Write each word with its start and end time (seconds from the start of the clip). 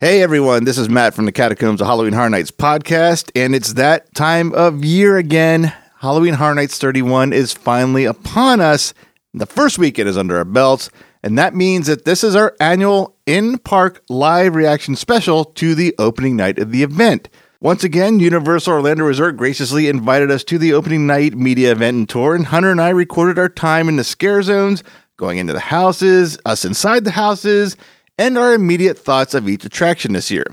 Hey 0.00 0.22
everyone, 0.22 0.62
this 0.62 0.78
is 0.78 0.88
Matt 0.88 1.12
from 1.12 1.24
the 1.24 1.32
Catacombs 1.32 1.80
of 1.80 1.88
Halloween 1.88 2.12
Horror 2.12 2.30
Nights 2.30 2.52
podcast, 2.52 3.32
and 3.34 3.52
it's 3.52 3.72
that 3.72 4.14
time 4.14 4.54
of 4.54 4.84
year 4.84 5.16
again. 5.16 5.72
Halloween 5.98 6.34
Horror 6.34 6.54
Nights 6.54 6.78
31 6.78 7.32
is 7.32 7.52
finally 7.52 8.04
upon 8.04 8.60
us. 8.60 8.94
The 9.34 9.44
first 9.44 9.76
weekend 9.76 10.08
is 10.08 10.16
under 10.16 10.36
our 10.36 10.44
belts, 10.44 10.88
and 11.24 11.36
that 11.36 11.56
means 11.56 11.88
that 11.88 12.04
this 12.04 12.22
is 12.22 12.36
our 12.36 12.54
annual 12.60 13.16
in 13.26 13.58
park 13.58 14.04
live 14.08 14.54
reaction 14.54 14.94
special 14.94 15.44
to 15.44 15.74
the 15.74 15.92
opening 15.98 16.36
night 16.36 16.60
of 16.60 16.70
the 16.70 16.84
event. 16.84 17.28
Once 17.60 17.82
again, 17.82 18.20
Universal 18.20 18.74
Orlando 18.74 19.02
Resort 19.02 19.36
graciously 19.36 19.88
invited 19.88 20.30
us 20.30 20.44
to 20.44 20.58
the 20.58 20.74
opening 20.74 21.08
night 21.08 21.34
media 21.34 21.72
event 21.72 21.96
and 21.96 22.08
tour, 22.08 22.36
and 22.36 22.46
Hunter 22.46 22.70
and 22.70 22.80
I 22.80 22.90
recorded 22.90 23.36
our 23.36 23.48
time 23.48 23.88
in 23.88 23.96
the 23.96 24.04
scare 24.04 24.42
zones, 24.42 24.84
going 25.16 25.38
into 25.38 25.54
the 25.54 25.58
houses, 25.58 26.38
us 26.46 26.64
inside 26.64 27.02
the 27.02 27.10
houses, 27.10 27.76
and 28.18 28.36
our 28.36 28.52
immediate 28.52 28.98
thoughts 28.98 29.32
of 29.32 29.48
each 29.48 29.64
attraction 29.64 30.12
this 30.12 30.30
year. 30.30 30.44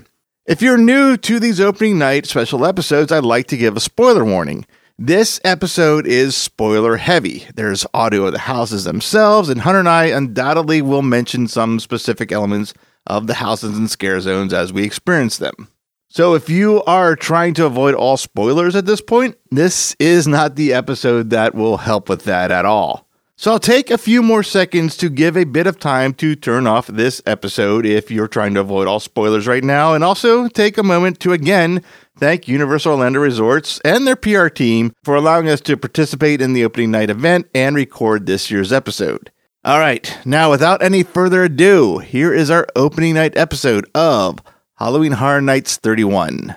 If 0.46 0.62
you're 0.62 0.78
new 0.78 1.16
to 1.16 1.40
these 1.40 1.60
opening 1.60 1.98
night 1.98 2.24
special 2.24 2.64
episodes, 2.64 3.10
I'd 3.10 3.24
like 3.24 3.48
to 3.48 3.56
give 3.56 3.76
a 3.76 3.80
spoiler 3.80 4.24
warning. 4.24 4.64
This 4.98 5.40
episode 5.44 6.06
is 6.06 6.36
spoiler 6.36 6.96
heavy. 6.96 7.46
There's 7.54 7.84
audio 7.92 8.26
of 8.26 8.32
the 8.32 8.38
houses 8.38 8.84
themselves, 8.84 9.48
and 9.48 9.60
Hunter 9.60 9.80
and 9.80 9.88
I 9.88 10.04
undoubtedly 10.04 10.80
will 10.80 11.02
mention 11.02 11.48
some 11.48 11.80
specific 11.80 12.32
elements 12.32 12.72
of 13.06 13.26
the 13.26 13.34
houses 13.34 13.76
and 13.76 13.90
scare 13.90 14.20
zones 14.20 14.54
as 14.54 14.72
we 14.72 14.84
experience 14.84 15.36
them. 15.36 15.68
So, 16.08 16.34
if 16.34 16.48
you 16.48 16.82
are 16.84 17.14
trying 17.16 17.52
to 17.54 17.66
avoid 17.66 17.94
all 17.94 18.16
spoilers 18.16 18.74
at 18.76 18.86
this 18.86 19.00
point, 19.00 19.36
this 19.50 19.94
is 19.98 20.26
not 20.26 20.56
the 20.56 20.72
episode 20.72 21.30
that 21.30 21.54
will 21.54 21.76
help 21.76 22.08
with 22.08 22.22
that 22.24 22.50
at 22.50 22.64
all. 22.64 23.05
So 23.38 23.52
I'll 23.52 23.58
take 23.58 23.90
a 23.90 23.98
few 23.98 24.22
more 24.22 24.42
seconds 24.42 24.96
to 24.96 25.10
give 25.10 25.36
a 25.36 25.44
bit 25.44 25.66
of 25.66 25.78
time 25.78 26.14
to 26.14 26.34
turn 26.34 26.66
off 26.66 26.86
this 26.86 27.20
episode 27.26 27.84
if 27.84 28.10
you're 28.10 28.28
trying 28.28 28.54
to 28.54 28.60
avoid 28.60 28.88
all 28.88 28.98
spoilers 28.98 29.46
right 29.46 29.62
now, 29.62 29.92
and 29.92 30.02
also 30.02 30.48
take 30.48 30.78
a 30.78 30.82
moment 30.82 31.20
to 31.20 31.32
again 31.32 31.82
thank 32.16 32.48
Universal 32.48 32.92
Orlando 32.92 33.20
Resorts 33.20 33.78
and 33.84 34.06
their 34.06 34.16
PR 34.16 34.48
team 34.48 34.94
for 35.04 35.14
allowing 35.14 35.50
us 35.50 35.60
to 35.60 35.76
participate 35.76 36.40
in 36.40 36.54
the 36.54 36.64
opening 36.64 36.90
night 36.90 37.10
event 37.10 37.46
and 37.54 37.76
record 37.76 38.24
this 38.24 38.50
year's 38.50 38.72
episode. 38.72 39.30
All 39.66 39.80
right, 39.80 40.16
now 40.24 40.50
without 40.50 40.82
any 40.82 41.02
further 41.02 41.44
ado, 41.44 41.98
here 41.98 42.32
is 42.32 42.50
our 42.50 42.66
opening 42.74 43.16
night 43.16 43.36
episode 43.36 43.84
of 43.94 44.38
Halloween 44.76 45.12
Horror 45.12 45.42
Nights 45.42 45.76
31. 45.76 46.56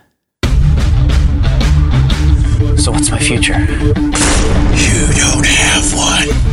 So 2.78 2.94
what's 2.94 3.11
my 3.11 3.20
future? 3.20 3.59
You 3.59 5.08
don't 5.17 5.45
have 5.45 5.94
one. 5.94 6.48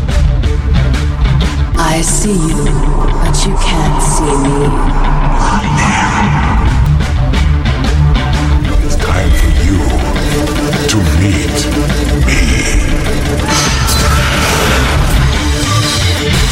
I 1.97 2.03
see 2.03 2.29
you, 2.29 2.65
but 3.25 3.37
you 3.47 3.57
can't 3.57 4.03
see 4.05 4.37
me. 4.45 4.69
It's 8.85 8.97
time 8.97 9.33
for 9.41 9.49
you 9.65 9.81
to 10.93 10.99
meet 11.17 11.57
me. 12.29 12.43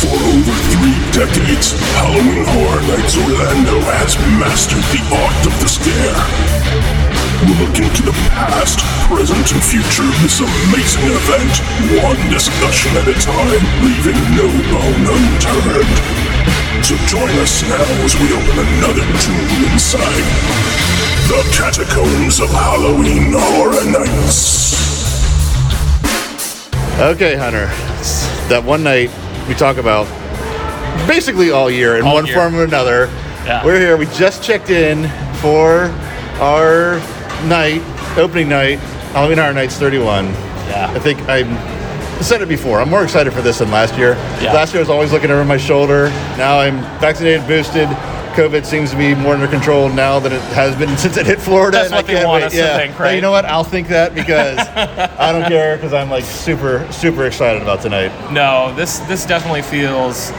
For 0.00 0.16
over 0.16 0.56
three 0.72 0.96
decades, 1.12 1.76
Halloween 1.92 2.46
Horror 2.48 2.80
Nights 2.88 3.14
Orlando 3.18 3.76
has 3.92 4.16
mastered 4.40 4.86
the 4.96 5.02
art 5.12 5.46
of 5.46 5.54
the 5.60 5.68
scare. 5.68 6.93
We'll 7.44 7.68
look 7.68 7.76
into 7.76 8.02
the 8.02 8.16
past, 8.32 8.80
present, 9.04 9.44
and 9.52 9.62
future 9.62 10.04
of 10.08 10.16
this 10.24 10.40
amazing 10.40 11.04
event, 11.12 11.54
one 12.00 12.16
discussion 12.32 12.96
at 12.96 13.04
a 13.08 13.16
time, 13.20 13.62
leaving 13.84 14.16
no 14.32 14.48
bone 14.72 15.04
unturned. 15.12 15.96
So 16.84 16.96
join 17.06 17.30
us 17.40 17.62
now 17.68 17.84
as 18.04 18.16
we 18.16 18.32
open 18.32 18.56
another 18.80 19.04
tomb 19.20 19.72
inside 19.72 20.24
the 21.28 21.40
catacombs 21.56 22.40
of 22.40 22.48
Halloween 22.50 23.32
Horror 23.36 23.84
Nights. 23.92 24.74
Okay, 27.00 27.36
Hunter. 27.36 27.66
That 28.48 28.62
one 28.64 28.82
night 28.82 29.10
we 29.48 29.54
talk 29.54 29.76
about 29.78 30.06
basically 31.06 31.50
all 31.50 31.70
year 31.70 31.96
in 31.96 32.04
All 32.04 32.14
one 32.14 32.26
year. 32.26 32.34
form 32.34 32.54
or 32.56 32.64
another. 32.64 33.06
Yeah. 33.44 33.64
We're 33.64 33.78
here. 33.80 33.96
We 33.96 34.06
just 34.06 34.42
checked 34.42 34.70
in 34.70 35.08
for 35.36 35.84
our 36.40 37.00
night, 37.48 37.82
opening 38.18 38.48
night, 38.48 38.78
Halloween 39.12 39.38
Horror 39.38 39.52
Nights 39.54 39.76
31. 39.76 40.26
Yeah. 40.26 40.90
I 40.94 40.98
think 40.98 41.20
I'm, 41.28 41.48
I 41.52 42.20
said 42.22 42.42
it 42.42 42.48
before. 42.48 42.80
I'm 42.80 42.88
more 42.90 43.02
excited 43.04 43.32
for 43.32 43.42
this 43.42 43.58
than 43.58 43.70
last 43.70 43.96
year. 43.96 44.14
Yeah. 44.40 44.52
Last 44.52 44.72
year 44.72 44.80
I 44.80 44.82
was 44.82 44.90
always 44.90 45.12
looking 45.12 45.30
over 45.30 45.44
my 45.44 45.56
shoulder. 45.56 46.08
Now 46.38 46.58
I'm 46.58 46.78
vaccinated, 47.00 47.46
boosted. 47.46 47.88
COVID 48.34 48.64
seems 48.66 48.90
to 48.90 48.96
be 48.96 49.14
more 49.14 49.34
under 49.34 49.46
control 49.46 49.88
now 49.88 50.18
than 50.18 50.32
it 50.32 50.40
has 50.54 50.74
been 50.74 50.96
since 50.98 51.16
it 51.16 51.26
hit 51.26 51.40
Florida. 51.40 51.78
That's 51.78 51.92
I 51.92 51.96
what 51.96 52.06
they 52.08 52.24
want 52.24 52.42
wait. 52.42 52.46
us 52.46 52.52
to 52.52 52.58
yeah. 52.58 52.76
think, 52.76 52.90
And 52.92 53.00
right? 53.00 53.14
you 53.14 53.20
know 53.20 53.30
what? 53.30 53.44
I'll 53.44 53.62
think 53.62 53.86
that 53.88 54.12
because 54.14 54.58
I 55.18 55.30
don't 55.30 55.46
care 55.48 55.76
because 55.76 55.92
I'm 55.92 56.10
like 56.10 56.24
super, 56.24 56.90
super 56.90 57.26
excited 57.26 57.62
about 57.62 57.80
tonight. 57.82 58.10
No, 58.32 58.74
this 58.74 58.98
this 59.00 59.24
definitely 59.24 59.62
feels 59.62 60.30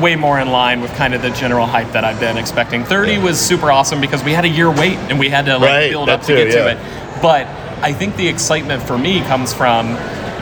way 0.00 0.16
more 0.16 0.38
in 0.40 0.48
line 0.50 0.80
with 0.80 0.92
kind 0.94 1.14
of 1.14 1.22
the 1.22 1.30
general 1.30 1.66
hype 1.66 1.92
that 1.92 2.04
I've 2.04 2.20
been 2.20 2.36
expecting. 2.36 2.84
30 2.84 3.18
was 3.18 3.38
super 3.40 3.70
awesome 3.70 4.00
because 4.00 4.22
we 4.22 4.32
had 4.32 4.44
a 4.44 4.48
year 4.48 4.70
wait 4.70 4.96
and 5.10 5.18
we 5.18 5.28
had 5.28 5.46
to 5.46 5.54
like 5.58 5.68
Right, 5.68 5.90
build 5.90 6.08
up 6.08 6.22
too, 6.22 6.36
to 6.36 6.44
get 6.44 6.54
yeah. 6.54 6.64
to 6.64 6.70
it. 6.72 7.22
But 7.22 7.46
I 7.82 7.92
think 7.92 8.16
the 8.16 8.28
excitement 8.28 8.82
for 8.82 8.96
me 8.98 9.20
comes 9.22 9.52
from 9.54 9.86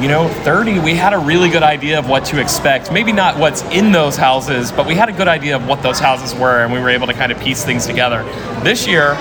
you 0.00 0.09
know, 0.09 0.28
30, 0.44 0.78
we 0.81 0.94
had 0.94 1.12
a 1.12 1.19
really 1.19 1.48
good 1.50 1.62
idea 1.62 1.98
of 1.98 2.09
what 2.09 2.25
to 2.26 2.41
expect. 2.41 2.92
Maybe 2.92 3.12
not 3.12 3.36
what's 3.38 3.62
in 3.64 3.91
those 3.92 4.16
houses, 4.16 4.70
but 4.72 4.86
we 4.86 4.94
had 4.94 5.09
a 5.09 5.12
good 5.12 5.28
idea 5.28 5.56
of 5.56 5.66
what 5.66 5.82
those 5.82 5.98
houses 5.98 6.34
were, 6.38 6.62
and 6.62 6.72
we 6.72 6.78
were 6.81 6.91
able 6.91 7.06
to 7.09 7.14
kind 7.14 7.32
of 7.32 7.41
piece 7.41 7.64
things 7.64 7.86
together. 7.86 8.22
This 8.62 8.86
year, 8.86 9.16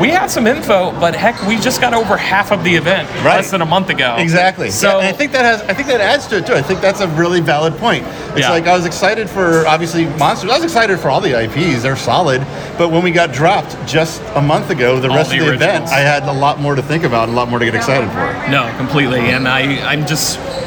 we 0.00 0.08
had 0.08 0.28
some 0.30 0.46
info, 0.46 0.92
but 1.00 1.14
heck, 1.14 1.40
we 1.46 1.56
just 1.58 1.80
got 1.80 1.92
over 1.92 2.16
half 2.16 2.52
of 2.52 2.62
the 2.64 2.74
event 2.74 3.08
Right. 3.24 3.36
less 3.36 3.50
than 3.50 3.60
a 3.60 3.66
month 3.66 3.90
ago. 3.90 4.14
Exactly. 4.18 4.70
So 4.70 5.00
Yeah, 5.00 5.08
I 5.08 5.12
think 5.12 5.32
that 5.32 5.44
has. 5.44 5.62
I 5.62 5.74
think 5.74 5.88
that 5.88 6.00
adds 6.00 6.26
to 6.28 6.38
it 6.38 6.46
too. 6.46 6.54
I 6.54 6.62
think 6.62 6.80
that's 6.80 7.00
a 7.00 7.08
really 7.08 7.40
valid 7.40 7.76
point. 7.76 8.06
It's 8.30 8.40
Yeah. 8.40 8.50
like 8.50 8.66
I 8.66 8.74
was 8.74 8.86
excited 8.86 9.28
for 9.28 9.66
obviously 9.66 10.06
monsters. 10.18 10.50
I 10.50 10.54
was 10.54 10.64
excited 10.64 11.00
for 11.00 11.10
all 11.10 11.20
the 11.20 11.34
IPs. 11.34 11.82
They're 11.82 11.96
solid. 11.96 12.40
But 12.78 12.90
when 12.92 13.02
we 13.02 13.10
got 13.10 13.32
dropped 13.32 13.76
just 13.86 14.22
a 14.36 14.40
month 14.40 14.70
ago, 14.70 14.98
the 15.00 15.10
All 15.10 15.16
rest 15.16 15.30
the 15.30 15.40
of 15.40 15.46
the 15.46 15.52
event. 15.54 15.88
I 15.88 16.00
had 16.00 16.22
a 16.22 16.32
lot 16.32 16.60
more 16.60 16.74
to 16.76 16.82
think 16.82 17.04
about, 17.04 17.24
and 17.24 17.32
a 17.32 17.36
lot 17.36 17.50
more 17.50 17.58
to 17.58 17.64
get 17.64 17.74
excited 17.74 18.08
for. 18.10 18.50
No, 18.50 18.70
completely. 18.78 19.20
And 19.30 19.46
I, 19.48 19.80
I'm 19.84 20.06
just 20.06 20.19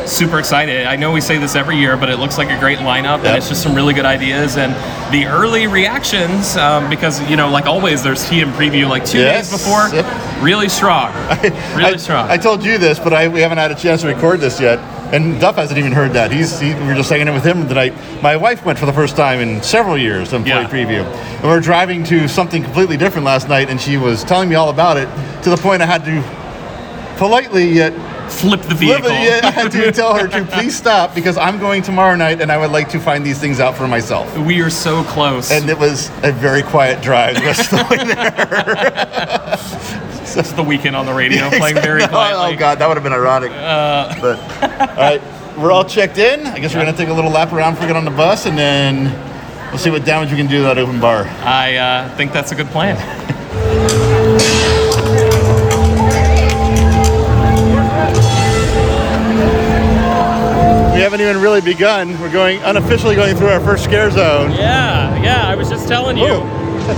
super 0.05 0.39
excited. 0.39 0.85
I 0.85 0.95
know 0.95 1.11
we 1.11 1.21
say 1.21 1.37
this 1.37 1.55
every 1.55 1.77
year, 1.77 1.95
but 1.97 2.09
it 2.09 2.17
looks 2.19 2.37
like 2.37 2.49
a 2.49 2.59
great 2.59 2.79
lineup, 2.79 3.17
Yep. 3.19 3.25
and 3.25 3.37
it's 3.37 3.47
just 3.49 3.63
some 3.63 3.73
really 3.75 3.93
good 3.93 4.05
ideas. 4.05 4.57
And 4.57 4.73
the 5.13 5.25
early 5.27 5.67
reactions, 5.67 6.55
um, 6.57 6.89
because, 6.89 7.21
you 7.29 7.35
know, 7.37 7.49
like 7.49 7.65
always, 7.65 8.03
there's 8.03 8.23
and 8.31 8.51
preview 8.53 8.87
like 8.89 9.05
two 9.05 9.19
Yes. 9.19 9.49
days 9.49 9.59
before, 9.63 9.89
Yep. 9.93 10.05
really 10.41 10.67
strong. 10.69 11.11
really 11.75 11.93
I, 11.93 11.97
strong. 11.97 12.29
I 12.29 12.37
told 12.37 12.63
you 12.65 12.77
this, 12.77 12.99
but 12.99 13.13
I, 13.13 13.27
we 13.27 13.41
haven't 13.41 13.57
had 13.59 13.71
a 13.71 13.75
chance 13.75 14.01
to 14.01 14.07
record 14.07 14.39
this 14.39 14.59
yet. 14.59 14.79
And 15.13 15.39
Duff 15.39 15.55
hasn't 15.57 15.77
even 15.77 15.91
heard 15.91 16.13
that. 16.13 16.31
He's 16.31 16.59
he, 16.59 16.73
we 16.73 16.87
were 16.87 16.95
just 16.95 17.09
hanging 17.09 17.27
out 17.27 17.35
with 17.35 17.43
him 17.45 17.67
tonight. 17.67 17.93
My 18.23 18.35
wife 18.35 18.65
went 18.65 18.79
for 18.79 18.87
the 18.87 18.93
first 18.93 19.15
time 19.15 19.39
in 19.41 19.61
several 19.61 19.95
years 19.95 20.29
to 20.29 20.37
employee 20.37 20.63
Yeah. 20.63 20.67
preview, 20.69 21.03
and 21.35 21.43
we 21.43 21.49
were 21.49 21.59
driving 21.59 22.03
to 22.05 22.27
something 22.27 22.63
completely 22.63 22.97
different 22.97 23.23
last 23.23 23.47
night, 23.47 23.69
and 23.69 23.79
she 23.79 23.97
was 23.97 24.23
telling 24.23 24.49
me 24.49 24.55
all 24.55 24.69
about 24.69 24.97
it 24.97 25.07
to 25.43 25.51
the 25.51 25.57
point 25.57 25.83
I 25.83 25.85
had 25.85 26.03
to 26.05 26.23
politely 27.17 27.69
yet 27.69 27.93
Flip 28.39 28.61
the 28.61 28.75
vehicle. 28.75 29.03
Literally, 29.09 29.25
yeah, 29.25 29.41
I 29.43 29.51
had 29.51 29.71
to 29.71 29.91
tell 30.01 30.13
her 30.15 30.27
to 30.27 30.43
please 30.45 30.75
stop 30.75 31.15
because 31.15 31.37
I'm 31.37 31.59
going 31.59 31.81
tomorrow 31.81 32.15
night 32.15 32.41
and 32.41 32.51
I 32.51 32.57
would 32.57 32.71
like 32.71 32.89
to 32.89 32.99
find 32.99 33.25
these 33.25 33.39
things 33.39 33.59
out 33.59 33.75
for 33.75 33.87
myself. 33.87 34.35
we 34.39 34.61
are 34.61 34.69
so 34.69 35.03
close. 35.05 35.51
And 35.51 35.69
it 35.69 35.77
was 35.77 36.09
a 36.23 36.31
very 36.31 36.61
quiet 36.63 37.01
drive 37.01 37.35
the 37.35 37.41
rest 37.41 37.71
of 37.71 37.79
the 37.79 37.87
way 37.89 38.03
there. 38.03 39.57
It's 40.35 40.51
the 40.53 40.63
Weeknd 40.63 40.97
on 40.97 41.05
the 41.05 41.13
radio 41.13 41.47
playing 41.57 41.75
very 41.75 42.03
Oh, 42.03 42.07
quietly. 42.07 42.55
Oh, 42.55 42.59
God, 42.59 42.79
that 42.79 42.87
would 42.87 42.97
have 42.97 43.03
been 43.03 43.13
ironic. 43.13 43.51
but 43.51 44.39
all 44.89 44.95
right, 44.97 45.21
we're 45.57 45.71
all 45.71 45.85
checked 45.85 46.17
in. 46.17 46.47
I 46.47 46.57
guess 46.59 46.73
we're 46.73 46.83
gonna 46.83 46.97
take 46.97 47.09
a 47.09 47.13
little 47.13 47.29
lap 47.31 47.53
around 47.53 47.73
before 47.73 47.87
we 47.87 47.93
get 47.93 47.97
on 47.97 48.05
the 48.05 48.11
bus, 48.11 48.47
and 48.47 48.57
then 48.57 49.05
we'll 49.69 49.77
see 49.77 49.91
what 49.91 50.03
damage 50.05 50.31
we 50.31 50.37
can 50.37 50.47
do 50.47 50.57
to 50.57 50.63
that 50.63 50.77
open 50.79 50.99
bar. 50.99 51.25
I 51.43 51.75
uh, 51.75 52.15
think 52.17 52.33
that's 52.33 52.51
a 52.51 52.55
good 52.55 52.67
plan. 52.67 52.97
haven't 61.13 61.29
even 61.29 61.43
really 61.43 61.61
begun. 61.61 62.19
We're 62.19 62.31
going 62.31 62.59
unofficially 62.63 63.13
going 63.13 63.35
through 63.35 63.49
our 63.49 63.59
first 63.59 63.83
scare 63.83 64.09
zone. 64.09 64.49
Yeah, 64.51 65.21
yeah. 65.21 65.47
I 65.47 65.53
was 65.53 65.69
just 65.69 65.87
telling 65.87 66.17
you, 66.17 66.39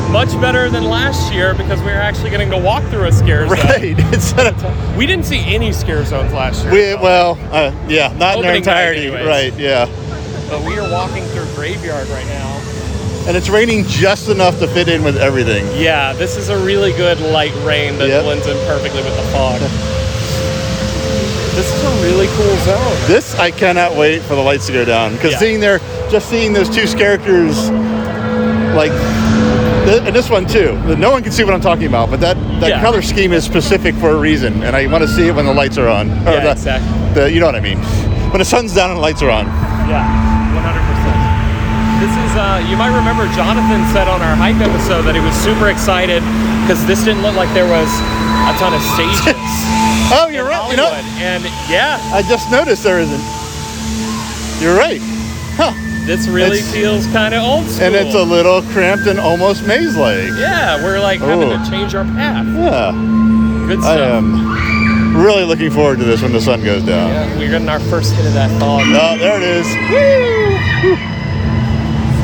much 0.09 0.29
better 0.39 0.69
than 0.69 0.85
last 0.85 1.33
year 1.33 1.53
because 1.53 1.79
we 1.81 1.87
were 1.87 1.97
actually 1.97 2.29
getting 2.29 2.49
to 2.51 2.57
walk 2.57 2.81
through 2.85 3.07
a 3.07 3.11
scare 3.11 3.45
zone. 3.45 3.57
Right. 3.57 3.99
Instead 4.13 4.53
of 4.53 4.97
We 4.97 5.05
didn't 5.05 5.25
see 5.25 5.39
any 5.53 5.73
scare 5.73 6.05
zones 6.05 6.31
last 6.31 6.63
year. 6.63 6.71
we 6.71 6.95
well, 6.95 7.37
uh, 7.51 7.75
yeah, 7.89 8.07
not 8.17 8.37
in 8.37 8.43
their 8.43 8.51
Opening 8.51 8.55
entirety. 8.55 9.09
Right. 9.09 9.53
Yeah. 9.57 9.85
but 10.49 10.63
we 10.65 10.79
are 10.79 10.89
walking 10.89 11.25
through 11.25 11.53
graveyard 11.53 12.07
right 12.07 12.27
now. 12.27 12.51
And 13.27 13.35
it's 13.35 13.49
raining 13.49 13.83
just 13.83 14.29
enough 14.29 14.59
to 14.59 14.67
fit 14.69 14.87
in 14.87 15.03
with 15.03 15.17
everything. 15.17 15.65
Yeah, 15.75 16.13
this 16.13 16.37
is 16.37 16.47
a 16.47 16.57
really 16.63 16.93
good 16.93 17.19
light 17.19 17.53
rain 17.65 17.97
that 17.97 18.07
Yep. 18.07 18.23
blends 18.23 18.47
in 18.47 18.55
perfectly 18.65 19.03
with 19.03 19.15
the 19.17 19.23
fog. 19.33 19.59
this 21.55 21.71
is 21.73 21.83
a 21.83 22.03
really 22.03 22.27
cool 22.27 22.55
zone. 22.65 23.07
This 23.07 23.37
I 23.39 23.49
cannot 23.51 23.95
wait 23.95 24.21
for 24.23 24.35
the 24.35 24.41
lights 24.41 24.67
to 24.67 24.73
go 24.73 24.85
down 24.85 25.13
because 25.13 25.31
Yeah. 25.33 25.39
seeing 25.39 25.59
there, 25.59 25.79
just 26.09 26.29
seeing 26.29 26.53
those 26.53 26.69
two 26.69 26.85
characters 26.97 27.69
like 28.75 28.91
and 29.85 30.15
this 30.15 30.29
one 30.29 30.45
too. 30.47 30.73
No 30.97 31.11
one 31.11 31.21
can 31.21 31.31
see 31.31 31.43
what 31.43 31.53
I'm 31.53 31.61
talking 31.61 31.85
about, 31.85 32.09
but 32.09 32.19
that, 32.21 32.35
that 32.59 32.69
Yeah. 32.69 32.81
color 32.81 33.01
scheme 33.01 33.31
is 33.33 33.43
specific 33.43 33.93
for 33.95 34.11
a 34.11 34.15
reason, 34.15 34.63
and 34.63 34.75
I 34.75 34.87
want 34.87 35.03
to 35.03 35.07
see 35.07 35.27
it 35.27 35.35
when 35.35 35.45
the 35.45 35.53
lights 35.53 35.77
are 35.77 35.87
on. 35.87 36.09
Yeah, 36.25 36.39
the, 36.41 36.51
exactly. 36.51 36.89
The, 37.13 37.31
you 37.31 37.39
know 37.39 37.45
what 37.45 37.55
I 37.55 37.59
mean? 37.61 37.77
When 38.33 38.39
the 38.39 38.45
sun's 38.45 38.73
down 38.73 38.89
and 38.89 38.97
the 38.97 39.01
lights 39.01 39.21
are 39.21 39.29
on. 39.29 39.45
Yeah, 39.87 40.01
100%. 40.57 42.01
This 42.01 42.09
is, 42.11 42.31
uh, 42.35 42.65
you 42.67 42.75
might 42.75 42.93
remember 42.97 43.27
Jonathan 43.37 43.85
said 43.93 44.07
on 44.09 44.21
our 44.21 44.35
hype 44.35 44.57
episode 44.59 45.03
that 45.03 45.13
he 45.15 45.21
was 45.21 45.35
super 45.35 45.69
excited 45.69 46.23
because 46.65 46.83
this 46.87 47.03
didn't 47.05 47.21
look 47.21 47.35
like 47.35 47.53
there 47.53 47.69
was 47.69 47.87
a 48.49 48.53
ton 48.57 48.73
of 48.73 48.81
stages 48.97 49.34
Oh, 50.11 50.27
you're 50.31 50.45
right. 50.45 50.69
You 50.71 50.77
know, 50.77 50.91
and 51.19 51.43
yeah, 51.69 51.99
I 52.13 52.21
just 52.23 52.49
noticed 52.51 52.83
there 52.83 52.99
isn't. 52.99 53.23
You're 54.61 54.77
right. 54.77 55.01
Huh. 55.57 55.71
this 56.05 56.27
really 56.27 56.59
It's- 56.59 56.71
feels 56.73 57.07
kind 57.07 57.33
of 57.33 57.41
old 57.43 57.65
school. 57.67 57.85
And 57.87 57.95
it's 57.95 58.13
a 58.15 58.21
little 58.23 58.61
cramped 58.73 59.07
and 59.07 59.19
almost 59.19 59.65
maze-like. 59.65 60.29
yeah, 60.39 60.83
we're 60.83 60.99
like 60.99 61.19
having 61.21 61.49
to 61.49 61.69
change 61.69 61.95
our 61.95 62.03
path. 62.05 62.45
Yeah. 62.47 62.91
Good 63.67 63.81
stuff. 63.81 63.97
I 63.97 64.01
am 64.17 65.17
really 65.17 65.43
looking 65.43 65.71
forward 65.71 65.97
to 65.99 66.03
this 66.05 66.21
when 66.21 66.31
the 66.33 66.41
sun 66.41 66.63
goes 66.63 66.83
down. 66.83 67.09
Yeah, 67.09 67.37
we're 67.37 67.49
getting 67.49 67.67
our 67.69 67.79
first 67.79 68.13
hit 68.13 68.25
of 68.27 68.33
that 68.33 68.51
fog. 68.59 68.83
Oh, 68.85 69.17
there 69.17 69.37
it 69.37 69.43
is. 69.43 69.65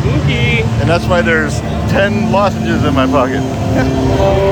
Spooky. 0.02 0.62
And 0.82 0.88
that's 0.90 1.06
why 1.06 1.22
there's 1.22 1.60
10 1.90 2.32
lozenges 2.32 2.84
in 2.84 2.94
my 2.94 3.08
pocket. 3.08 3.42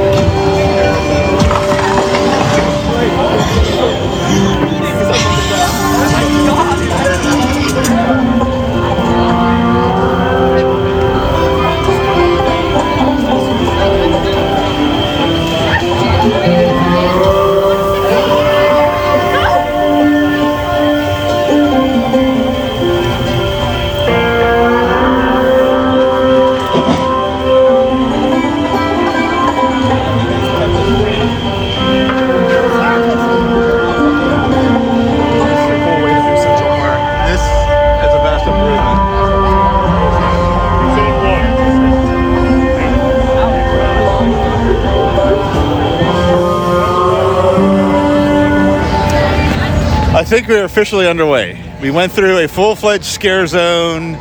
I 50.30 50.32
think 50.32 50.48
we're 50.48 50.64
officially 50.64 51.08
underway. 51.08 51.60
We 51.82 51.90
went 51.90 52.12
through 52.12 52.38
a 52.38 52.48
full-fledged 52.48 53.04
scare 53.04 53.48
zone. 53.48 54.12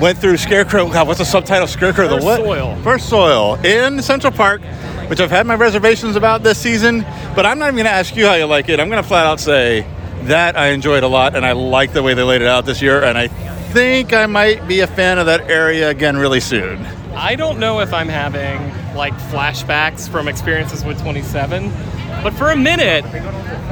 Went 0.00 0.16
through 0.16 0.36
Scarecrow. 0.36 0.88
God, 0.88 1.08
what's 1.08 1.18
the 1.18 1.24
subtitle? 1.24 1.66
Scarecrow. 1.66 2.06
First 2.06 2.20
the 2.20 2.24
what? 2.24 2.36
Soil. 2.36 2.76
First 2.84 3.08
Soil 3.08 3.54
in 3.64 4.00
Central 4.00 4.32
Park, 4.32 4.62
which 5.08 5.18
I've 5.18 5.32
had 5.32 5.44
my 5.44 5.56
reservations 5.56 6.14
about 6.14 6.44
this 6.44 6.56
season. 6.56 7.00
But 7.34 7.46
I'm 7.46 7.58
not 7.58 7.64
even 7.64 7.74
going 7.74 7.86
to 7.86 7.90
ask 7.90 8.14
you 8.14 8.26
how 8.26 8.34
you 8.34 8.44
like 8.44 8.68
it. 8.68 8.78
I'm 8.78 8.88
going 8.88 9.02
to 9.02 9.08
flat 9.08 9.26
out 9.26 9.40
say 9.40 9.84
that 10.26 10.56
I 10.56 10.68
enjoyed 10.68 11.02
a 11.02 11.08
lot, 11.08 11.34
and 11.34 11.44
I 11.44 11.50
like 11.50 11.92
the 11.92 12.04
way 12.04 12.14
they 12.14 12.22
laid 12.22 12.42
it 12.42 12.46
out 12.46 12.64
this 12.64 12.80
year. 12.80 13.02
And 13.02 13.18
I 13.18 13.26
think 13.26 14.12
I 14.12 14.26
might 14.26 14.68
be 14.68 14.78
a 14.80 14.86
fan 14.86 15.18
of 15.18 15.26
that 15.26 15.50
area 15.50 15.90
again 15.90 16.16
really 16.16 16.38
soon. 16.38 16.86
I 17.16 17.34
don't 17.34 17.58
know 17.58 17.80
if 17.80 17.92
I'm 17.92 18.08
having 18.08 18.72
like 18.94 19.14
flashbacks 19.14 20.08
from 20.08 20.28
experiences 20.28 20.84
with 20.84 21.02
27, 21.02 21.72
but 22.22 22.34
for 22.34 22.52
a 22.52 22.56
minute, 22.56 23.04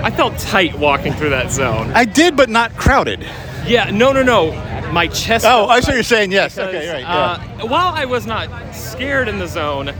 I 0.06 0.10
felt 0.12 0.38
tight 0.38 0.78
walking 0.78 1.12
through 1.14 1.30
that 1.30 1.50
zone. 1.50 1.90
I 1.92 2.04
did, 2.04 2.36
but 2.36 2.48
not 2.48 2.76
crowded. 2.76 3.26
Yeah, 3.66 3.90
no, 3.90 4.12
no, 4.12 4.22
no. 4.22 4.52
My 4.92 5.08
chest. 5.08 5.44
Oh, 5.44 5.66
I 5.66 5.80
see 5.80 5.88
what 5.88 5.94
you're 5.94 6.02
saying. 6.04 6.30
Yes. 6.30 6.54
because, 6.54 6.68
okay. 6.72 6.92
Right. 6.92 7.00
Yeah. 7.00 7.64
uh, 7.64 7.66
while 7.66 7.92
I 7.92 8.04
was 8.04 8.24
not 8.24 8.72
scared 8.72 9.26
in 9.26 9.40
the 9.40 9.48
zone, 9.48 9.92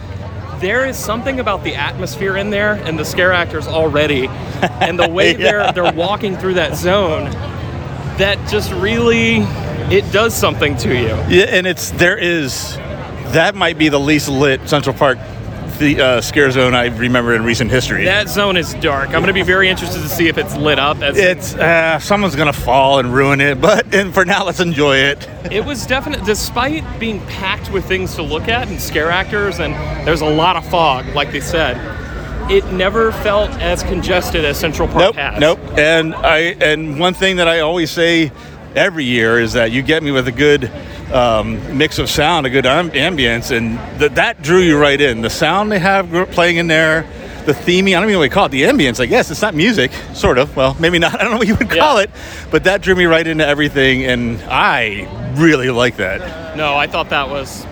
there 0.61 0.87
is 0.87 0.97
something 0.97 1.41
about 1.41 1.65
the 1.65 1.75
atmosphere 1.75 2.37
in 2.37 2.51
there 2.51 2.75
and 2.85 2.97
the 2.97 3.05
scare 3.05 3.33
actors 3.33 3.67
already, 3.67 4.29
and 4.81 4.97
the 4.97 5.09
way 5.09 5.33
Yeah. 5.37 5.73
they're 5.73 5.73
they're 5.73 5.93
walking 5.93 6.37
through 6.37 6.55
that 6.55 6.77
zone, 6.77 7.25
that 8.19 8.39
just 8.49 8.71
really 8.75 9.39
it 9.93 10.09
does 10.13 10.35
something 10.35 10.77
to 10.77 10.95
you. 10.95 11.17
Yeah, 11.29 11.47
and 11.49 11.67
it's 11.67 11.91
there 11.91 12.17
is 12.17 12.77
that 13.33 13.57
might 13.57 13.77
be 13.77 13.89
the 13.89 13.99
least 13.99 14.29
lit 14.29 14.69
Central 14.69 14.95
Park 14.95 15.19
the 15.79 16.01
uh, 16.01 16.21
scare 16.21 16.51
zone 16.51 16.75
I 16.75 16.87
remember 16.87 17.35
in 17.35 17.45
recent 17.45 17.71
history. 17.71 18.05
That 18.05 18.29
zone 18.29 18.57
is 18.57 18.75
dark. 18.75 19.07
I'm 19.09 19.15
going 19.15 19.27
to 19.27 19.33
be 19.33 19.43
very 19.43 19.69
interested 19.69 20.01
to 20.01 20.09
see 20.09 20.29
if 20.29 20.39
it's 20.39 20.55
lit 20.57 20.79
up. 20.79 20.99
As 21.03 21.17
it's 21.17 21.55
uh, 21.55 21.99
someone's 21.99 22.37
gonna 22.37 22.53
fall 22.53 22.99
and 22.99 23.13
ruin 23.13 23.41
it, 23.41 23.61
but 23.61 23.95
and 23.95 24.13
for 24.15 24.25
now 24.25 24.45
let's 24.45 24.61
enjoy 24.61 24.97
it. 24.97 25.29
It 25.51 25.65
was 25.65 25.87
definite, 25.87 26.25
despite 26.25 26.85
being 26.99 27.21
packed 27.27 27.71
with 27.71 27.85
things 27.87 28.15
to 28.17 28.23
look 28.23 28.49
at 28.49 28.69
and 28.69 28.81
scare 28.81 29.11
actors, 29.11 29.61
and 29.61 29.75
there's 30.07 30.21
a 30.23 30.29
lot 30.31 30.57
of 30.57 30.67
fog, 30.69 31.07
like 31.15 31.33
they 31.33 31.41
said. 31.41 31.77
It 32.51 32.65
never 32.73 33.11
felt 33.11 33.51
as 33.61 33.83
congested 33.83 34.45
as 34.45 34.57
Central 34.59 34.87
Park 34.87 35.01
Nope, 35.01 35.15
has. 35.17 35.41
nope. 35.41 35.59
And 35.77 36.15
I 36.15 36.39
and 36.61 37.01
one 37.01 37.13
thing 37.15 37.37
that 37.37 37.49
I 37.49 37.61
always 37.61 37.91
say 37.91 38.31
every 38.77 39.05
year 39.05 39.41
is 39.41 39.55
that 39.55 39.73
you 39.73 39.83
get 39.83 40.03
me 40.03 40.13
with 40.13 40.29
a 40.29 40.33
good 40.33 40.71
um, 41.13 41.77
mix 41.79 41.99
of 41.99 42.09
sound, 42.11 42.47
a 42.47 42.51
good 42.51 42.67
am- 42.67 42.91
ambience, 42.91 43.57
and 43.57 43.79
th- 43.99 44.13
that 44.13 44.43
drew 44.43 44.61
you 44.61 44.79
right 44.79 45.01
in. 45.01 45.21
The 45.23 45.31
sound 45.31 45.71
they 45.71 45.79
have 45.79 46.11
gr- 46.11 46.25
playing 46.25 46.57
in 46.57 46.67
there, 46.67 47.07
the 47.47 47.53
theming, 47.53 47.91
I 47.97 48.01
don't 48.01 48.05
even 48.05 48.13
know 48.15 48.19
what 48.19 48.25
you 48.25 48.31
call 48.31 48.47
it, 48.47 48.49
the 48.51 48.63
ambience, 48.65 48.99
I 48.99 49.07
guess. 49.07 49.31
It's 49.31 49.41
not 49.43 49.55
music, 49.55 49.93
sort 50.15 50.37
of. 50.39 50.55
Well, 50.57 50.77
maybe 50.81 50.99
not. 50.99 51.15
I 51.21 51.23
don't 51.23 51.31
know 51.33 51.39
what 51.39 51.47
you 51.47 51.55
would 51.55 51.71
call 51.71 51.97
Yeah. 51.99 52.05
it, 52.05 52.11
but 52.51 52.65
that 52.65 52.83
drew 52.83 52.95
me 52.97 53.05
right 53.05 53.27
into 53.27 53.47
everything, 53.47 54.05
and 54.05 54.43
I 54.49 55.07
really 55.37 55.71
like 55.71 55.97
that. 55.99 56.57
No, 56.57 56.75
I 56.77 56.87
thought 56.89 57.11
that 57.11 57.29
was 57.29 57.65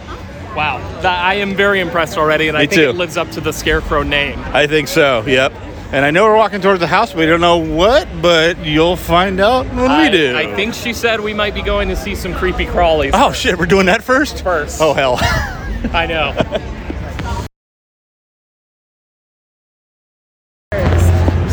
wow. 0.54 0.78
That, 1.00 1.24
I 1.24 1.34
am 1.34 1.54
very 1.56 1.80
impressed 1.80 2.16
already, 2.16 2.46
and 2.48 2.56
I 2.56 2.66
think 2.66 2.72
too. 2.82 2.88
it 2.90 2.94
lives 2.96 3.16
up 3.16 3.30
to 3.32 3.40
the 3.40 3.52
Scarecrow 3.52 4.02
name. 4.04 4.38
I 4.52 4.66
think 4.68 4.86
so, 4.88 5.24
yep. 5.26 5.52
And 5.92 6.04
I 6.04 6.10
know 6.10 6.24
we're 6.24 6.36
walking 6.36 6.60
towards 6.60 6.80
the 6.80 6.86
house, 6.86 7.12
but 7.12 7.18
we 7.18 7.26
don't 7.26 7.40
know 7.40 7.58
what, 7.58 8.08
but 8.20 8.58
you'll 8.64 8.96
find 8.96 9.38
out 9.38 9.66
when 9.66 9.90
I, 9.90 10.04
we 10.04 10.16
do. 10.16 10.36
I 10.36 10.54
think 10.56 10.74
she 10.74 10.92
said 10.92 11.20
we 11.20 11.34
might 11.34 11.54
be 11.54 11.62
going 11.62 11.88
to 11.88 11.96
see 11.96 12.14
some 12.14 12.34
creepy 12.34 12.66
crawlies. 12.66 13.10
Oh, 13.14 13.32
shit, 13.32 13.56
we're 13.58 13.66
doing 13.66 13.86
that 13.86 14.02
first? 14.02 14.42
First. 14.42 14.80
Oh, 14.80 14.92
hell. 14.92 15.18
I 15.92 16.06
know. 16.06 16.34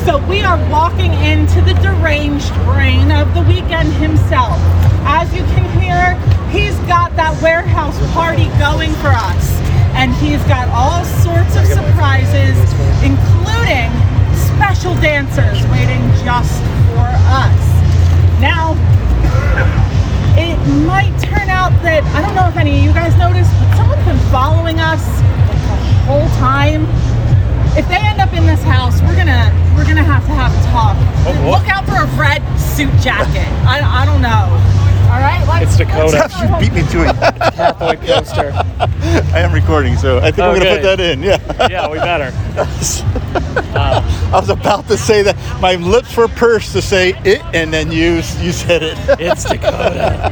So 0.05 0.17
we 0.27 0.41
are 0.41 0.57
walking 0.71 1.13
into 1.13 1.61
the 1.61 1.73
deranged 1.83 2.51
brain 2.65 3.11
of 3.11 3.31
the 3.35 3.41
Weeknd 3.41 3.91
himself. 3.99 4.57
As 5.05 5.31
you 5.35 5.43
can 5.53 5.79
hear, 5.79 6.15
he's 6.49 6.75
got 6.87 7.15
that 7.15 7.39
warehouse 7.43 7.99
party 8.13 8.45
going 8.57 8.91
for 8.95 9.13
us. 9.13 9.51
And 9.93 10.13
he's 10.15 10.41
got 10.45 10.67
all 10.69 11.05
sorts 11.21 11.55
of 11.55 11.67
surprises, 11.67 12.57
including 13.03 13.91
special 14.61 14.93
dancers 15.01 15.57
waiting 15.73 16.05
just 16.21 16.61
for 16.93 17.09
us. 17.33 17.61
Now, 18.37 18.77
it 20.37 20.53
might 20.85 21.17
turn 21.17 21.49
out 21.49 21.73
that 21.81 22.05
I 22.13 22.21
don't 22.21 22.35
know 22.37 22.45
if 22.45 22.55
any 22.55 22.77
of 22.77 22.83
you 22.85 22.93
guys 22.93 23.17
noticed, 23.17 23.49
but 23.57 23.73
someone's 23.73 24.05
been 24.05 24.21
following 24.29 24.77
us 24.77 25.01
the 25.17 25.57
whole 26.05 26.29
time. 26.37 26.85
If 27.73 27.89
they 27.89 27.97
end 28.05 28.21
up 28.21 28.37
in 28.37 28.45
this 28.45 28.61
house, 28.61 29.01
we're 29.01 29.17
gonna 29.17 29.49
we're 29.73 29.89
gonna 29.89 30.05
have 30.05 30.21
to 30.29 30.33
have 30.37 30.53
a 30.53 30.61
talk. 30.69 30.93
Oh, 31.25 31.57
Look 31.57 31.65
out 31.65 31.89
for 31.89 31.97
a 31.97 32.07
red 32.13 32.45
suit 32.53 32.93
jacket. 33.01 33.49
I, 33.65 33.81
I 33.81 34.05
don't 34.05 34.21
know. 34.21 34.45
All 35.11 35.19
right, 35.19 35.45
let's, 35.45 35.71
It's 35.71 35.77
Dakota. 35.77 36.17
let's- 36.17 36.39
you 36.41 36.47
beat 36.57 36.73
me 36.73 36.89
to 36.89 37.03
it. 37.03 37.15
Catboy 37.55 37.99
poster. 38.07 38.53
I 39.35 39.39
am 39.39 39.51
recording, 39.51 39.97
so 39.97 40.19
I 40.19 40.31
think 40.31 40.37
we're 40.37 40.59
going 40.59 40.61
to 40.61 40.75
put 40.75 40.83
that 40.83 40.99
in. 41.01 41.21
Yeah. 41.21 41.67
Yeah, 41.69 41.89
we 41.89 41.97
better. 41.97 42.31
I 43.75 44.29
was 44.31 44.47
about 44.49 44.87
to 44.87 44.97
say 44.97 45.21
that. 45.23 45.35
My 45.61 45.75
lips 45.75 46.15
were 46.15 46.29
pursed 46.29 46.71
to 46.73 46.81
say 46.81 47.09
it, 47.25 47.41
and 47.53 47.73
then 47.73 47.91
you 47.91 48.15
you 48.39 48.51
said 48.53 48.83
it. 48.83 48.97
It's 49.19 49.43
Dakota. 49.43 50.31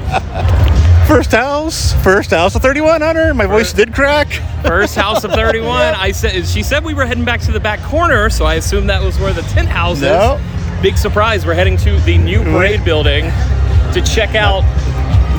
First 1.07 1.31
house, 1.31 1.91
first 2.01 2.29
house 2.31 2.55
of 2.55 2.61
3100. 2.61 3.33
My 3.33 3.47
voice 3.47 3.73
did 3.73 3.93
crack. 3.93 4.27
First 4.63 4.95
house 4.95 5.25
of 5.25 5.31
31. 5.31 5.95
I 5.95 6.11
said 6.11 6.45
she 6.47 6.63
said 6.63 6.85
we 6.85 6.93
were 6.93 7.05
heading 7.05 7.25
back 7.25 7.41
to 7.41 7.51
the 7.51 7.59
back 7.59 7.81
corner, 7.81 8.29
so 8.29 8.45
I 8.45 8.55
assumed 8.55 8.89
that 8.89 9.03
was 9.03 9.19
where 9.19 9.33
the 9.33 9.41
tent 9.43 9.67
house 9.67 9.97
is. 9.97 10.03
No. 10.03 10.39
Big 10.81 10.97
surprise. 10.97 11.45
We're 11.45 11.55
heading 11.55 11.75
to 11.77 11.99
the 12.01 12.17
new 12.17 12.41
parade 12.43 12.85
building 12.85 13.25
to 13.93 14.01
check 14.01 14.35
out 14.35 14.63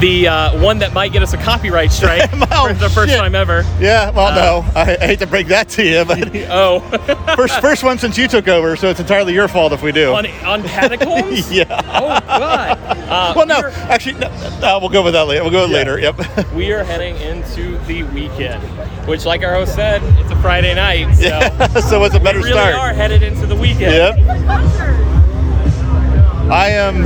the 0.00 0.26
uh, 0.28 0.62
one 0.62 0.78
that 0.78 0.95
might 0.95 1.12
get 1.12 1.23
us 1.23 1.35
a 1.35 1.37
copyright 1.37 1.92
strike 1.92 2.23
Oh, 2.50 2.69
for 2.69 2.73
the 2.73 2.88
first 2.88 3.11
shit. 3.11 3.19
time 3.21 3.35
ever. 3.35 3.64
Yeah, 3.78 4.09
well, 4.11 4.28
Uh, 4.28 4.35
no, 4.62 4.64
I, 4.75 4.97
I 4.99 5.07
hate 5.07 5.19
to 5.19 5.26
break 5.26 5.49
that 5.49 5.69
to 5.71 5.85
you, 5.87 6.04
but 6.07 6.19
Oh, 6.50 6.80
first 7.37 7.61
first 7.61 7.85
one 7.85 7.99
since 7.99 8.16
you 8.16 8.26
took 8.26 8.49
over, 8.49 8.76
so 8.76 8.88
it's 8.88 8.99
entirely 9.00 9.35
your 9.35 9.47
fault 9.47 9.73
if 9.75 9.83
we 9.83 9.92
do. 9.92 10.14
on, 10.14 10.26
on 10.42 10.62
catacombs. 10.62 11.52
yeah. 11.52 11.64
Oh 11.92 12.19
God. 12.26 12.78
Uh, 13.11 13.33
Well, 13.37 13.45
no, 13.47 13.59
we 13.59 13.64
are- 13.64 13.71
actually, 13.90 14.14
no, 14.19 14.59
no, 14.61 14.78
we'll 14.78 14.88
go 14.88 15.02
with 15.02 15.12
that 15.12 15.26
later. 15.26 15.42
We'll 15.42 15.52
go 15.52 15.62
with 15.62 15.71
Yeah. 15.71 15.76
later. 15.76 15.99
Yep. 16.00 16.52
we 16.54 16.73
are 16.73 16.83
heading 16.83 17.16
into 17.16 17.76
the 17.87 18.02
Weeknd, 18.04 19.07
which, 19.07 19.26
like 19.26 19.42
our 19.42 19.52
host 19.52 19.75
said, 19.75 20.02
it's 20.19 20.30
a 20.30 20.37
Friday 20.40 20.75
night. 20.75 21.12
So 21.16 21.80
so 21.80 22.04
it's 22.04 22.14
a 22.14 22.21
better 22.21 22.38
we 22.38 22.45
really 22.45 22.57
start. 22.57 22.75
are 22.75 22.95
headed 22.95 23.23
into 23.23 23.45
the 23.47 23.54
Weeknd. 23.54 23.80
Yep. 23.80 25.10
I 26.50 26.71
am, 26.71 27.04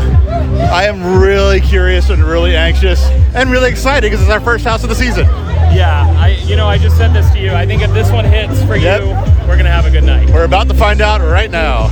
I 0.72 0.84
am 0.84 1.20
really 1.20 1.60
curious 1.60 2.08
and 2.10 2.24
really 2.24 2.56
anxious 2.56 3.04
and 3.34 3.50
really 3.50 3.70
excited 3.70 4.10
because 4.10 4.22
it's 4.22 4.30
our 4.30 4.40
first 4.40 4.64
house 4.64 4.82
of 4.82 4.88
the 4.88 4.94
season. 4.94 5.26
Yeah, 5.74 6.06
I 6.18 6.28
you 6.46 6.56
know 6.56 6.66
I 6.66 6.78
just 6.78 6.96
said 6.96 7.12
this 7.12 7.30
to 7.32 7.40
you. 7.40 7.52
I 7.52 7.66
think 7.66 7.82
if 7.82 7.92
this 7.92 8.10
one 8.10 8.24
hits 8.24 8.62
for 8.64 8.76
Yep. 8.76 9.00
you, 9.02 9.08
we're 9.48 9.56
gonna 9.56 9.70
have 9.70 9.86
a 9.86 9.90
good 9.90 10.04
night. 10.04 10.30
We're 10.30 10.44
about 10.44 10.68
to 10.68 10.74
find 10.74 11.00
out 11.00 11.20
right 11.20 11.50
now. 11.50 11.90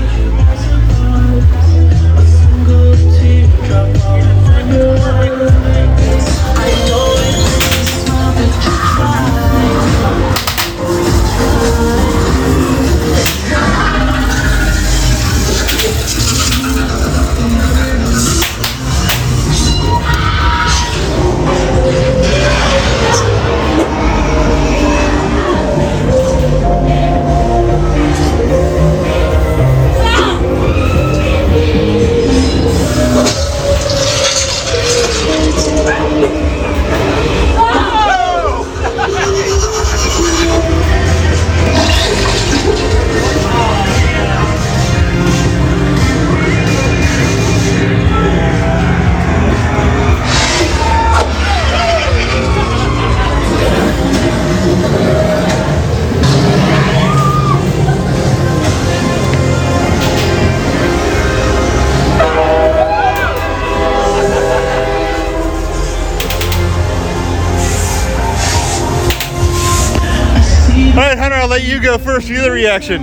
I'll 71.43 71.49
let 71.49 71.65
you 71.65 71.83
go 71.83 71.99
first. 71.99 72.29
You 72.29 72.41
the 72.41 72.53
reaction. 72.53 73.03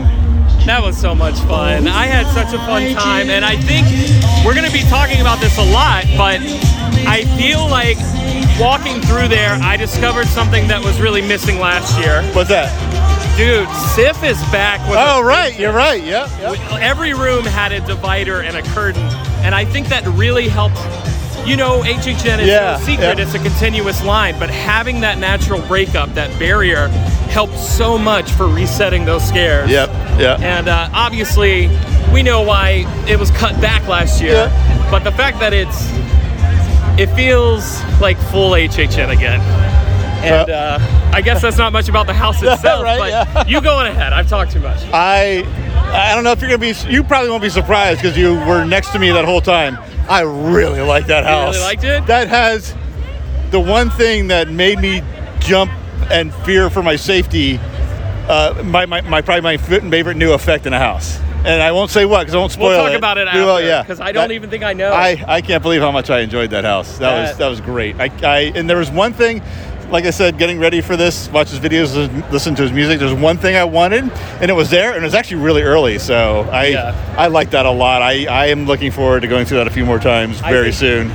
That 0.66 0.80
was 0.82 0.98
so 0.98 1.14
much 1.14 1.38
fun. 1.40 1.90
I 1.90 2.06
had 2.06 2.26
such 2.34 2.54
a 2.54 2.58
fun 2.60 2.94
time, 2.94 3.30
and 3.30 3.44
I 3.44 3.58
think 3.58 3.86
we're 4.46 4.56
gonna 4.56 4.72
be 4.72 4.84
talking 4.84 5.20
about 5.20 5.42
this 5.42 5.58
a 5.58 5.74
lot. 5.74 6.06
But 6.16 6.40
I 7.06 7.26
feel 7.36 7.68
like 7.68 7.98
walking 8.58 9.02
through 9.02 9.28
there, 9.28 9.60
I 9.62 9.76
discovered 9.76 10.28
something 10.28 10.70
that 10.70 10.82
was 10.82 11.02
really 11.02 11.22
missing 11.22 11.60
last 11.60 12.00
year. 12.00 12.24
What's 12.32 12.48
that? 12.48 12.72
Dude, 13.36 13.68
Sif 13.94 14.24
is 14.24 14.40
back 14.54 14.80
with. 14.88 14.98
Oh, 14.98 15.22
right. 15.22 15.60
You're 15.60 15.74
right. 15.74 16.02
Yep. 16.02 16.30
yep. 16.40 16.58
Every 16.80 17.14
room 17.14 17.44
had 17.44 17.74
a 17.74 17.82
divider 17.82 18.40
and 18.40 18.56
a 18.56 18.64
curtain, 18.72 19.04
and 19.44 19.54
I 19.54 19.66
think 19.66 19.90
that 19.90 20.08
really 20.08 20.48
helped. 20.48 20.80
You 21.46 21.58
know, 21.58 21.82
HHN 21.82 22.40
is 22.40 22.48
Yeah, 22.48 22.78
no 22.80 22.86
secret; 22.86 23.18
yeah. 23.18 23.26
it's 23.26 23.34
a 23.34 23.40
continuous 23.40 24.02
line. 24.06 24.40
But 24.40 24.50
having 24.50 25.02
that 25.02 25.18
natural 25.18 25.62
breakup, 25.64 26.14
that 26.14 26.38
barrier, 26.40 26.90
helped 27.30 27.58
so 27.58 27.98
much 27.98 28.32
for 28.32 28.48
resetting 28.48 29.06
those 29.06 29.26
scares. 29.28 29.70
Yep. 29.70 29.90
Yep. 30.20 30.40
And 30.42 30.68
uh, 30.68 30.90
obviously, 30.94 31.68
we 32.14 32.24
know 32.24 32.42
why 32.42 32.86
it 33.08 33.18
was 33.20 33.32
cut 33.32 33.60
back 33.62 33.88
last 33.88 34.22
year. 34.22 34.34
Yeah. 34.34 34.88
But 34.92 35.04
the 35.04 35.12
fact 35.12 35.40
that 35.40 35.54
it's, 35.54 35.78
it 37.00 37.14
feels 37.16 37.82
like 38.02 38.18
full 38.32 38.52
HHN 38.52 39.10
again. 39.16 39.40
And 40.22 40.50
Yeah. 40.50 40.56
uh, 40.82 41.12
I 41.14 41.22
guess 41.22 41.42
that's 41.42 41.58
not 41.58 41.72
much 41.72 41.88
about 41.88 42.08
the 42.08 42.14
house 42.14 42.38
itself. 42.44 42.84
Right, 42.84 43.00
but 43.00 43.10
yeah. 43.10 43.46
you 43.48 43.62
going 43.62 43.88
ahead. 43.88 44.12
I've 44.14 44.28
talked 44.28 44.52
too 44.52 44.60
much. 44.60 44.80
I 44.92 45.44
I 45.92 46.14
don't 46.14 46.24
know 46.24 46.32
if 46.32 46.42
you're 46.42 46.50
gonna 46.50 46.60
be. 46.60 46.74
You 46.92 47.04
probably 47.04 47.30
won't 47.30 47.42
be 47.42 47.50
surprised 47.50 48.02
because 48.02 48.18
you 48.18 48.34
were 48.46 48.64
next 48.66 48.92
to 48.92 49.00
me 49.00 49.12
that 49.12 49.26
whole 49.26 49.42
time. 49.42 49.78
I 50.10 50.22
really 50.22 50.82
like 50.82 51.08
that 51.08 51.24
house. 51.24 51.56
really 51.56 51.58
house. 51.60 51.68
liked 51.68 51.84
it? 51.84 52.06
That 52.08 52.28
has 52.28 52.76
the 53.52 53.60
one 53.60 53.90
thing 53.92 54.28
that 54.28 54.50
made 54.50 54.80
me 54.80 55.02
jump 55.40 55.72
and 56.12 56.34
fear 56.46 56.70
for 56.70 56.82
my 56.84 56.96
safety. 56.96 57.60
Uh, 58.28 58.62
my, 58.66 58.86
my, 58.86 59.02
my 59.02 59.22
probably 59.22 59.42
my 59.42 59.58
favorite 59.58 60.16
new 60.18 60.34
effect 60.34 60.66
in 60.68 60.74
a 60.74 60.78
house, 60.80 61.20
and 61.46 61.64
I 61.64 61.72
won't 61.72 61.90
say 61.90 62.06
what 62.06 62.20
because 62.20 62.36
I 62.36 62.38
won't 62.38 62.52
spoil 62.52 62.68
it. 62.68 62.76
We'll 62.76 62.84
talk 62.86 62.92
it. 62.94 62.98
about 62.98 63.18
it 63.18 63.28
after. 63.28 63.66
yeah. 63.66 63.82
Because 63.82 64.00
I 64.00 64.12
don't 64.12 64.28
That- 64.30 64.36
even 64.36 64.50
think 64.52 64.64
I 64.64 64.74
know. 64.74 64.92
I, 64.92 65.24
I 65.28 65.42
can't 65.42 65.64
believe 65.64 65.82
how 65.82 65.92
much 65.92 66.10
I 66.12 66.20
enjoyed 66.20 66.52
that 66.52 66.64
house. 66.64 67.00
That, 67.00 67.20
was 67.22 67.30
That- 67.32 67.38
that 67.40 67.48
was 67.48 67.60
great. 67.62 68.00
I, 68.00 68.12
I 68.24 68.40
and 68.54 68.70
there 68.70 68.78
was 68.78 68.92
one 68.92 69.14
thing, 69.14 69.42
like 69.90 70.06
I 70.06 70.12
said, 70.12 70.38
getting 70.38 70.60
ready 70.60 70.80
for 70.82 70.96
this, 70.96 71.28
watch 71.32 71.50
his 71.50 71.60
videos, 71.60 71.96
listen 72.32 72.54
to 72.54 72.62
his 72.62 72.72
music. 72.72 73.00
There's 73.00 73.14
one 73.16 73.38
thing 73.40 73.56
I 73.56 73.64
wanted, 73.64 74.04
and 74.42 74.52
it 74.52 74.54
was 74.54 74.70
there, 74.70 74.92
and 74.94 75.02
it 75.02 75.08
was 75.08 75.16
actually 75.16 75.42
really 75.42 75.64
early. 75.64 75.98
So 75.98 76.48
I 76.52 76.68
Yeah. 76.68 77.16
I 77.18 77.28
like 77.28 77.50
that 77.50 77.66
a 77.66 77.72
lot. 77.72 78.04
I, 78.04 78.28
I 78.28 78.46
am 78.48 78.68
looking 78.68 78.92
forward 78.92 79.22
to 79.22 79.28
going 79.28 79.48
through 79.48 79.58
that 79.58 79.68
a 79.68 79.72
few 79.72 79.86
more 79.86 79.98
times 79.98 80.40
very 80.42 80.72
think- 80.72 81.10
soon. 81.10 81.12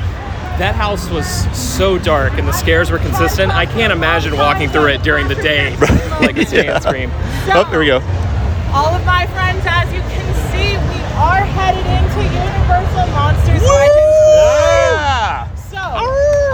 That 0.58 0.74
house 0.74 1.08
was 1.10 1.26
so 1.56 1.98
dark 1.98 2.34
and 2.34 2.46
the 2.46 2.52
scares 2.52 2.90
were 2.90 2.98
consistent. 2.98 3.52
I 3.52 3.66
can't 3.66 3.92
imagine 3.92 4.36
walking 4.36 4.68
through 4.68 4.86
it 4.88 5.02
during 5.02 5.26
the 5.28 5.34
day 5.34 5.76
like 6.20 6.36
a 6.36 6.46
stand 6.46 6.66
Yeah. 6.66 6.78
scream. 6.78 7.10
Oh, 7.52 7.66
there 7.70 7.80
we 7.80 7.86
go. 7.86 7.98
All 8.72 8.94
of 8.94 9.04
my 9.04 9.26
friends, 9.34 9.62
as 9.66 9.92
you 9.92 10.00
can 10.00 10.26
see, 10.50 10.76
we 10.78 11.00
are 11.18 11.42
headed 11.42 11.84
into 11.86 12.20
Universal 12.22 13.06
Monsters 13.14 13.62
Legends. 13.62 14.18
Yeah. 14.34 15.54
So, 15.70 15.78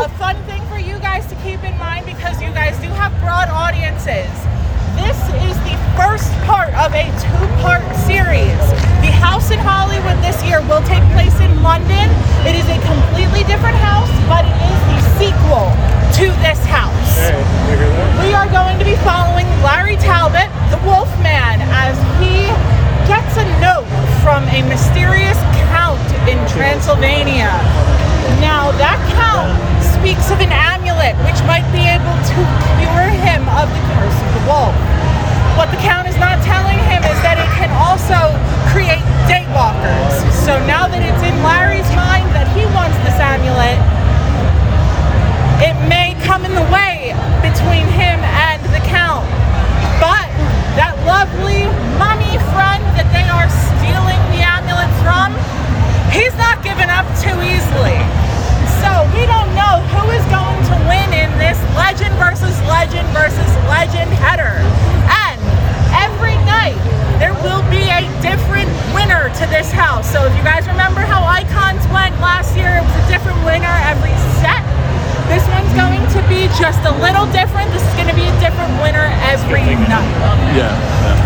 a 0.04 0.09
fun 0.19 0.37
thing 0.45 0.62
for 0.69 0.78
you 0.78 0.99
guys 1.00 1.26
to 1.28 1.35
keep 1.37 1.62
in 1.64 1.76
mind 1.78 2.07
because 2.07 2.40
you 2.42 2.49
guys 2.50 2.76
do 2.80 2.88
have 2.97 3.12
broad 3.21 3.49
audiences. 3.49 4.28
This 5.00 5.16
is 5.49 5.57
the 5.64 5.76
first 5.97 6.28
part 6.45 6.76
of 6.76 6.92
a 6.92 7.09
two 7.16 7.45
part 7.64 7.80
series. 8.04 8.61
The 9.00 9.09
house 9.09 9.50
in 9.50 9.59
Hollywood 9.59 10.21
this 10.21 10.37
year 10.45 10.61
will 10.69 10.85
take 10.85 11.00
place 11.16 11.33
in 11.40 11.64
London. 11.64 12.12
It 12.45 12.52
is 12.52 12.69
a 12.69 12.76
completely 12.85 13.49
different 13.49 13.80
house, 13.80 14.12
but 14.28 14.45
it 14.45 14.57
is 14.61 14.80
the 14.92 15.00
sequel 15.16 15.73
to 16.21 16.26
this 16.45 16.61
house. 16.69 17.33
We 18.21 18.37
are 18.37 18.45
going 18.52 18.76
to 18.76 18.85
be 18.85 18.97
following 19.00 19.49
Larry 19.64 19.97
Talbot, 19.97 20.52
the 20.69 20.76
Wolfman, 20.85 21.64
as 21.73 21.97
he 22.21 22.52
gets 23.09 23.40
a 23.40 23.47
note 23.57 23.88
from 24.21 24.45
a 24.52 24.61
mysterious 24.69 25.40
count 25.73 26.00
in 26.28 26.37
Transylvania. 26.52 27.49
Now, 28.45 28.69
that 28.76 29.00
count 29.16 29.57
speaks 29.97 30.30
of 30.30 30.45
an 30.45 30.52
amulet 30.52 31.16
which 31.25 31.40
might 31.49 31.64
be 31.73 31.85
able 31.88 32.16
to 32.21 32.37
him 33.25 33.45
of 33.53 33.69
the 33.69 33.83
curse 33.97 34.19
of 34.19 34.31
the 34.37 34.45
wolf. 34.49 34.77
What 35.59 35.69
the 35.69 35.81
count 35.85 36.09
is 36.09 36.17
not 36.17 36.41
telling 36.41 36.79
him 36.89 37.05
is 37.05 37.19
that 37.21 37.37
it 37.37 37.50
can 37.61 37.69
also 37.77 38.33
create 38.73 39.05
daywalkers. 39.29 40.15
So 40.47 40.57
now 40.65 40.89
that 40.89 41.05
it's 41.05 41.21
in 41.21 41.37
Larry's 41.45 41.89
mind 41.93 42.25
that 42.33 42.49
he 42.57 42.65
wants 42.73 42.97
this 43.05 43.19
amulet, 43.21 43.77
it 45.61 45.77
may 45.85 46.17
come 46.25 46.49
in 46.49 46.55
the 46.57 46.65
way 46.73 47.12
between 47.45 47.85
him 47.93 48.17
and 48.25 48.61
the 48.73 48.81
Count. 48.89 49.29
But 50.00 50.29
that 50.81 50.97
lovely 51.05 51.69
mummy 52.00 52.41
friend 52.57 52.81
that 52.97 53.12
they 53.12 53.29
are 53.29 53.49
stealing 53.69 54.21
the 54.33 54.41
amulet 54.41 54.89
from, 55.05 55.37
he's 56.09 56.33
not 56.41 56.65
given 56.65 56.89
up 56.89 57.05
too 57.21 57.37
easily. 57.45 58.00
So 58.81 58.91
we 59.13 59.25
don't 59.29 59.51
know 59.55 59.81
who 59.93 60.09
is 60.13 60.25
going 60.33 60.61
to 60.73 60.77
win 60.89 61.09
in 61.13 61.31
this 61.37 61.59
legend 61.77 62.13
versus 62.17 62.57
legend 62.67 63.07
versus 63.13 63.51
legend 63.69 64.09
header. 64.17 64.57
And 65.09 65.39
every 65.93 66.37
night 66.49 66.79
there 67.21 67.35
will 67.45 67.63
be 67.69 67.85
a 67.93 68.01
different 68.25 68.69
winner 68.97 69.29
to 69.37 69.45
this 69.53 69.71
house. 69.71 70.09
So 70.09 70.25
if 70.25 70.33
you 70.37 70.43
guys 70.43 70.67
remember 70.67 71.01
how 71.01 71.21
Icons 71.25 71.85
went 71.93 72.17
last 72.25 72.57
year, 72.57 72.81
it 72.81 72.85
was 72.85 72.97
a 72.97 73.07
different 73.13 73.37
winner 73.45 73.75
every 73.85 74.15
set. 74.41 74.65
This 75.29 75.45
one's 75.53 75.71
going 75.77 76.03
to 76.17 76.21
be 76.27 76.49
just 76.59 76.81
a 76.89 76.93
little 77.05 77.29
different. 77.31 77.71
This 77.77 77.85
is 77.85 77.95
going 77.95 78.09
to 78.09 78.17
be 78.17 78.27
a 78.27 78.37
different 78.41 78.73
winner 78.83 79.07
every 79.29 79.63
night. 79.87 80.11
Yeah. 80.57 80.73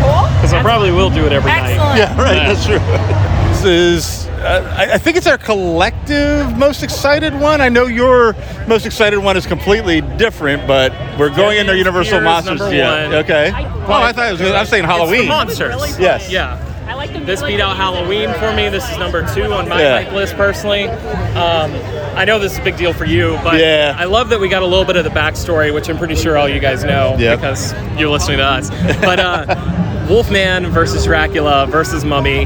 Cool? 0.02 0.28
Because 0.36 0.52
I 0.52 0.60
probably 0.60 0.90
will 0.92 1.08
do 1.08 1.24
it 1.24 1.32
every 1.32 1.50
night. 1.50 1.78
Excellent. 1.78 1.96
Yeah. 1.96 2.20
Right. 2.20 2.36
Yeah. 2.36 2.52
That's 2.52 2.66
true. 2.66 3.30
is, 3.64 4.26
uh, 4.26 4.74
I, 4.76 4.94
I 4.94 4.98
think 4.98 5.16
it's 5.16 5.26
our 5.26 5.38
collective 5.38 6.56
most 6.58 6.82
excited 6.82 7.34
one. 7.38 7.60
I 7.60 7.68
know 7.68 7.86
your 7.86 8.34
most 8.66 8.86
excited 8.86 9.18
one 9.18 9.36
is 9.36 9.46
completely 9.46 10.00
different, 10.00 10.66
but 10.66 10.92
we're 11.18 11.34
going 11.34 11.58
into 11.58 11.72
Deadliest 11.72 11.78
Universal 11.78 12.10
Fear 12.12 12.20
is 12.20 12.24
Monsters. 12.24 12.60
number 12.60 12.74
Yeah. 12.76 13.06
one. 13.06 13.14
Okay. 13.16 13.50
I- 13.50 13.64
oh, 13.86 13.92
I 14.02 14.12
thought 14.12 14.28
it 14.28 14.32
was. 14.32 14.40
I'm 14.42 14.66
saying 14.66 14.84
It's 14.84 14.92
the 14.92 14.98
Halloween. 14.98 15.28
monsters. 15.28 15.98
Yes. 15.98 16.30
Yeah. 16.30 16.58
I 16.86 16.94
like 16.94 17.12
them. 17.14 17.24
This 17.24 17.42
beat 17.42 17.60
out 17.60 17.76
Halloween 17.76 18.32
for 18.34 18.52
me. 18.54 18.68
This 18.68 18.88
is 18.90 18.98
number 18.98 19.26
two 19.34 19.52
on 19.52 19.68
my 19.68 19.80
Yeah. 19.80 20.02
hype 20.02 20.12
list 20.12 20.36
personally. 20.36 20.84
Um, 20.88 21.72
I 22.14 22.24
know 22.26 22.38
this 22.38 22.52
is 22.52 22.58
a 22.58 22.62
big 22.62 22.76
deal 22.76 22.92
for 22.92 23.06
you, 23.06 23.38
but 23.42 23.58
Yeah. 23.58 23.96
I 23.98 24.04
love 24.04 24.28
that 24.28 24.38
we 24.38 24.48
got 24.48 24.62
a 24.62 24.66
little 24.66 24.84
bit 24.84 24.96
of 24.96 25.04
the 25.04 25.10
backstory, 25.10 25.72
which 25.72 25.88
I'm 25.88 25.96
pretty 25.98 26.14
sure 26.14 26.36
all 26.36 26.48
you 26.48 26.60
guys 26.60 26.84
know 26.84 27.16
Yep. 27.18 27.40
because 27.40 27.74
you're 27.98 28.10
listening 28.10 28.38
to 28.38 28.44
us. 28.44 28.70
But 29.00 29.18
uh, 29.18 29.46
Wolfman 30.08 30.66
versus 30.66 31.04
Dracula 31.04 31.66
versus 31.66 32.04
Mummy, 32.04 32.44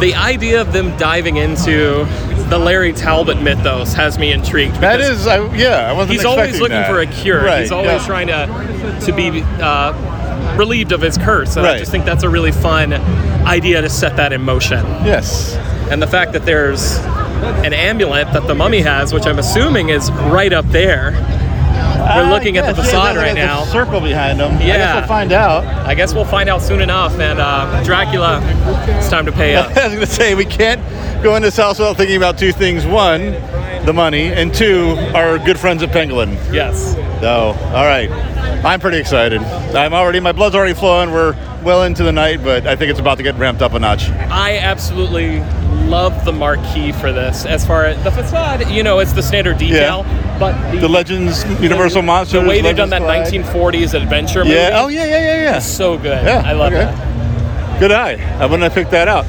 the 0.00 0.14
idea 0.14 0.60
of 0.60 0.72
them 0.72 0.96
diving 0.98 1.36
into 1.36 2.04
the 2.48 2.58
Larry 2.58 2.92
Talbot 2.92 3.42
mythos 3.42 3.92
has 3.94 4.18
me 4.18 4.32
intrigued. 4.32 4.76
That 4.76 5.00
is, 5.00 5.26
I, 5.26 5.54
yeah, 5.56 5.90
I 5.90 5.92
wasn't. 5.92 6.12
He's 6.16 6.24
always 6.24 6.60
looking 6.60 6.76
that. 6.76 6.90
for 6.90 7.00
a 7.00 7.06
cure. 7.06 7.42
Right, 7.44 7.62
He's 7.62 7.72
always 7.72 8.02
yeah. 8.02 8.06
trying 8.06 8.26
to 8.28 9.06
to 9.06 9.12
be 9.12 9.42
uh, 9.42 10.56
relieved 10.56 10.92
of 10.92 11.00
his 11.00 11.18
curse. 11.18 11.56
And 11.56 11.66
I 11.66 11.78
just 11.78 11.90
think 11.90 12.04
that's 12.04 12.22
a 12.22 12.28
really 12.28 12.52
fun 12.52 12.92
idea 12.92 13.80
to 13.80 13.88
set 13.88 14.16
that 14.16 14.32
in 14.32 14.42
motion. 14.42 14.84
Yes. 15.04 15.56
And 15.90 16.02
the 16.02 16.06
fact 16.06 16.32
that 16.32 16.44
there's 16.44 16.96
an 17.64 17.72
amulet 17.72 18.32
that 18.32 18.46
the 18.46 18.54
mummy 18.54 18.80
has, 18.80 19.12
which 19.12 19.26
I'm 19.26 19.38
assuming 19.38 19.90
is 19.90 20.10
right 20.10 20.52
up 20.52 20.66
there. 20.66 21.12
We're 21.76 22.30
looking 22.30 22.56
at 22.56 22.66
the 22.66 22.72
guess, 22.72 22.92
yeah, 22.92 23.00
facade 23.02 23.16
right 23.16 23.34
now. 23.34 23.64
Circle 23.64 24.00
behind 24.00 24.38
them. 24.40 24.52
Yeah, 24.52 24.56
I 24.58 24.58
guess 24.58 24.78
Yeah. 24.78 24.98
we'll 25.00 25.08
find 25.08 25.32
out. 25.32 25.64
I 25.86 25.94
guess 25.94 26.14
we'll 26.14 26.24
find 26.24 26.48
out 26.48 26.62
soon 26.62 26.80
enough. 26.80 27.18
And 27.18 27.38
uh, 27.40 27.82
Dracula, 27.84 28.40
it's 28.98 29.08
time 29.08 29.26
to 29.26 29.32
pay 29.32 29.56
up. 29.56 29.76
I 29.76 29.84
was 29.88 29.94
going 29.94 30.06
to 30.06 30.12
say 30.12 30.34
we 30.34 30.44
can't 30.44 30.80
go 31.22 31.34
in 31.36 31.42
this 31.42 31.56
house 31.56 31.78
without 31.78 31.96
thinking 31.96 32.16
about 32.16 32.38
two 32.38 32.52
things: 32.52 32.86
one, 32.86 33.32
the 33.84 33.92
money, 33.92 34.32
and 34.32 34.54
two, 34.54 34.96
our 35.14 35.38
good 35.38 35.58
friends 35.58 35.82
at 35.82 35.90
Pangolin. 35.90 36.34
yes. 36.52 36.94
So, 37.20 37.30
all 37.74 37.84
right, 37.86 38.10
I'm 38.64 38.78
pretty 38.78 38.98
excited. 38.98 39.40
I'm 39.40 39.94
already, 39.94 40.20
my 40.20 40.32
blood's 40.32 40.54
already 40.54 40.74
flowing. 40.74 41.10
We're 41.12 41.32
well 41.64 41.82
into 41.84 42.02
the 42.04 42.12
night, 42.12 42.44
but 42.44 42.66
I 42.66 42.76
think 42.76 42.90
it's 42.90 43.00
about 43.00 43.16
to 43.16 43.22
get 43.24 43.34
ramped 43.36 43.62
up 43.62 43.72
a 43.72 43.78
notch. 43.78 44.10
I 44.10 44.58
absolutely 44.58 45.40
love 45.88 46.24
the 46.26 46.32
marquee 46.32 46.92
for 46.92 47.12
this. 47.12 47.46
As 47.46 47.66
far 47.66 47.86
as 47.86 48.02
the 48.04 48.10
facade, 48.10 48.68
you 48.70 48.82
know, 48.82 48.98
it's 48.98 49.12
the 49.14 49.22
standard 49.22 49.56
detail, 49.56 50.04
but 50.38 50.70
the, 50.72 50.80
The 50.80 50.88
Legends 50.88 51.44
Universal 51.60 52.02
Monsters. 52.02 52.42
the 52.42 52.48
way 52.48 52.60
they've 52.60 52.76
done 52.76 52.90
that 52.90 53.02
Legends 53.02 53.46
1940s 53.50 53.94
adventure 53.94 54.44
movie, 54.44 54.56
Yeah. 54.56 54.70
Oh 54.82 54.88
yeah, 54.88 55.04
yeah, 55.04 55.18
yeah, 55.18 55.42
yeah. 55.42 55.58
so 55.58 55.96
good. 55.96 56.24
Yeah, 56.24 56.42
I 56.44 56.52
love 56.52 56.72
okay. 56.72 56.84
that. 56.84 57.80
Good 57.80 57.92
eye. 57.92 58.14
I 58.38 58.46
wouldn't 58.46 58.62
have 58.62 58.74
picked 58.74 58.90
that 58.92 59.08
out. 59.08 59.26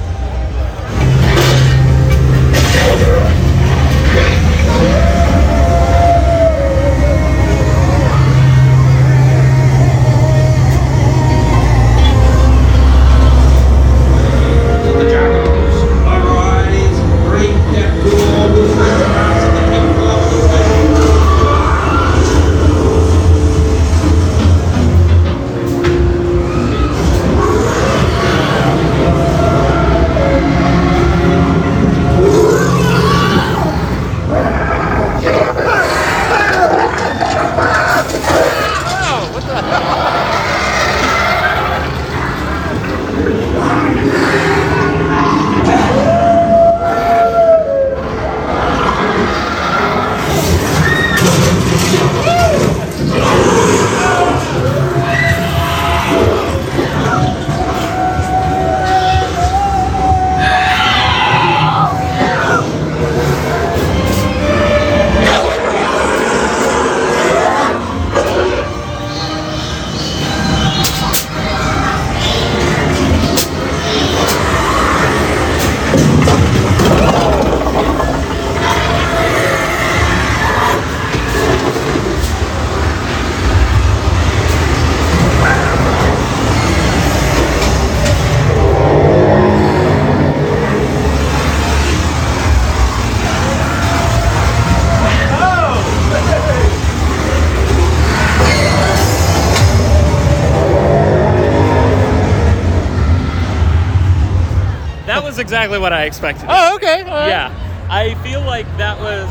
Was 105.38 105.44
exactly 105.44 105.78
what 105.78 105.94
I 105.94 106.06
expected. 106.06 106.48
Oh, 106.50 106.76
okay. 106.76 107.04
right. 107.04 107.28
Yeah, 107.30 107.88
I 107.90 108.16
feel 108.24 108.42
like 108.42 108.66
that 108.78 109.00
was. 109.00 109.30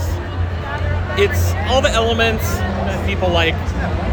It's 1.18 1.52
all 1.70 1.80
the 1.80 1.90
elements 1.90 2.44
that 2.58 3.06
people 3.08 3.28
like 3.30 3.54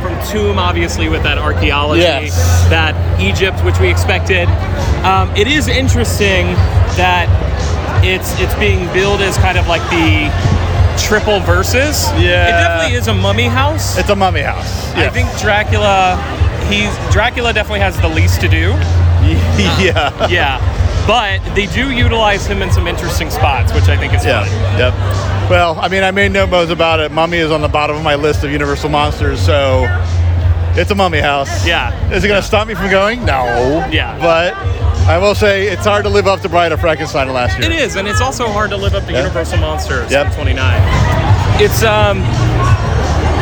from 0.01 0.15
Tomb, 0.32 0.58
obviously 0.58 1.10
with 1.10 1.21
that 1.23 1.38
archaeology, 1.38 2.01
Yes. 2.01 2.36
that 2.69 2.95
Egypt, 3.19 3.63
which 3.65 3.77
we 3.79 3.89
expected. 3.89 4.47
Um, 5.06 5.29
it 5.36 5.47
is 5.47 5.67
interesting 5.67 6.47
that 6.95 7.27
it's 8.03 8.39
it's 8.39 8.56
being 8.56 8.91
billed 8.93 9.21
as 9.21 9.38
kind 9.38 9.58
of 9.58 9.67
like 9.67 9.82
the 9.91 10.32
triple 10.97 11.39
versus. 11.41 12.08
Yeah. 12.13 12.47
it 12.47 12.51
definitely 12.51 12.95
is 12.97 13.08
a 13.08 13.13
mummy 13.13 13.47
house. 13.47 13.97
It's 13.97 14.10
a 14.10 14.15
mummy 14.15 14.41
house. 14.41 14.91
I 14.95 15.10
think 15.10 15.27
Dracula, 15.39 16.17
he's 16.69 16.95
Dracula 17.13 17.53
definitely 17.53 17.82
has 17.82 17.99
the 17.99 18.08
least 18.10 18.39
to 18.41 18.47
do. 18.47 18.71
yeah. 19.23 20.27
Yeah, 20.27 20.60
but 21.07 21.39
they 21.55 21.65
do 21.67 21.91
utilize 21.91 22.45
him 22.45 22.61
in 22.61 22.71
some 22.71 22.87
interesting 22.87 23.29
spots, 23.29 23.73
which 23.73 23.85
I 23.89 23.97
think 23.97 24.13
is 24.13 24.25
Yeah. 24.25 24.45
fun. 24.45 24.79
Yep. 24.79 25.49
Well, 25.49 25.77
I 25.81 25.87
mean, 25.89 26.03
I 26.03 26.11
made 26.11 26.31
no 26.31 26.47
bones 26.47 26.69
about 26.71 26.99
it. 26.99 27.11
Mummy 27.11 27.37
is 27.37 27.51
on 27.51 27.61
the 27.61 27.67
bottom 27.67 27.95
of 27.97 28.03
my 28.03 28.15
list 28.15 28.43
of 28.43 28.51
Universal 28.51 28.89
monsters, 28.89 29.39
so 29.41 29.85
it's 30.75 30.89
a 30.91 30.95
mummy 30.95 31.19
house. 31.19 31.65
Yeah. 31.65 31.91
Is 32.11 32.23
it 32.23 32.27
going 32.29 32.41
to 32.41 32.47
stop 32.47 32.67
me 32.67 32.73
from 32.75 32.89
going? 32.89 33.25
No. 33.25 33.85
Yeah. 33.91 34.17
But 34.19 34.55
I 35.07 35.17
will 35.17 35.35
say 35.35 35.67
it's 35.67 35.85
hard 35.85 36.03
to 36.05 36.09
live 36.09 36.27
up 36.27 36.39
to 36.41 36.49
Bride 36.49 36.71
of 36.71 36.79
Frankenstein 36.79 37.31
last 37.33 37.59
year. 37.59 37.69
It 37.69 37.75
is, 37.77 37.97
and 37.97 38.07
it's 38.07 38.21
also 38.21 38.47
hard 38.47 38.69
to 38.69 38.77
live 38.77 38.95
up 38.95 39.05
to 39.07 39.11
Yeah. 39.11 39.19
Universal 39.19 39.57
Monsters 39.59 40.09
Yep. 40.11 40.33
29. 40.33 40.81
It's 41.61 41.83
um, 41.83 42.23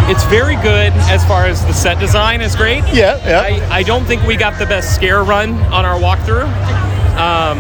it's 0.10 0.24
very 0.26 0.56
good 0.58 0.91
as 1.10 1.24
far 1.26 1.45
as 1.45 1.63
the 1.65 1.74
set 1.74 2.00
design 2.00 2.41
is 2.41 2.56
great. 2.56 2.84
Yeah. 2.91 3.17
Yeah. 3.26 3.41
I, 3.69 3.78
I 3.78 3.84
don't 3.84 4.04
think 4.06 4.24
we 4.26 4.36
got 4.36 4.58
the 4.58 4.65
best 4.65 4.95
scare 4.95 5.24
run 5.24 5.54
on 5.71 5.86
our 5.86 6.00
walkthrough. 6.00 6.50
Um, 7.17 7.60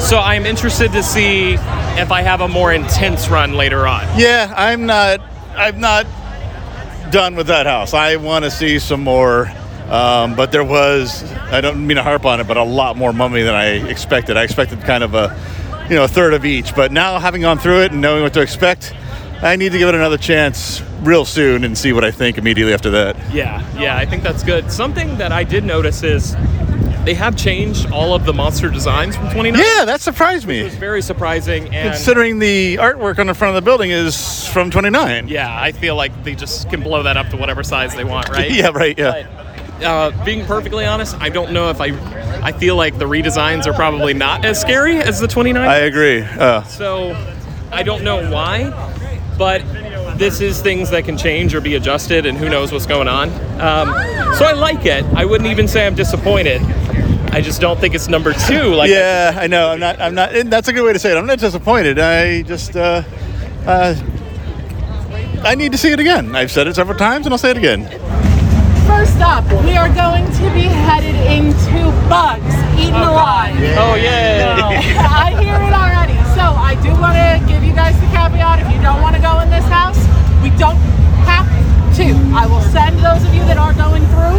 so 0.00 0.18
I'm 0.18 0.46
interested 0.46 0.92
to 0.92 1.02
see 1.02 1.54
if 1.54 2.10
I 2.10 2.22
have 2.22 2.40
a 2.40 2.48
more 2.48 2.72
intense 2.72 3.28
run 3.28 3.54
later 3.54 3.86
on. 3.86 4.02
Yeah, 4.18 4.52
I'm 4.56 4.86
not. 4.86 5.20
I'm 5.56 5.80
not 5.80 6.06
done 7.10 7.34
with 7.34 7.48
that 7.48 7.66
house. 7.66 7.94
I 7.94 8.16
want 8.16 8.44
to 8.44 8.50
see 8.50 8.78
some 8.78 9.02
more. 9.02 9.50
Um, 9.88 10.36
but 10.36 10.52
there 10.52 10.64
was. 10.64 11.24
I 11.50 11.60
don't 11.60 11.86
mean 11.86 11.96
to 11.96 12.02
harp 12.02 12.26
on 12.26 12.40
it, 12.40 12.46
but 12.46 12.56
a 12.56 12.62
lot 12.62 12.96
more 12.96 13.12
mummy 13.12 13.42
than 13.42 13.54
I 13.54 13.88
expected. 13.88 14.36
I 14.36 14.44
expected 14.44 14.80
kind 14.82 15.02
of 15.02 15.14
a, 15.14 15.34
you 15.88 15.96
know, 15.96 16.04
a 16.04 16.08
third 16.08 16.34
of 16.34 16.44
each. 16.44 16.74
But 16.74 16.92
now 16.92 17.18
having 17.18 17.40
gone 17.40 17.58
through 17.58 17.82
it 17.82 17.92
and 17.92 18.00
knowing 18.00 18.22
what 18.22 18.34
to 18.34 18.42
expect, 18.42 18.94
I 19.40 19.56
need 19.56 19.72
to 19.72 19.78
give 19.78 19.88
it 19.88 19.94
another 19.94 20.18
chance 20.18 20.82
real 21.00 21.24
soon 21.24 21.64
and 21.64 21.78
see 21.78 21.92
what 21.92 22.04
I 22.04 22.10
think 22.10 22.38
immediately 22.38 22.74
after 22.74 22.90
that. 22.90 23.16
Yeah, 23.32 23.64
yeah, 23.78 23.96
I 23.96 24.04
think 24.04 24.22
that's 24.22 24.42
good. 24.42 24.70
Something 24.70 25.16
that 25.18 25.32
I 25.32 25.44
did 25.44 25.64
notice 25.64 26.02
is 26.02 26.34
they 27.08 27.14
have 27.14 27.34
changed 27.36 27.90
all 27.90 28.12
of 28.12 28.26
the 28.26 28.34
monster 28.34 28.68
designs 28.68 29.16
from 29.16 29.30
29. 29.30 29.58
Yeah, 29.58 29.86
that 29.86 30.02
surprised 30.02 30.44
It 30.44 30.48
me. 30.48 30.62
was 30.64 30.74
very 30.74 31.00
surprising 31.00 31.64
and 31.74 31.94
Considering 31.94 32.38
the 32.38 32.76
artwork 32.76 33.18
on 33.18 33.28
the 33.28 33.32
front 33.34 33.56
of 33.56 33.64
the 33.64 33.66
building 33.66 33.90
is 33.90 34.46
from 34.48 34.70
29. 34.70 35.26
yeah, 35.28 35.58
I 35.58 35.72
feel 35.72 35.96
like 35.96 36.12
they 36.22 36.34
just 36.34 36.68
can 36.68 36.82
blow 36.82 37.02
that 37.04 37.16
up 37.16 37.30
to 37.30 37.38
whatever 37.38 37.62
size 37.62 37.94
they 37.96 38.04
want, 38.04 38.28
right? 38.28 38.50
Yeah, 38.58 38.68
right, 38.74 38.98
yeah. 38.98 39.26
But 39.78 39.86
uh, 39.86 40.24
being 40.26 40.44
perfectly 40.44 40.84
honest, 40.84 41.16
I 41.18 41.30
don't 41.30 41.52
know 41.52 41.70
if 41.70 41.80
I. 41.80 41.86
I 42.42 42.52
feel 42.52 42.76
like 42.76 42.98
the 42.98 43.06
redesigns 43.06 43.66
are 43.66 43.72
probably 43.72 44.12
not 44.12 44.44
as 44.44 44.60
scary 44.60 44.98
as 44.98 45.18
the 45.18 45.26
29. 45.28 45.66
I 45.66 45.76
agree. 45.78 46.20
Uh, 46.22 46.62
So 46.64 47.16
I 47.72 47.82
don't 47.84 48.04
know 48.04 48.30
why, 48.30 48.68
but 49.38 49.62
this 50.18 50.40
is 50.42 50.60
things 50.60 50.90
that 50.90 51.04
can 51.06 51.16
change 51.16 51.54
or 51.54 51.60
be 51.62 51.74
adjusted, 51.76 52.26
and 52.26 52.36
who 52.36 52.48
knows 52.50 52.70
what's 52.70 52.86
going 52.86 53.08
on. 53.08 53.30
Um, 53.60 53.88
so 54.36 54.44
I 54.44 54.52
like 54.52 54.84
it. 54.84 55.04
I 55.16 55.24
wouldn't 55.24 55.48
even 55.50 55.66
say 55.68 55.86
I'm 55.86 55.94
disappointed. 55.94 56.60
I 57.30 57.40
just 57.40 57.60
don't 57.60 57.78
think 57.78 57.94
it's 57.94 58.08
number 58.08 58.32
two. 58.32 58.74
Like 58.78 58.90
yeah, 58.90 59.34
I 59.36 59.46
know. 59.48 59.70
I'm 59.70 59.80
not. 59.80 60.00
I'm 60.00 60.14
not. 60.14 60.34
And 60.34 60.52
that's 60.52 60.68
a 60.68 60.72
good 60.72 60.84
way 60.84 60.92
to 60.92 60.98
say 60.98 61.10
it. 61.10 61.16
I'm 61.16 61.26
not 61.26 61.38
disappointed. 61.38 61.98
I 61.98 62.42
just. 62.42 62.76
Uh, 62.76 63.02
uh, 63.66 63.94
I 65.42 65.54
need 65.54 65.72
to 65.72 65.78
see 65.78 65.90
it 65.90 65.98
again. 66.00 66.36
I've 66.36 66.50
said 66.50 66.66
it 66.68 66.74
several 66.76 66.96
times, 66.98 67.26
and 67.26 67.32
I'll 67.32 67.38
say 67.38 67.50
it 67.50 67.56
again. 67.56 67.84
First 68.86 69.18
up, 69.20 69.44
we 69.64 69.76
are 69.76 69.88
going 69.92 70.24
to 70.26 70.46
be 70.54 70.66
headed 70.86 71.14
into 71.26 71.90
Bugs 72.08 72.54
Eaten 72.78 72.94
Alive. 72.94 73.56
Oh 73.76 73.94
yeah. 73.94 74.68
I 75.26 75.34
hear 75.42 75.54
it 75.58 75.74
already. 75.74 76.18
So 76.38 76.42
I 76.54 76.74
do 76.82 76.90
want 77.00 77.14
to 77.18 77.52
give 77.52 77.62
you 77.64 77.74
guys 77.74 77.98
the 78.00 78.06
caveat. 78.14 78.60
If 78.64 78.72
you 78.74 78.80
don't 78.80 79.02
want 79.02 79.16
to 79.16 79.22
go 79.22 79.40
in 79.40 79.50
this 79.50 79.66
house, 79.66 79.98
we 80.42 80.50
don't 80.56 80.78
have 81.26 81.46
to. 81.98 82.06
I 82.34 82.46
will 82.46 82.62
send 82.70 82.98
those 82.98 83.22
of 83.26 83.34
you 83.34 83.42
that 83.50 83.58
are 83.58 83.74
going 83.74 84.06
through 84.14 84.38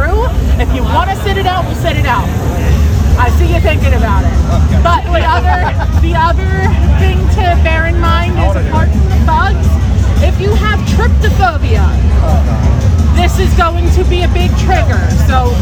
through. 0.00 0.24
If 0.56 0.72
you 0.72 0.82
want 0.82 1.10
to 1.10 1.16
sit 1.20 1.36
it 1.36 1.44
out, 1.44 1.64
we'll 1.64 1.76
sit 1.76 1.96
it 1.96 2.06
out. 2.08 2.24
I 3.20 3.28
see 3.36 3.52
you 3.52 3.60
thinking 3.60 3.92
about 3.92 4.24
it. 4.24 4.32
But 4.80 5.04
the 5.12 5.20
other 5.20 5.60
the 6.00 6.16
other 6.16 6.48
thing 6.96 7.20
to 7.36 7.44
bear 7.60 7.86
in 7.86 8.00
mind 8.00 8.32
is 8.40 8.56
apart 8.56 8.88
from 8.88 9.04
the 9.12 9.20
bugs, 9.28 9.68
if 10.24 10.40
you 10.40 10.54
have 10.56 10.80
trypophobia, 10.96 11.84
this 13.12 13.38
is 13.38 13.52
going 13.60 13.84
to 13.92 14.02
be 14.08 14.24
a 14.24 14.30
big 14.32 14.48
trigger. 14.64 15.00
So, 15.28 15.52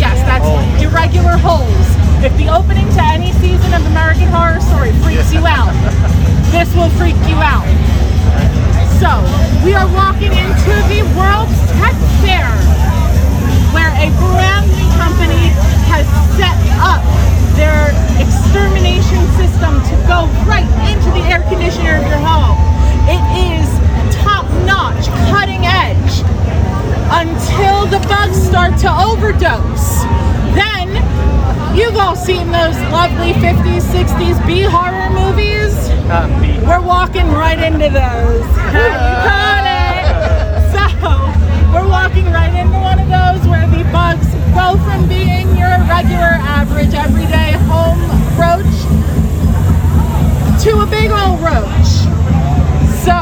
yes, 0.00 0.16
that's 0.24 0.48
irregular 0.80 1.36
holes. 1.36 1.88
If 2.24 2.32
the 2.40 2.48
opening 2.48 2.88
to 2.96 3.02
any 3.04 3.32
season 3.44 3.74
of 3.74 3.84
American 3.92 4.28
Horror 4.32 4.60
Story 4.60 4.92
freaks 5.04 5.32
you 5.34 5.44
out, 5.44 5.74
this 6.48 6.72
will 6.72 6.88
freak 6.96 7.18
you 7.28 7.36
out. 7.44 7.68
So, 9.02 9.20
we 9.66 9.74
are 9.74 9.88
walking 9.92 10.32
into 10.32 10.74
the 10.88 11.02
World's 11.18 11.58
Tech 11.76 11.96
Fair, 12.22 12.48
where 13.72 13.92
a 13.96 14.08
brand 14.20 14.68
new 14.68 14.88
company 15.00 15.50
has 15.88 16.06
set 16.36 16.56
up 16.80 17.02
their 17.56 17.92
extermination 18.20 19.20
system 19.36 19.80
to 19.88 19.94
go 20.08 20.28
right 20.44 20.68
into 20.88 21.08
the 21.16 21.24
air 21.28 21.42
conditioner 21.48 21.96
of 21.96 22.04
your 22.06 22.20
home. 22.20 22.56
It 23.08 23.22
is 23.52 23.66
top 24.22 24.46
notch, 24.64 25.08
cutting 25.32 25.64
edge 25.64 26.22
until 27.12 27.86
the 27.86 28.00
bugs 28.08 28.40
start 28.40 28.78
to 28.80 28.88
overdose. 28.88 30.04
Then 30.54 30.88
you've 31.76 31.96
all 31.96 32.16
seen 32.16 32.52
those 32.52 32.76
lovely 32.92 33.32
50s, 33.34 33.82
60s 33.92 34.46
B 34.46 34.62
horror 34.62 35.10
movies. 35.10 35.72
We're 36.66 36.80
walking 36.80 37.28
right 37.32 37.58
into 37.58 37.88
those. 37.88 39.71
Walking 42.12 42.30
right 42.30 42.52
into 42.52 42.78
one 42.78 43.00
of 43.00 43.08
those 43.08 43.40
where 43.48 43.66
the 43.68 43.82
bugs 43.88 44.28
go 44.52 44.76
from 44.84 45.08
being 45.08 45.48
your 45.56 45.72
regular, 45.88 46.36
average, 46.44 46.92
everyday 46.92 47.56
home 47.72 47.96
roach 48.36 48.76
to 50.60 50.84
a 50.84 50.86
big 50.92 51.08
old 51.08 51.40
roach. 51.40 51.88
So, 53.00 53.16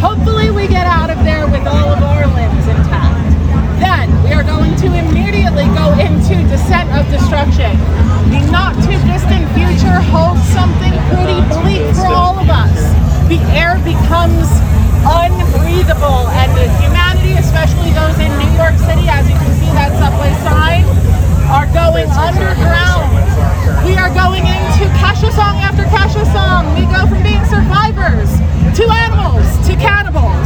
hopefully 0.00 0.50
we 0.50 0.66
get 0.66 0.86
out 0.86 1.10
of 1.10 1.18
there 1.24 1.44
with 1.44 1.66
all 1.66 1.92
of 1.92 2.02
our 2.02 2.24
limbs 2.32 2.66
intact. 2.66 3.36
Then 3.84 4.08
we 4.24 4.32
are 4.32 4.44
going 4.44 4.74
to 4.76 4.86
immediately 4.96 5.68
go 5.76 5.92
into 6.00 6.40
Descent 6.48 6.88
of 6.96 7.04
Destruction. 7.12 7.76
The 8.32 8.40
not 8.50 8.72
too 8.80 8.96
distant 9.12 9.44
future 9.52 10.00
holds 10.08 10.40
something 10.56 10.96
pretty 11.12 11.36
bleak 11.52 11.84
for 11.94 12.08
all 12.08 12.38
of 12.38 12.48
us. 12.48 12.80
The 13.28 13.44
air 13.52 13.76
becomes 13.84 14.48
unbreathable, 15.04 16.30
and 16.32 16.50
humanity, 16.80 17.34
especially 17.36 17.92
those 17.92 18.16
in 18.22 18.30
New 18.38 18.52
York 18.56 18.78
City, 18.80 19.10
as 19.10 19.28
you 19.28 19.36
can 19.36 19.52
see 19.60 19.70
that 19.76 19.92
subway 20.00 20.32
sign, 20.46 20.86
are 21.50 21.66
going 21.74 22.08
underground. 22.16 23.12
We 23.84 23.94
are 23.98 24.10
going 24.14 24.46
into 24.46 24.88
Kasha 24.98 25.30
song 25.32 25.58
after 25.62 25.84
Kasha 25.84 26.24
song. 26.32 26.72
We 26.74 26.86
go 26.90 27.06
from 27.06 27.22
being 27.22 27.44
survivors 27.46 28.30
to 28.78 28.84
animals 28.88 29.46
to 29.68 29.76
cannibals. 29.76 30.45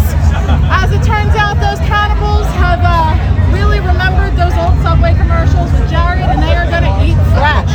As 0.70 0.90
it 0.92 1.02
turns 1.04 1.34
out, 1.36 1.54
those 1.60 1.78
cannibals 1.86 2.46
have 2.58 2.80
uh, 2.82 3.52
really 3.52 3.80
remembered 3.80 4.36
those 4.38 4.54
old 4.56 4.74
Subway 4.82 5.14
commercials 5.14 5.70
with 5.72 5.90
Jared, 5.90 6.22
and 6.22 6.42
they 6.42 6.54
are 6.54 6.68
going 6.70 6.84
to 6.84 6.94
eat 7.04 7.18
fresh. 7.34 7.68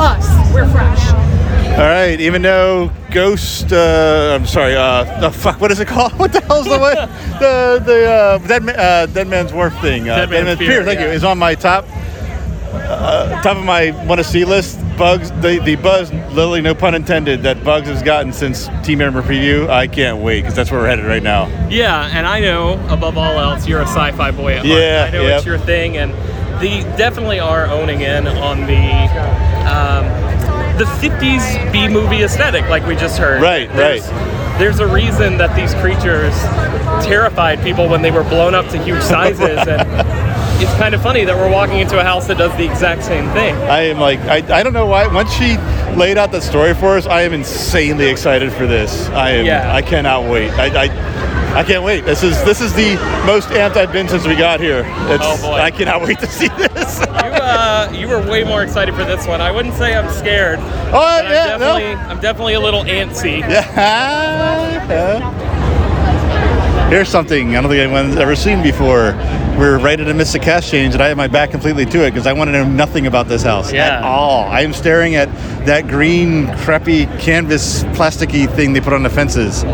Us, 0.00 0.26
we're 0.52 0.68
fresh. 0.70 1.12
All 1.78 1.82
right. 1.84 2.18
Even 2.20 2.42
though 2.42 2.90
Ghost, 3.10 3.72
uh, 3.72 4.32
I'm 4.34 4.46
sorry. 4.46 4.74
Uh, 4.76 5.04
the 5.20 5.30
fuck. 5.42 5.60
What 5.60 5.70
is 5.70 5.80
it 5.80 5.88
called? 5.88 6.12
What 6.18 6.32
the 6.32 6.40
hell's 6.40 6.64
the 6.66 6.78
way? 6.78 6.94
The 7.38 7.82
the 7.84 8.10
uh, 8.10 8.38
dead, 8.48 8.62
Ma- 8.64 8.72
uh, 8.72 9.06
dead 9.06 9.28
man's 9.28 9.52
wharf 9.52 9.78
thing. 9.80 10.08
Uh, 10.08 10.24
Dead 10.26 10.30
Man's 10.30 10.58
Pier, 10.58 10.84
Thank 10.84 11.00
you. 11.00 11.06
yeah. 11.06 11.12
Is 11.12 11.24
on 11.24 11.38
my 11.38 11.54
top. 11.54 11.84
Uh, 12.76 13.42
top 13.42 13.56
of 13.56 13.64
my 13.64 13.90
want 14.06 14.18
to 14.18 14.24
see 14.24 14.44
list. 14.44 14.80
Bugs. 14.96 15.30
The 15.42 15.60
the 15.64 15.76
buzz. 15.76 16.12
Literally, 16.12 16.60
no 16.60 16.74
pun 16.74 16.94
intended. 16.94 17.42
That 17.42 17.62
Bugs 17.64 17.88
has 17.88 18.02
gotten 18.02 18.32
since 18.32 18.68
Team 18.82 18.98
Member 18.98 19.22
Preview. 19.22 19.68
I 19.68 19.86
can't 19.86 20.18
wait 20.22 20.40
because 20.42 20.54
that's 20.54 20.70
where 20.70 20.80
we're 20.80 20.88
headed 20.88 21.04
right 21.04 21.22
now. 21.22 21.46
Yeah, 21.68 22.10
and 22.12 22.26
I 22.26 22.40
know 22.40 22.74
above 22.88 23.18
all 23.18 23.38
else 23.38 23.66
you're 23.66 23.80
a 23.80 23.86
sci-fi 23.86 24.30
boy 24.30 24.54
at 24.54 24.64
heart. 24.66 24.68
Yeah, 24.68 25.06
I 25.08 25.10
know 25.12 25.22
yep. 25.22 25.38
it's 25.38 25.46
your 25.46 25.58
thing, 25.58 25.96
and 25.98 26.12
the 26.62 26.82
definitely 26.96 27.40
are 27.40 27.66
owning 27.66 28.00
in 28.00 28.26
on 28.26 28.60
the 28.60 29.36
um, 29.70 30.06
the 30.78 30.84
50s 30.84 31.72
B 31.72 31.88
movie 31.88 32.22
aesthetic, 32.22 32.68
like 32.68 32.86
we 32.86 32.96
just 32.96 33.18
heard. 33.18 33.42
Right, 33.42 33.70
There's- 33.74 34.08
There's 34.58 34.78
a 34.80 34.86
reason 34.86 35.36
that 35.36 35.54
these 35.54 35.74
creatures 35.74 36.34
terrified 37.04 37.62
people 37.62 37.88
when 37.90 38.00
they 38.00 38.10
were 38.10 38.24
blown 38.24 38.54
up 38.54 38.66
to 38.70 38.82
huge 38.82 39.02
sizes, 39.02 39.58
and 39.68 39.82
it's 40.60 40.72
kind 40.74 40.94
of 40.94 41.02
funny 41.02 41.24
that 41.24 41.36
we're 41.36 41.50
walking 41.50 41.78
into 41.80 41.98
a 41.98 42.02
house 42.02 42.26
that 42.28 42.38
does 42.38 42.56
the 42.56 42.64
exact 42.70 43.02
same 43.02 43.28
thing. 43.32 43.54
I 43.54 43.82
am 43.82 43.98
like 43.98 44.18
I, 44.20 44.36
I 44.58 44.62
don't 44.62 44.72
know 44.72 44.86
why. 44.86 45.06
Once 45.12 45.32
she 45.32 45.56
laid 45.96 46.18
out 46.18 46.30
the 46.32 46.40
story 46.40 46.74
for 46.74 46.96
us, 46.96 47.06
I 47.06 47.22
am 47.22 47.32
insanely 47.32 48.06
excited 48.08 48.52
for 48.52 48.66
this. 48.66 49.08
I 49.10 49.30
am. 49.32 49.46
Yeah. 49.46 49.74
I 49.74 49.82
cannot 49.82 50.24
wait. 50.30 50.50
I, 50.52 50.84
I 50.84 51.16
I 51.60 51.62
can't 51.64 51.82
wait. 51.84 52.04
This 52.04 52.22
is 52.22 52.42
this 52.44 52.60
is 52.60 52.72
the 52.74 52.96
most 53.26 53.48
amped 53.48 53.76
I've 53.76 53.92
been 53.92 54.08
since 54.08 54.26
we 54.26 54.36
got 54.36 54.60
here. 54.60 54.82
It's, 55.08 55.24
Oh, 55.24 55.36
boy. 55.40 55.54
I 55.54 55.70
cannot 55.70 56.02
wait 56.02 56.18
to 56.20 56.26
see 56.26 56.48
this. 56.48 57.00
You, 57.00 57.06
uh, 57.06 57.90
you 57.94 58.08
were 58.08 58.20
way 58.28 58.44
more 58.44 58.62
excited 58.62 58.94
for 58.94 59.04
this 59.04 59.26
one. 59.26 59.40
I 59.40 59.50
wouldn't 59.50 59.74
say 59.74 59.94
I'm 59.94 60.10
scared. 60.12 60.58
oh 60.58 60.90
But 60.92 61.24
I'm 61.26 61.32
yeah, 61.32 61.56
no. 61.56 61.78
definitely, 61.78 62.10
I'm 62.10 62.20
definitely 62.20 62.54
a 62.54 62.60
little 62.60 62.82
antsy. 62.84 63.40
Yeah. 64.86 65.55
Here's 66.88 67.08
something 67.08 67.56
I 67.56 67.60
don't 67.60 67.68
think 67.70 67.80
anyone's 67.82 68.14
ever 68.16 68.36
seen 68.36 68.62
before. 68.62 69.12
We're 69.58 69.78
right 69.78 69.98
at 69.98 70.06
a 70.08 70.14
Mystic 70.14 70.42
Cast 70.42 70.70
change, 70.70 70.94
and 70.94 71.02
I 71.02 71.08
have 71.08 71.16
my 71.16 71.26
back 71.26 71.50
completely 71.50 71.84
to 71.86 72.04
it 72.06 72.12
because 72.12 72.28
I 72.28 72.32
want 72.32 72.46
to 72.48 72.52
know 72.52 72.64
nothing 72.64 73.08
about 73.08 73.26
this 73.26 73.42
house 73.42 73.72
Yeah. 73.72 73.96
at 73.98 74.02
all. 74.04 74.44
I 74.44 74.60
am 74.60 74.72
staring 74.72 75.16
at 75.16 75.28
that 75.66 75.88
green, 75.88 76.46
crappy 76.58 77.06
canvas, 77.18 77.82
plasticky 77.96 78.48
thing 78.48 78.72
they 78.72 78.80
put 78.80 78.92
on 78.92 79.02
the 79.02 79.10
fences, 79.10 79.64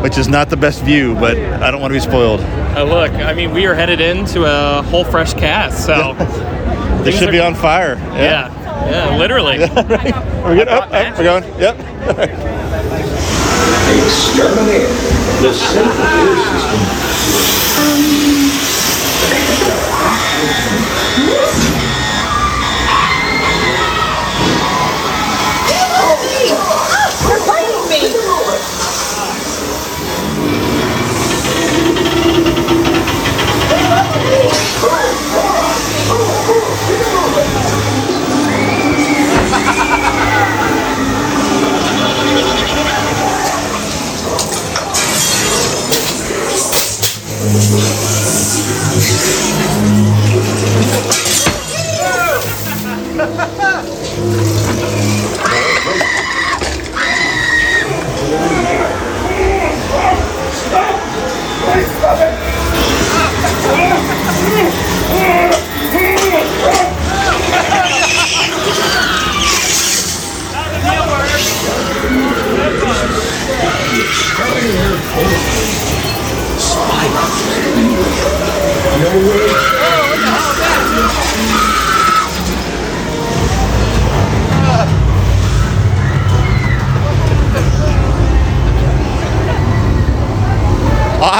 which 0.00 0.16
is 0.16 0.28
not 0.28 0.48
the 0.48 0.56
best 0.56 0.82
view, 0.82 1.14
but 1.16 1.36
I 1.36 1.70
don't 1.70 1.80
want 1.82 1.92
to 1.92 1.96
be 1.96 2.00
spoiled. 2.00 2.40
Uh, 2.74 2.84
look, 2.84 3.12
I 3.12 3.34
mean, 3.34 3.52
we 3.52 3.66
are 3.66 3.74
headed 3.74 4.00
into 4.00 4.44
a 4.46 4.80
whole 4.82 5.04
fresh 5.04 5.34
cast, 5.34 5.84
so 5.84 6.14
they 7.04 7.10
should 7.12 7.28
are- 7.28 7.32
be 7.32 7.40
on 7.40 7.54
fire. 7.54 7.96
yeah, 8.14 8.48
yeah, 8.90 9.18
literally. 9.18 9.58
We're 10.42 10.54
good. 10.56 10.68
Up, 10.68 10.90
up, 10.90 11.18
we're 11.18 11.24
going. 11.24 11.44
Yep. 11.60 11.76
Exterminate 13.92 14.88
the 15.42 15.52
central 15.52 17.51
Oh! 53.24 53.58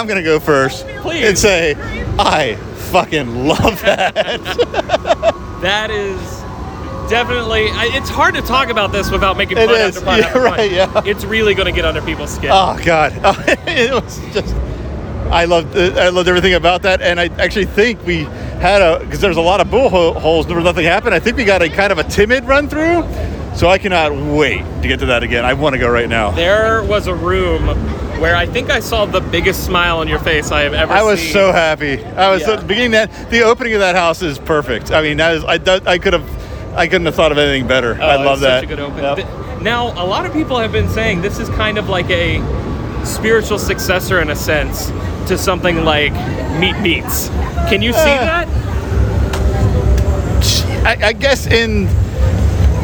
I'm 0.02 0.08
gonna 0.08 0.22
go 0.22 0.40
first 0.40 0.84
Please. 1.00 1.24
and 1.24 1.38
say 1.38 1.76
I 2.18 2.56
fucking 2.90 3.46
love 3.46 3.80
that. 3.82 5.38
That 5.62 5.92
is 5.92 6.18
definitely. 7.08 7.68
I- 7.70 7.90
It's 7.92 8.08
hard 8.08 8.34
to 8.34 8.42
talk 8.42 8.68
about 8.68 8.90
this 8.90 9.12
without 9.12 9.36
making 9.36 9.58
It 9.58 9.66
fun 9.68 9.80
is. 9.80 9.96
after 9.96 10.04
pun 10.04 10.18
Yeah, 10.18 10.26
after 10.26 10.40
right, 10.40 10.72
yeah. 10.72 11.02
It's 11.06 11.24
really 11.24 11.54
going 11.54 11.66
to 11.66 11.72
get 11.72 11.84
under 11.84 12.02
people's 12.02 12.34
skin. 12.34 12.50
oh 12.52 12.76
god, 12.84 13.12
it 13.68 13.92
was 13.92 14.18
just. 14.34 14.52
I 15.30 15.44
loved. 15.44 15.76
I 15.78 16.08
loved 16.08 16.28
everything 16.28 16.54
about 16.54 16.82
that, 16.82 17.00
and 17.00 17.20
I 17.20 17.26
actually 17.38 17.66
think 17.66 18.04
we 18.04 18.24
had 18.60 18.82
a 18.82 18.98
because 19.04 19.20
there's 19.20 19.36
a 19.36 19.40
lot 19.40 19.60
of 19.60 19.70
bull 19.70 19.88
ho- 19.88 20.14
holes 20.14 20.48
where 20.48 20.60
nothing 20.60 20.84
happened. 20.84 21.14
I 21.14 21.20
think 21.20 21.36
we 21.36 21.44
got 21.44 21.62
a 21.62 21.68
kind 21.68 21.92
of 21.92 21.98
a 21.98 22.04
timid 22.04 22.42
run 22.44 22.68
through, 22.68 23.04
so 23.54 23.68
I 23.68 23.78
cannot 23.78 24.12
wait 24.36 24.64
to 24.82 24.88
get 24.88 24.98
to 24.98 25.06
that 25.06 25.22
again. 25.22 25.44
I 25.44 25.52
want 25.54 25.74
to 25.74 25.78
go 25.78 25.88
right 25.88 26.08
now. 26.08 26.32
There 26.32 26.82
was 26.82 27.06
a 27.06 27.14
room 27.14 27.66
where 28.22 28.36
I 28.36 28.46
think 28.46 28.70
I 28.70 28.78
saw 28.78 29.04
the 29.04 29.20
biggest 29.20 29.64
smile 29.66 29.98
on 29.98 30.06
your 30.06 30.20
face 30.20 30.52
I 30.52 30.60
have 30.62 30.74
ever 30.74 30.92
seen. 30.92 31.00
I 31.00 31.02
was 31.02 31.20
seen. 31.20 31.32
so 31.32 31.50
happy. 31.50 32.04
I 32.04 32.30
was 32.30 32.42
Yeah. 32.42 32.54
the 32.56 32.64
beginning 32.64 32.92
that 32.92 33.10
the 33.30 33.42
opening 33.42 33.74
of 33.74 33.80
that 33.80 33.96
house 33.96 34.22
is 34.22 34.38
perfect. 34.38 34.92
I 34.92 35.02
mean, 35.02 35.16
that 35.16 35.34
is 35.34 35.44
I 35.44 35.58
I 35.86 35.98
could 35.98 36.12
have 36.12 36.22
I 36.76 36.86
couldn't 36.86 37.06
have 37.06 37.16
thought 37.16 37.32
of 37.32 37.38
anything 37.38 37.66
better. 37.66 37.98
Oh, 38.00 38.06
I 38.06 38.16
love 38.24 38.38
that. 38.40 38.60
Such 38.62 38.64
a 38.70 38.76
good 38.76 38.80
open. 38.80 39.02
Yep. 39.02 39.60
Now, 39.60 39.88
a 40.00 40.06
lot 40.06 40.24
of 40.24 40.32
people 40.32 40.56
have 40.58 40.70
been 40.72 40.88
saying 40.88 41.20
this 41.20 41.38
is 41.40 41.48
kind 41.50 41.78
of 41.78 41.88
like 41.88 42.08
a 42.10 42.40
spiritual 43.04 43.58
successor 43.58 44.20
in 44.20 44.30
a 44.30 44.36
sense 44.36 44.86
to 45.26 45.36
something 45.36 45.84
like 45.84 46.12
Meat 46.60 46.76
Beats. 46.82 47.28
Can 47.68 47.82
you 47.82 47.92
see 47.92 47.98
Uh, 47.98 48.24
that? 48.24 48.48
I, 50.84 51.08
I 51.08 51.12
guess 51.12 51.46
in 51.46 51.86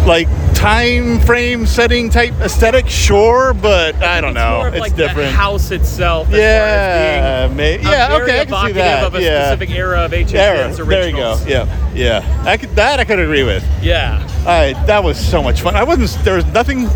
like 0.06 0.28
time 0.58 1.20
frame 1.20 1.64
setting 1.66 2.10
type 2.10 2.34
aesthetic, 2.40 2.88
sure, 2.88 3.54
but 3.54 3.94
I 4.02 4.20
don't 4.20 4.30
It's 4.30 4.34
know. 4.34 4.64
it's 4.66 4.80
like 4.80 4.96
different. 4.96 5.30
the 5.30 5.36
house 5.36 5.70
itself. 5.70 6.28
as 6.30 6.34
Yeah, 6.34 7.46
far 7.46 7.52
as 7.52 7.56
being 7.56 7.86
a 7.86 7.90
yeah, 7.90 8.18
okay, 8.20 8.40
I 8.40 8.44
can 8.44 8.66
see 8.66 8.72
that, 8.72 9.04
Of 9.04 9.14
a 9.14 9.22
yeah. 9.22 9.46
specific 9.54 9.70
era 9.70 10.00
of 10.00 10.10
HHN's 10.10 10.32
There, 10.32 10.84
originals. 10.86 11.44
there 11.44 11.60
you 11.60 11.66
go. 11.66 11.70
Yeah, 11.94 12.22
yeah. 12.22 12.42
I 12.44 12.56
could, 12.56 12.70
that 12.74 12.98
I 12.98 13.04
could 13.04 13.20
agree 13.20 13.44
with. 13.44 13.64
Yeah. 13.80 14.26
I, 14.46 14.72
that 14.86 15.04
was 15.04 15.16
so 15.16 15.42
much 15.44 15.60
fun. 15.60 15.76
I 15.76 15.84
wasn't. 15.84 16.24
There 16.24 16.34
was 16.34 16.46
nothing. 16.46 16.88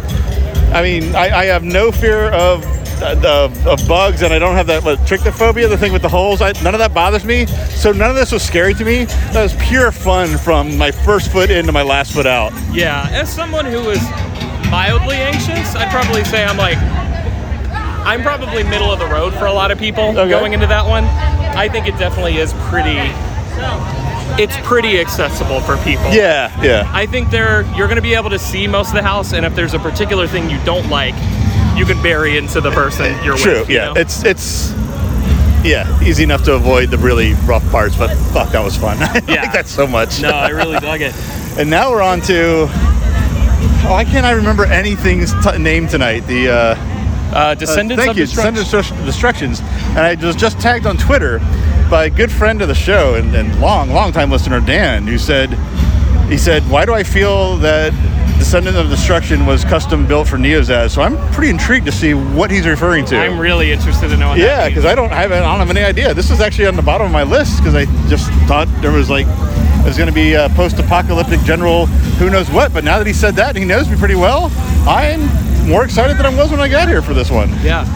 I 0.72 0.82
mean, 0.82 1.14
I, 1.14 1.30
I 1.30 1.44
have 1.44 1.62
no 1.62 1.92
fear 1.92 2.30
of, 2.32 2.64
of 3.02 3.66
of 3.66 3.86
bugs, 3.88 4.22
and 4.22 4.32
I 4.32 4.38
don't 4.38 4.54
have 4.56 4.66
that 4.68 4.82
what, 4.84 4.98
trichnophobia, 5.00 5.68
the 5.68 5.76
thing 5.76 5.92
with 5.92 6.02
the 6.02 6.08
holes. 6.08 6.40
I, 6.40 6.52
none 6.62 6.74
of 6.74 6.78
that 6.78 6.94
bothers 6.94 7.24
me. 7.24 7.46
So 7.46 7.92
none 7.92 8.10
of 8.10 8.16
this 8.16 8.32
was 8.32 8.42
scary 8.42 8.74
to 8.74 8.84
me. 8.84 9.04
That 9.32 9.42
was 9.42 9.54
pure 9.56 9.92
fun 9.92 10.38
from 10.38 10.76
my 10.78 10.90
first 10.90 11.30
foot 11.30 11.50
in 11.50 11.66
to 11.66 11.72
my 11.72 11.82
last 11.82 12.12
foot 12.12 12.26
out. 12.26 12.52
Yeah, 12.72 13.08
as 13.10 13.32
someone 13.32 13.64
who 13.66 13.90
is 13.90 14.02
mildly 14.70 15.16
anxious, 15.16 15.74
I'd 15.74 15.90
probably 15.90 16.24
say 16.24 16.44
I'm 16.44 16.56
like, 16.56 16.78
I'm 18.06 18.22
probably 18.22 18.62
middle 18.64 18.90
of 18.90 18.98
the 18.98 19.06
road 19.06 19.32
for 19.34 19.46
a 19.46 19.52
lot 19.52 19.70
of 19.70 19.78
people 19.78 20.04
Okay. 20.18 20.28
going 20.28 20.52
into 20.54 20.66
that 20.66 20.86
one. 20.86 21.04
I 21.04 21.68
think 21.68 21.86
it 21.86 21.98
definitely 21.98 22.36
is 22.38 22.52
pretty. 22.70 22.98
It's 24.42 24.56
pretty 24.66 24.98
accessible 24.98 25.60
for 25.60 25.76
people. 25.78 26.10
Yeah, 26.10 26.50
yeah. 26.62 26.90
I 26.92 27.04
think 27.04 27.30
there 27.30 27.62
you're 27.76 27.86
going 27.86 27.96
to 27.96 28.02
be 28.02 28.14
able 28.14 28.30
to 28.30 28.38
see 28.38 28.66
most 28.66 28.88
of 28.88 28.94
the 28.94 29.02
house, 29.02 29.34
and 29.34 29.44
if 29.44 29.54
there's 29.54 29.74
a 29.74 29.78
particular 29.78 30.26
thing 30.26 30.48
you 30.48 30.58
don't 30.64 30.88
like, 30.88 31.14
you 31.76 31.84
can 31.84 32.00
bury 32.02 32.36
into 32.36 32.60
the 32.60 32.70
person 32.70 33.12
you're 33.24 33.36
True. 33.36 33.60
with. 33.60 33.70
you 33.70 33.76
Yeah. 33.76 33.86
know? 33.86 34.00
It's 34.00 34.24
it's 34.24 34.72
yeah 35.64 35.86
easy 36.02 36.24
enough 36.24 36.42
to 36.44 36.54
avoid 36.54 36.90
the 36.90 36.98
really 36.98 37.34
rough 37.46 37.68
parts, 37.70 37.96
but 37.96 38.14
fuck, 38.32 38.50
that 38.52 38.62
was 38.64 38.76
fun. 38.76 38.96
I 39.00 39.22
Yeah. 39.28 39.42
like 39.42 39.52
that 39.52 39.66
so 39.68 39.86
much. 39.86 40.20
no, 40.20 40.30
I 40.30 40.48
really 40.50 40.78
dug 40.80 41.00
it. 41.00 41.14
And 41.58 41.68
now 41.68 41.90
we're 41.90 42.00
on 42.00 42.22
to. 42.22 42.66
Why 43.86 44.04
can't 44.06 44.24
I 44.24 44.30
remember 44.32 44.64
anything's 44.64 45.34
t- 45.44 45.58
name 45.58 45.86
tonight? 45.86 46.20
The 46.20 46.48
uh, 46.48 46.54
Uh, 46.54 46.76
uh, 47.34 47.54
thank 47.56 47.90
of 47.90 48.16
you, 48.16 48.24
Destruction. 48.24 48.54
Descendants 48.54 48.90
of 48.90 49.04
Destructions, 49.04 49.60
and 49.90 49.98
I 50.00 50.14
was 50.14 50.34
just 50.34 50.58
tagged 50.60 50.86
on 50.86 50.96
Twitter 50.96 51.40
by 51.90 52.06
a 52.06 52.10
good 52.10 52.30
friend 52.32 52.62
of 52.62 52.68
the 52.68 52.74
show 52.74 53.16
and, 53.16 53.34
and 53.34 53.60
long, 53.60 53.90
long 53.90 54.12
time 54.12 54.30
listener 54.30 54.60
Dan, 54.60 55.06
who 55.06 55.18
said, 55.18 55.50
he 56.30 56.38
said, 56.38 56.62
why 56.70 56.86
do 56.86 56.94
I 56.94 57.02
feel 57.02 57.58
that 57.58 57.92
Descendant 58.42 58.76
of 58.76 58.90
Destruction 58.90 59.46
was 59.46 59.64
custom 59.64 60.04
built 60.04 60.26
for 60.26 60.36
Neozaz? 60.36 60.90
So 60.90 61.02
I'm 61.02 61.16
pretty 61.32 61.48
intrigued 61.48 61.86
to 61.86 61.92
see 61.92 62.12
what 62.12 62.50
he's 62.50 62.66
referring 62.66 63.04
to. 63.04 63.16
I'm 63.16 63.38
really 63.38 63.70
interested 63.70 64.08
to 64.08 64.16
know. 64.16 64.34
Yeah, 64.34 64.68
because 64.68 64.84
I 64.84 64.96
don't 64.96 65.12
I, 65.12 65.20
haven't, 65.20 65.44
I 65.44 65.56
don't 65.56 65.64
have 65.64 65.70
any 65.70 65.84
idea. 65.84 66.12
This 66.12 66.28
is 66.28 66.40
actually 66.40 66.66
on 66.66 66.74
the 66.74 66.82
bottom 66.82 67.06
of 67.06 67.12
my 67.12 67.22
list 67.22 67.58
because 67.58 67.76
I 67.76 67.84
just 68.08 68.28
thought 68.48 68.66
there 68.82 68.90
was 68.90 69.08
like 69.08 69.26
there's 69.84 69.96
going 69.96 70.08
to 70.08 70.12
be 70.12 70.32
a 70.32 70.48
post-apocalyptic 70.56 71.38
general 71.42 71.86
who 71.86 72.30
knows 72.30 72.50
what. 72.50 72.72
But 72.72 72.82
now 72.82 72.98
that 72.98 73.06
he 73.06 73.12
said 73.12 73.36
that, 73.36 73.50
and 73.50 73.58
he 73.58 73.64
knows 73.64 73.88
me 73.88 73.96
pretty 73.96 74.16
well. 74.16 74.50
I'm 74.88 75.20
more 75.68 75.84
excited 75.84 76.16
than 76.16 76.26
I 76.26 76.36
was 76.36 76.50
when 76.50 76.58
I 76.58 76.66
got 76.66 76.88
here 76.88 77.00
for 77.00 77.14
this 77.14 77.30
one. 77.30 77.48
Yeah. 77.62 77.86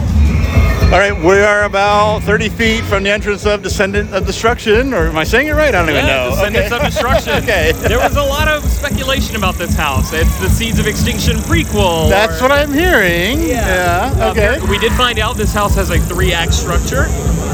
All 0.87 0.93
right, 0.93 1.11
we 1.21 1.39
are 1.41 1.65
about 1.65 2.19
30 2.23 2.47
feet 2.47 2.81
from 2.85 3.03
the 3.03 3.09
entrance 3.11 3.45
of 3.45 3.61
Descendant 3.61 4.13
of 4.13 4.25
Destruction, 4.25 4.93
or 4.93 5.07
am 5.07 5.17
I 5.17 5.25
saying 5.25 5.47
it 5.47 5.51
right? 5.51 5.75
I 5.75 5.79
don't 5.79 5.89
even 5.89 6.05
Yeah, 6.05 6.23
know. 6.23 6.29
Descendants 6.31 6.71
Okay. 6.71 6.77
of 6.77 6.91
Destruction. 6.93 7.33
Okay. 7.43 7.71
There 7.73 7.99
was 7.99 8.15
a 8.15 8.23
lot 8.23 8.47
of 8.47 8.63
speculation 8.63 9.35
about 9.35 9.55
this 9.55 9.75
house. 9.75 10.13
It's 10.13 10.39
the 10.39 10.49
Seeds 10.49 10.79
of 10.79 10.87
Extinction 10.87 11.37
prequel. 11.39 12.09
That's 12.09 12.39
or- 12.39 12.43
what 12.47 12.51
I'm 12.53 12.71
hearing. 12.71 13.41
Yeah. 13.49 14.11
Um, 14.15 14.21
okay. 14.31 14.59
we 14.69 14.77
did 14.79 14.93
find 14.93 15.19
out 15.19 15.35
this 15.35 15.53
house 15.53 15.75
has 15.75 15.89
a 15.89 15.99
three-act 15.99 16.53
structure, 16.53 17.03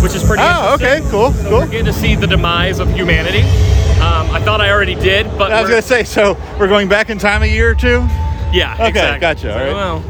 which 0.04 0.14
is 0.14 0.24
pretty 0.24 0.44
Oh, 0.46 0.76
okay. 0.76 1.02
Cool. 1.10 1.32
We're 1.32 1.50
Cool. 1.50 1.66
getting 1.66 1.86
to 1.86 1.94
see 1.94 2.14
the 2.16 2.28
demise 2.28 2.78
of 2.78 2.88
humanity. 2.94 3.42
Um, 4.00 4.30
I 4.30 4.42
thought 4.46 4.62
I 4.62 4.70
already 4.70 4.96
did, 4.96 5.26
but 5.40 5.52
I 5.52 5.60
was 5.60 5.72
gonna 5.72 5.82
say, 5.82 6.04
so 6.04 6.38
we're 6.60 6.68
going 6.68 6.88
back 6.88 7.10
in 7.10 7.18
time 7.18 7.42
a 7.42 7.48
year 7.48 7.72
or 7.72 7.76
two. 7.76 8.08
yeah, 8.54 8.76
Okay, 8.76 8.90
exactly. 8.90 9.20
gotcha, 9.22 9.54
all 9.54 9.60
right. 9.66 9.74
Well, 9.74 10.04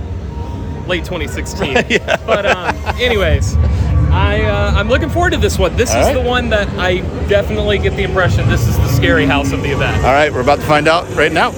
late 0.87 1.05
2016. 1.05 1.73
But 2.25 2.45
um, 2.45 2.75
anyways, 2.99 3.55
I 4.11 4.41
uh, 4.43 4.71
I'm 4.75 4.87
looking 4.87 5.09
forward 5.09 5.31
to 5.31 5.37
this 5.37 5.57
one. 5.59 5.75
This 5.75 5.91
All 5.91 6.01
is 6.01 6.07
right. 6.07 6.13
the 6.13 6.21
one 6.27 6.49
that 6.49 6.67
I 6.79 6.99
definitely 7.27 7.77
get 7.79 7.95
the 7.95 8.03
impression 8.03 8.47
this 8.49 8.67
is 8.67 8.77
the 8.77 8.87
scary 8.87 9.25
house 9.25 9.51
of 9.51 9.61
the 9.61 9.71
event. 9.71 9.97
All 9.97 10.13
right, 10.13 10.31
we're 10.31 10.41
about 10.41 10.59
to 10.59 10.65
find 10.65 10.87
out 10.87 11.07
right 11.15 11.31
now. 11.31 11.51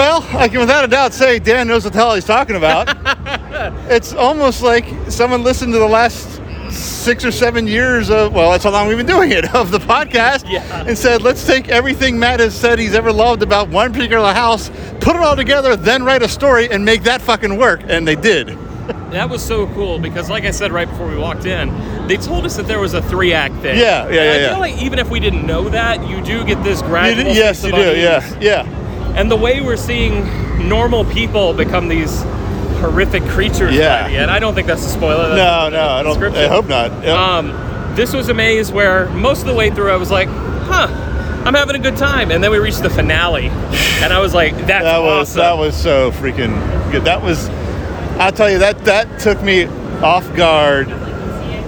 Well, 0.00 0.26
I 0.32 0.48
can 0.48 0.60
without 0.60 0.82
a 0.82 0.88
doubt 0.88 1.12
say 1.12 1.38
Dan 1.38 1.68
knows 1.68 1.84
what 1.84 1.92
the 1.92 1.98
hell 1.98 2.14
he's 2.14 2.24
talking 2.24 2.56
about. 2.56 2.88
it's 3.90 4.14
almost 4.14 4.62
like 4.62 4.86
someone 5.10 5.42
listened 5.42 5.74
to 5.74 5.78
the 5.78 5.86
last 5.86 6.40
six 6.70 7.22
or 7.22 7.30
seven 7.30 7.66
years 7.66 8.08
of, 8.08 8.32
well, 8.32 8.50
that's 8.50 8.64
how 8.64 8.70
long 8.70 8.88
we've 8.88 8.96
been 8.96 9.04
doing 9.04 9.30
it, 9.30 9.54
of 9.54 9.70
the 9.70 9.78
podcast, 9.78 10.50
Yeah. 10.50 10.86
and 10.86 10.96
said, 10.96 11.20
let's 11.20 11.46
take 11.46 11.68
everything 11.68 12.18
Matt 12.18 12.40
has 12.40 12.58
said 12.58 12.78
he's 12.78 12.94
ever 12.94 13.12
loved 13.12 13.42
about 13.42 13.68
one 13.68 13.92
particular 13.92 14.32
house, 14.32 14.70
put 15.02 15.16
it 15.16 15.22
all 15.22 15.36
together, 15.36 15.76
then 15.76 16.02
write 16.02 16.22
a 16.22 16.28
story 16.30 16.70
and 16.70 16.82
make 16.82 17.02
that 17.02 17.20
fucking 17.20 17.58
work. 17.58 17.82
And 17.86 18.08
they 18.08 18.16
did. 18.16 18.48
that 19.10 19.28
was 19.28 19.44
so 19.44 19.66
cool 19.74 19.98
because, 19.98 20.30
like 20.30 20.44
I 20.44 20.50
said 20.50 20.72
right 20.72 20.88
before 20.88 21.08
we 21.08 21.18
walked 21.18 21.44
in, 21.44 21.68
they 22.08 22.16
told 22.16 22.46
us 22.46 22.56
that 22.56 22.66
there 22.66 22.80
was 22.80 22.94
a 22.94 23.02
three 23.02 23.34
act 23.34 23.54
thing. 23.56 23.78
Yeah, 23.78 24.08
yeah, 24.08 24.12
yeah, 24.14 24.20
I 24.20 24.36
yeah. 24.36 24.48
feel 24.48 24.60
like 24.60 24.80
even 24.80 24.98
if 24.98 25.10
we 25.10 25.20
didn't 25.20 25.46
know 25.46 25.68
that, 25.68 26.08
you 26.08 26.22
do 26.22 26.42
get 26.46 26.64
this 26.64 26.80
You 26.80 26.86
gradual. 26.86 27.34
yes, 27.34 27.62
you 27.62 27.72
do. 27.72 27.76
Yeah, 28.00 28.38
yeah. 28.40 28.76
And 29.20 29.30
the 29.30 29.36
way 29.36 29.60
we're 29.60 29.76
seeing 29.76 30.24
normal 30.66 31.04
people 31.04 31.52
become 31.52 31.88
these 31.88 32.22
horrific 32.80 33.22
creatures 33.24 33.74
Yeah. 33.74 34.04
by 34.04 34.08
the 34.08 34.16
end, 34.16 34.30
I 34.30 34.38
don't 34.38 34.54
think 34.54 34.66
that's 34.66 34.82
a 34.86 34.88
spoiler. 34.88 35.28
No, 35.28 35.68
That's 35.68 35.72
no, 35.74 35.88
I 35.88 36.02
don't. 36.02 36.34
I 36.34 36.48
hope 36.48 36.66
not. 36.68 36.90
Yep. 37.04 37.14
Um, 37.14 37.94
this 37.94 38.14
was 38.14 38.30
a 38.30 38.34
maze 38.34 38.72
where 38.72 39.10
most 39.10 39.42
of 39.42 39.46
the 39.48 39.54
way 39.54 39.68
through 39.68 39.90
I 39.90 39.96
was 39.96 40.10
like, 40.10 40.28
huh, 40.28 40.86
I'm 41.44 41.52
having 41.52 41.76
a 41.76 41.78
good 41.78 41.98
time. 41.98 42.30
And 42.30 42.42
then 42.42 42.50
we 42.50 42.56
reached 42.60 42.82
the 42.82 42.88
finale, 42.88 43.48
and 43.48 44.10
I 44.10 44.20
was 44.20 44.32
like, 44.32 44.54
that's 44.66 44.84
that 44.84 45.02
was 45.02 45.36
awesome. 45.36 45.40
that 45.40 45.58
was 45.58 45.76
so 45.76 46.12
freaking 46.12 46.90
good. 46.90 47.04
That 47.04 47.20
was. 47.20 47.46
I'll 48.18 48.32
tell 48.32 48.50
you 48.50 48.60
that 48.60 48.86
that 48.86 49.20
took 49.20 49.42
me 49.42 49.66
off 50.00 50.34
guard 50.34 50.88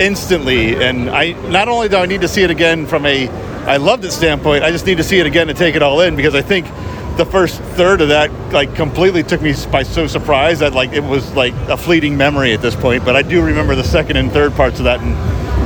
instantly, 0.01 0.83
and 0.83 1.11
I 1.11 1.33
not 1.51 1.69
only 1.69 1.91
do 1.91 1.97
I 1.99 2.07
need 2.07 2.23
to 2.23 2.29
see 2.29 2.45
it 2.45 2.51
again 2.51 2.87
from 2.87 3.05
a 3.05 3.29
I 3.67 3.77
loved 3.77 4.07
it 4.07 4.12
standpoint, 4.12 4.65
I 4.65 4.71
just 4.71 4.87
need 4.87 4.97
to 4.97 5.05
see 5.05 5.19
it 5.19 5.27
again 5.27 5.49
to 5.49 5.55
take 5.55 5.75
it 5.75 5.83
all 5.83 6.01
in 6.01 6.17
because 6.17 6.35
I 6.35 6.41
think 6.41 6.67
the 7.16 7.27
first 7.27 7.61
third 7.61 8.01
of 8.01 8.09
that 8.09 8.31
like 8.53 8.75
completely 8.75 9.22
took 9.22 9.42
me 9.42 9.55
by 9.70 9.83
so 9.83 10.07
surprise 10.07 10.59
that 10.61 10.72
like 10.72 10.92
it 10.92 11.03
was 11.03 11.33
like 11.35 11.53
a 11.68 11.77
fleeting 11.77 12.16
memory 12.16 12.53
at 12.55 12.61
this 12.62 12.75
point. 12.75 13.05
But 13.05 13.16
I 13.16 13.22
do 13.22 13.42
remember 13.42 13.75
the 13.75 13.85
second 13.85 14.16
and 14.16 14.31
third 14.33 14.53
parts 14.55 14.79
of 14.79 14.85
that, 14.85 15.01
and 15.01 15.14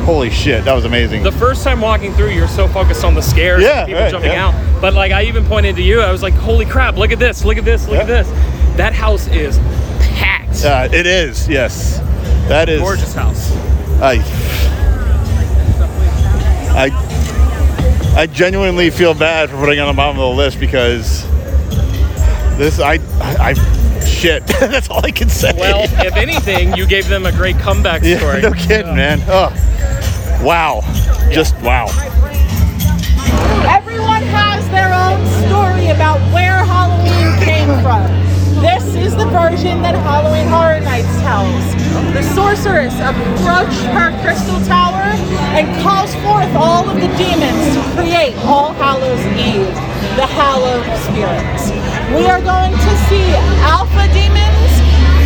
holy 0.05 0.31
shit, 0.31 0.65
that 0.65 0.75
was 0.75 0.85
amazing. 0.85 1.23
the 1.23 1.33
first 1.33 1.63
time 1.65 1.81
walking 1.81 2.13
through, 2.15 2.31
you're 2.31 2.49
so 2.49 2.67
focused 2.69 3.05
on 3.05 3.15
the 3.15 3.23
scares, 3.23 3.63
Yeah, 3.63 3.81
and 3.81 3.87
people 3.89 4.03
right, 4.03 4.11
jumping 4.11 4.31
yeah. 4.33 4.49
out. 4.49 4.81
But 4.81 4.95
like 4.95 5.13
I 5.13 5.25
even 5.25 5.45
pointed 5.45 5.77
to 5.77 5.83
you, 5.83 6.01
I 6.01 6.11
was 6.13 6.23
like, 6.23 6.35
holy 6.35 6.65
crap, 6.67 6.97
look 6.97 7.13
at 7.13 7.19
this, 7.19 7.45
look 7.45 7.57
at 7.59 7.65
this, 7.65 7.87
look 7.89 7.99
at 8.01 8.07
this. 8.07 8.29
That 8.77 8.93
house 8.93 9.27
is 9.29 9.59
packed. 10.01 10.65
uh, 10.65 10.89
it 10.93 11.07
is 11.07 11.49
yes, 11.49 11.99
that 12.49 12.69
is 12.69 12.81
Gorgeous 12.81 13.15
house. 13.15 13.51
I, 14.03 14.23
I, 16.79 18.13
I 18.17 18.27
genuinely 18.27 18.91
feel 18.91 19.15
bad 19.15 19.49
for 19.51 19.57
putting 19.57 19.81
on 19.81 19.89
the 19.89 19.97
bottom 19.97 20.19
of 20.21 20.31
the 20.31 20.37
list 20.37 20.61
because 20.61 21.25
this, 22.57 22.81
I, 22.81 22.95
I, 23.21 23.51
I 23.51 23.55
shit. 24.01 24.47
That's 24.61 24.89
all 24.89 25.05
I 25.05 25.11
can 25.11 25.29
say. 25.29 25.53
Well, 25.57 25.85
if 26.07 26.17
anything, 26.17 26.75
you 26.75 26.87
gave 26.87 27.09
them 27.09 27.27
a 27.27 27.33
great 27.33 27.59
comeback 27.59 28.03
yeah, 28.03 28.19
story. 28.19 28.43
no 28.43 28.53
kidding, 28.53 28.97
man. 28.97 29.21
Oh, 29.27 29.51
wow, 30.43 30.81
just 31.31 31.55
wow. 31.61 31.87
Everyone 33.69 34.23
has 34.23 34.69
their 34.71 34.93
own 34.93 35.21
story 35.47 35.89
about 35.91 36.21
where 36.33 36.65
Halloween 36.65 37.37
came 37.45 37.69
from. 37.83 38.27
This 38.63 38.95
is 38.95 39.15
the 39.15 39.27
version 39.27 39.83
that 39.83 39.95
Halloween 39.95 40.49
Horror 40.49 40.81
Nights 40.81 41.13
tells. 41.21 41.63
The 42.15 42.23
sorceress 42.35 42.95
approached 42.95 43.85
her 43.93 44.11
crystal 44.23 44.61
tower 44.65 45.13
and 45.53 45.69
calls 45.83 46.15
forth 46.25 46.49
all 46.57 46.89
of 46.89 46.97
the 46.97 47.09
demons 47.21 47.77
to 47.77 47.83
create 47.95 48.35
All 48.45 48.73
Hallows 48.73 49.21
Eve, 49.37 49.69
the 50.17 50.27
hallowed 50.27 50.87
spirits. 51.05 51.86
We 52.15 52.23
are 52.31 52.39
going 52.41 52.71
to 52.71 52.93
see 53.11 53.27
alpha 53.67 54.07
demons, 54.15 54.71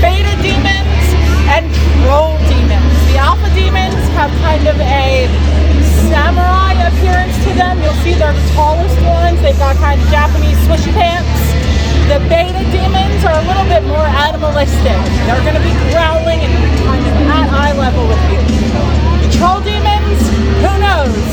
beta 0.00 0.32
demons, 0.40 1.04
and 1.52 1.68
troll 2.00 2.40
demons. 2.48 2.96
The 3.12 3.20
alpha 3.20 3.52
demons 3.52 4.00
have 4.16 4.32
kind 4.40 4.64
of 4.64 4.80
a 4.80 5.28
samurai 6.08 6.72
appearance 6.88 7.36
to 7.44 7.52
them. 7.52 7.84
You'll 7.84 8.00
see 8.00 8.16
they're 8.16 8.32
the 8.32 8.48
tallest 8.56 8.96
ones. 9.04 9.36
They've 9.44 9.60
got 9.60 9.76
kind 9.76 10.00
of 10.00 10.08
Japanese 10.08 10.56
swishy 10.64 10.88
pants. 10.96 11.28
The 12.08 12.16
beta 12.32 12.64
demons 12.72 13.20
are 13.28 13.36
a 13.36 13.44
little 13.44 13.68
bit 13.68 13.84
more 13.84 14.08
animalistic. 14.24 14.96
They're 15.28 15.44
going 15.44 15.60
to 15.60 15.66
be 15.66 15.76
growling 15.92 16.40
and 16.40 16.52
kind 16.88 17.04
of 17.04 17.14
at 17.28 17.48
eye 17.60 17.74
level 17.76 18.08
with 18.08 18.24
you. 18.32 18.40
The 19.20 19.28
troll 19.36 19.60
demons, 19.60 20.20
who 20.64 20.72
knows? 20.80 21.28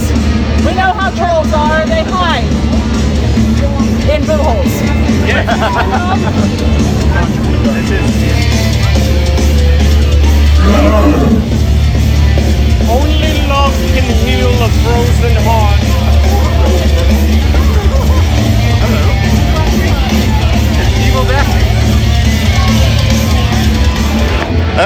We 0.68 0.76
know 0.76 0.92
how 0.92 1.08
trolls 1.16 1.54
are. 1.56 1.66
Only 12.90 13.34
love 13.48 13.76
can 13.94 14.04
heal 14.26 14.52
a 14.62 14.70
frozen 14.84 15.36
heart. 15.46 15.82
Hello. 18.84 19.04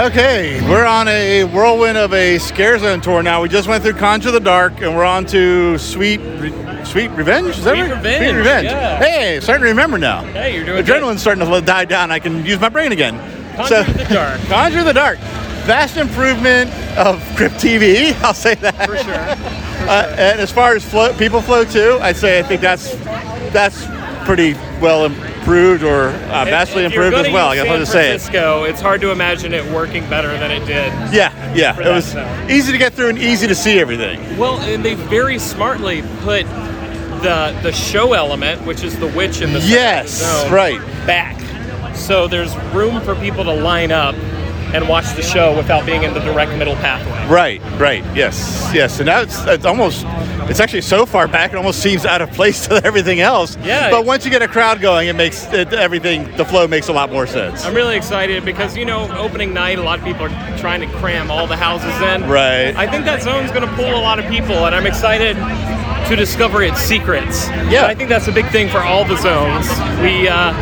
Okay, 0.05 0.61
we're 0.69 0.85
on 0.85 1.07
a 1.07 1.43
whirlwind 1.45 1.97
of 1.97 2.13
a 2.13 2.37
scare 2.37 2.77
zone 2.77 3.01
tour 3.01 3.23
now. 3.23 3.41
We 3.41 3.49
just 3.49 3.67
went 3.67 3.83
through 3.83 3.95
Conjure 3.95 4.31
the 4.31 4.39
Dark, 4.39 4.79
and 4.81 4.95
we're 4.95 5.03
on 5.03 5.25
to 5.27 5.77
Sweet, 5.79 6.21
Sweet 6.91 7.07
Revenge. 7.11 7.47
Is 7.57 7.63
that 7.63 7.71
Sweet 7.71 7.81
right? 7.83 7.91
Revenge, 7.91 8.17
Sweet 8.17 8.37
Revenge. 8.37 8.65
yeah. 8.65 8.97
Hey, 8.99 9.39
starting 9.39 9.63
to 9.63 9.69
remember 9.69 9.97
now. 9.97 10.23
Hey, 10.25 10.55
you're 10.57 10.65
doing 10.65 10.83
Adrenaline's 10.83 11.21
starting 11.21 11.45
to 11.49 11.61
die 11.61 11.85
down. 11.85 12.11
I 12.11 12.19
can 12.19 12.45
use 12.45 12.59
my 12.59 12.67
brain 12.67 12.91
again. 12.91 13.17
Conjure 13.55 13.83
the 13.93 14.05
Dark. 14.13 14.41
Conjure 14.49 14.83
the 14.83 14.93
Dark. 14.93 15.17
Vast 15.63 15.95
improvement 15.95 16.69
of 16.97 17.21
Crypt 17.37 17.55
TV. 17.55 18.13
I'll 18.23 18.33
say 18.33 18.55
that. 18.55 18.75
For 18.85 18.97
sure. 19.05 19.13
Uh, 19.89 20.15
and 20.17 20.41
as 20.41 20.51
far 20.51 20.75
as 20.75 20.83
flow, 20.83 21.13
people 21.17 21.41
flow 21.41 21.63
too, 21.63 21.97
I'd 22.01 22.17
say 22.17 22.39
I 22.39 22.43
think 22.43 22.59
that's 22.59 22.93
that's 23.53 23.85
pretty 24.25 24.53
well 24.81 25.05
improved 25.05 25.83
or 25.83 26.07
uh, 26.09 26.45
vastly 26.45 26.83
If 26.83 26.93
you're 26.93 27.05
improved 27.05 27.27
as 27.27 27.33
well. 27.33 27.49
I 27.49 27.55
guess 27.55 27.67
I'll 27.67 27.79
just 27.79 27.91
say 27.93 28.11
it. 28.13 28.21
It's 28.69 28.81
hard 28.81 28.99
to 28.99 29.11
imagine 29.11 29.53
it 29.53 29.63
working 29.71 30.07
better 30.09 30.37
than 30.37 30.51
it 30.51 30.65
did. 30.65 30.91
Yeah, 31.13 31.53
yeah. 31.55 31.79
It 31.79 31.89
was 31.89 32.05
zone. 32.11 32.51
easy 32.51 32.73
to 32.73 32.77
get 32.77 32.93
through 32.93 33.09
and 33.09 33.17
easy 33.17 33.47
to 33.47 33.55
see 33.55 33.79
everything. 33.79 34.37
Well, 34.37 34.59
and 34.59 34.83
they 34.83 34.95
very 34.95 35.39
smartly 35.39 36.03
put 36.19 36.45
the 37.21 37.57
the 37.63 37.71
show 37.71 38.13
element, 38.13 38.65
which 38.65 38.83
is 38.83 38.97
the 38.99 39.07
witch 39.07 39.41
in 39.41 39.53
the 39.53 39.61
center 39.61 39.63
of 39.63 39.63
the 39.63 39.67
Yes, 39.69 40.09
zone, 40.43 40.51
right. 40.51 40.79
back. 41.07 41.37
So 41.95 42.27
there's 42.27 42.55
room 42.73 43.01
for 43.01 43.15
people 43.15 43.43
to 43.43 43.53
line 43.53 43.91
up 43.91 44.15
and 44.73 44.87
watch 44.87 45.13
the 45.15 45.21
show 45.21 45.55
without 45.57 45.85
being 45.85 46.03
in 46.03 46.13
the 46.13 46.21
direct 46.21 46.51
middle 46.57 46.75
pathway. 46.75 47.27
Right, 47.27 47.61
right. 47.77 48.03
Yes, 48.15 48.71
yes. 48.73 48.99
And 48.99 49.07
now 49.07 49.19
it's, 49.19 49.37
it's 49.45 49.65
almost, 49.65 50.05
it's 50.49 50.61
actually 50.61 50.79
so 50.81 51.05
far 51.05 51.27
back, 51.27 51.51
it 51.51 51.57
almost 51.57 51.81
seems 51.83 52.05
out 52.05 52.21
of 52.21 52.31
place 52.31 52.67
to 52.69 52.81
everything 52.85 53.19
else. 53.19 53.57
Yeah. 53.57 53.91
But 53.91 54.05
once 54.05 54.23
you 54.23 54.31
get 54.31 54.41
a 54.41 54.47
crowd 54.47 54.79
going, 54.79 55.09
it 55.09 55.15
makes 55.17 55.45
it, 55.51 55.73
everything, 55.73 56.23
the 56.37 56.45
flow 56.45 56.67
makes 56.69 56.87
a 56.87 56.93
lot 56.93 57.11
more 57.11 57.27
sense. 57.27 57.65
I'm 57.65 57.75
really 57.75 57.97
excited 57.97 58.45
because 58.45 58.77
you 58.77 58.85
know 58.85 59.11
opening 59.17 59.53
night, 59.53 59.77
a 59.77 59.83
lot 59.83 59.99
of 59.99 60.05
people 60.05 60.23
are 60.23 60.57
trying 60.57 60.79
to 60.79 60.87
cram 60.99 61.29
all 61.29 61.47
the 61.47 61.57
houses 61.57 61.93
in. 62.01 62.29
Right. 62.29 62.73
I 62.73 62.89
think 62.89 63.03
that 63.03 63.21
zone's 63.21 63.51
going 63.51 63.67
to 63.67 63.75
pull 63.75 63.93
a 63.93 63.99
lot 64.01 64.19
of 64.19 64.25
people, 64.31 64.55
and 64.65 64.73
I'm 64.73 64.85
excited 64.87 65.35
to 66.11 66.15
discover 66.17 66.61
its 66.63 66.79
secrets. 66.79 67.47
Yeah. 67.69 67.85
I 67.85 67.95
think 67.95 68.09
that's 68.09 68.27
a 68.27 68.31
big 68.31 68.45
thing 68.49 68.69
for 68.69 68.79
all 68.79 69.05
the 69.05 69.17
zones. 69.17 69.67
We, 70.01 70.27
uh, 70.27 70.53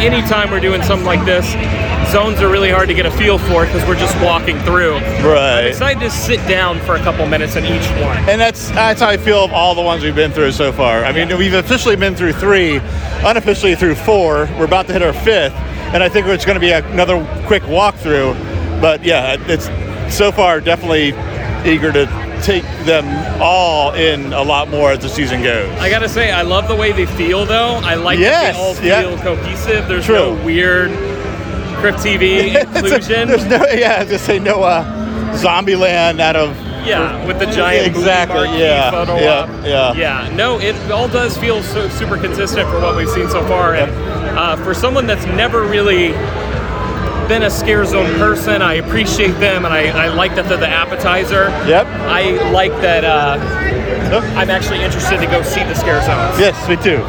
anytime 0.00 0.50
we're 0.50 0.60
doing 0.60 0.82
something 0.82 1.06
like 1.06 1.24
this, 1.24 1.46
zones 2.12 2.40
are 2.40 2.48
really 2.50 2.70
hard 2.70 2.88
to 2.88 2.94
get 2.94 3.04
a 3.06 3.10
feel 3.10 3.38
for 3.38 3.66
because 3.66 3.86
we're 3.86 3.98
just 3.98 4.14
walking 4.22 4.58
through. 4.60 4.94
I'm 4.96 5.24
Right. 5.26 5.66
excited 5.66 6.00
to 6.00 6.10
sit 6.10 6.46
down 6.48 6.78
for 6.80 6.94
a 6.94 7.00
couple 7.00 7.26
minutes 7.26 7.56
in 7.56 7.64
each 7.66 7.86
one. 8.02 8.16
And 8.28 8.40
that's 8.40 8.68
that's 8.70 9.00
how 9.00 9.08
I 9.08 9.16
feel 9.16 9.44
of 9.44 9.52
all 9.52 9.74
the 9.74 9.82
ones 9.82 10.02
we've 10.02 10.14
been 10.14 10.32
through 10.32 10.52
so 10.52 10.72
far. 10.72 11.04
I 11.04 11.12
mean, 11.12 11.36
we've 11.36 11.54
officially 11.54 11.96
been 11.96 12.14
through 12.14 12.32
three, 12.34 12.80
unofficially 13.24 13.74
through 13.74 13.96
four. 13.96 14.48
We're 14.58 14.64
about 14.64 14.86
to 14.86 14.92
hit 14.92 15.02
our 15.02 15.12
fifth, 15.12 15.54
and 15.92 16.02
I 16.02 16.08
think 16.08 16.26
it's 16.28 16.44
going 16.44 16.56
to 16.56 16.60
be 16.60 16.70
another 16.72 17.24
quick 17.46 17.62
walkthrough. 17.64 18.80
But 18.80 19.04
yeah, 19.04 19.36
it's 19.48 19.68
so 20.14 20.30
far 20.32 20.60
definitely 20.60 21.08
eager 21.68 21.92
to 21.92 22.06
take 22.42 22.64
them 22.84 23.06
all 23.40 23.94
in 23.94 24.32
a 24.32 24.42
lot 24.42 24.68
more 24.68 24.92
as 24.92 25.00
the 25.00 25.08
season 25.08 25.42
goes. 25.42 25.70
I 25.80 25.90
gotta 25.90 26.08
say, 26.08 26.30
I 26.30 26.42
love 26.42 26.68
the 26.68 26.76
way 26.76 26.92
they 26.92 27.06
feel 27.06 27.44
though. 27.46 27.74
I 27.82 27.94
like 27.94 28.18
Yes, 28.18 28.56
that 28.76 28.82
they 28.82 28.90
all 28.92 29.16
feel 29.16 29.36
cohesive. 29.36 29.88
There's 29.88 30.04
True. 30.06 30.36
no 30.36 30.44
weird 30.44 30.90
Crypt 31.80 31.98
TV 31.98 32.54
inclusion. 32.60 33.28
There's 33.28 33.46
no, 33.46 33.64
yeah, 33.72 34.04
just 34.04 34.24
say 34.26 34.38
no 34.38 34.62
uh, 34.62 34.84
Zombieland 35.36 36.18
out 36.20 36.34
of 36.36 36.56
Yeah, 36.86 37.24
with 37.26 37.38
the 37.38 37.46
giant 37.46 37.86
Exactly, 37.86 38.48
yeah, 38.58 38.90
photo 38.90 39.16
yeah, 39.16 39.30
up. 39.30 39.64
yeah. 39.66 39.92
yeah. 39.94 40.34
No, 40.34 40.58
it 40.58 40.74
all 40.90 41.08
does 41.08 41.36
feel 41.36 41.62
so 41.62 41.88
super 41.90 42.16
consistent 42.16 42.68
for 42.68 42.80
what 42.80 42.96
we've 42.96 43.08
seen 43.10 43.28
so 43.28 43.46
far, 43.46 43.74
and 43.74 43.90
uh, 44.38 44.56
for 44.64 44.74
someone 44.74 45.06
that's 45.06 45.26
never 45.26 45.62
really 45.62 46.08
been 47.28 47.42
a 47.42 47.50
scare 47.50 47.84
zone 47.84 48.10
person, 48.18 48.62
I 48.62 48.74
appreciate 48.74 49.32
them, 49.32 49.66
and 49.66 49.74
I, 49.74 50.06
I 50.06 50.08
like 50.08 50.34
that 50.36 50.48
they're 50.48 50.56
the 50.56 50.66
appetizer. 50.66 51.50
Yep. 51.68 51.86
I 51.86 52.50
like 52.50 52.72
that. 52.80 53.04
Uh, 53.04 53.38
I'm 54.34 54.48
actually 54.48 54.82
interested 54.82 55.18
to 55.18 55.26
go 55.26 55.42
see 55.42 55.62
the 55.64 55.74
scare 55.74 56.00
zones. 56.00 56.40
Yes, 56.40 56.56
me 56.66 56.76
too. 56.76 57.04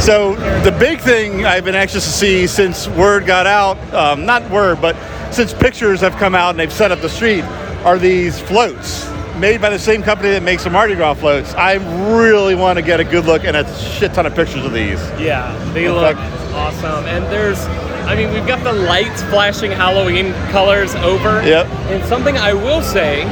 So 0.00 0.34
the 0.62 0.76
big 0.78 1.00
thing 1.00 1.46
I've 1.46 1.64
been 1.64 1.74
anxious 1.74 2.04
to 2.04 2.10
see 2.10 2.46
since 2.46 2.86
word 2.88 3.24
got 3.24 3.46
out, 3.46 3.78
um, 3.94 4.26
not 4.26 4.48
word, 4.50 4.82
but 4.82 4.96
since 5.32 5.54
pictures 5.54 6.02
have 6.02 6.14
come 6.16 6.34
out 6.34 6.50
and 6.50 6.58
they've 6.58 6.72
set 6.72 6.92
up 6.92 7.00
the 7.00 7.08
street, 7.08 7.42
are 7.84 7.98
these 7.98 8.38
floats 8.38 9.10
made 9.38 9.62
by 9.62 9.70
the 9.70 9.78
same 9.78 10.02
company 10.02 10.30
that 10.30 10.42
makes 10.42 10.64
the 10.64 10.70
Mardi 10.70 10.94
Gras 10.94 11.14
floats. 11.14 11.54
I 11.54 11.74
really 12.16 12.54
want 12.54 12.78
to 12.78 12.84
get 12.84 13.00
a 13.00 13.04
good 13.04 13.24
look 13.24 13.44
and 13.44 13.56
a 13.56 13.78
shit 13.78 14.12
ton 14.12 14.26
of 14.26 14.34
pictures 14.34 14.64
of 14.64 14.72
these. 14.72 15.00
Yeah, 15.18 15.56
they 15.72 15.88
look 15.88 16.16
awesome, 16.52 17.06
and 17.06 17.24
there's 17.32 17.58
I 18.06 18.14
mean, 18.16 18.32
we've 18.32 18.46
got 18.46 18.62
the 18.62 18.72
lights 18.72 19.22
flashing 19.24 19.70
Halloween 19.70 20.32
colors 20.50 20.94
over. 20.96 21.42
Yep. 21.46 21.66
And 21.90 22.04
something 22.04 22.36
I 22.36 22.52
will 22.52 22.82
say, 22.82 23.22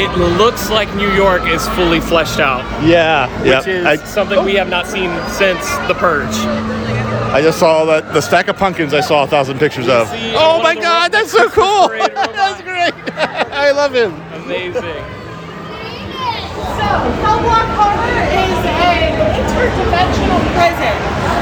it 0.00 0.10
looks 0.38 0.70
like 0.70 0.94
New 0.94 1.10
York 1.12 1.42
is 1.48 1.66
fully 1.70 2.00
fleshed 2.00 2.40
out, 2.40 2.62
Yeah, 2.86 3.28
which 3.42 3.66
is 3.66 3.84
I, 3.84 3.96
something 3.96 4.44
we 4.44 4.54
have 4.54 4.68
not 4.70 4.86
seen 4.86 5.10
since 5.28 5.68
The 5.88 5.94
Purge. 5.94 6.34
I 7.32 7.40
just 7.42 7.58
saw 7.58 7.84
that 7.86 8.12
the 8.14 8.20
stack 8.20 8.48
of 8.48 8.56
pumpkins 8.56 8.92
I 8.94 9.00
saw 9.00 9.24
a 9.24 9.26
thousand 9.26 9.58
pictures 9.58 9.88
of. 9.88 10.08
see 10.08 10.34
Oh 10.36 10.54
one 10.58 10.62
my 10.64 10.72
of 10.74 10.82
god, 10.82 11.12
that's 11.12 11.30
so 11.32 11.48
cool! 11.50 11.88
that's 12.14 12.60
great. 12.62 12.92
I 13.52 13.70
love 13.72 13.94
him. 13.94 14.12
Amazing. 14.44 14.82
So, 16.62 16.88
Hellblock 17.24 17.68
Harbor 17.76 18.16
is 18.32 18.58
an 18.64 19.12
interdimensional 19.42 20.40
prison. 20.56 20.96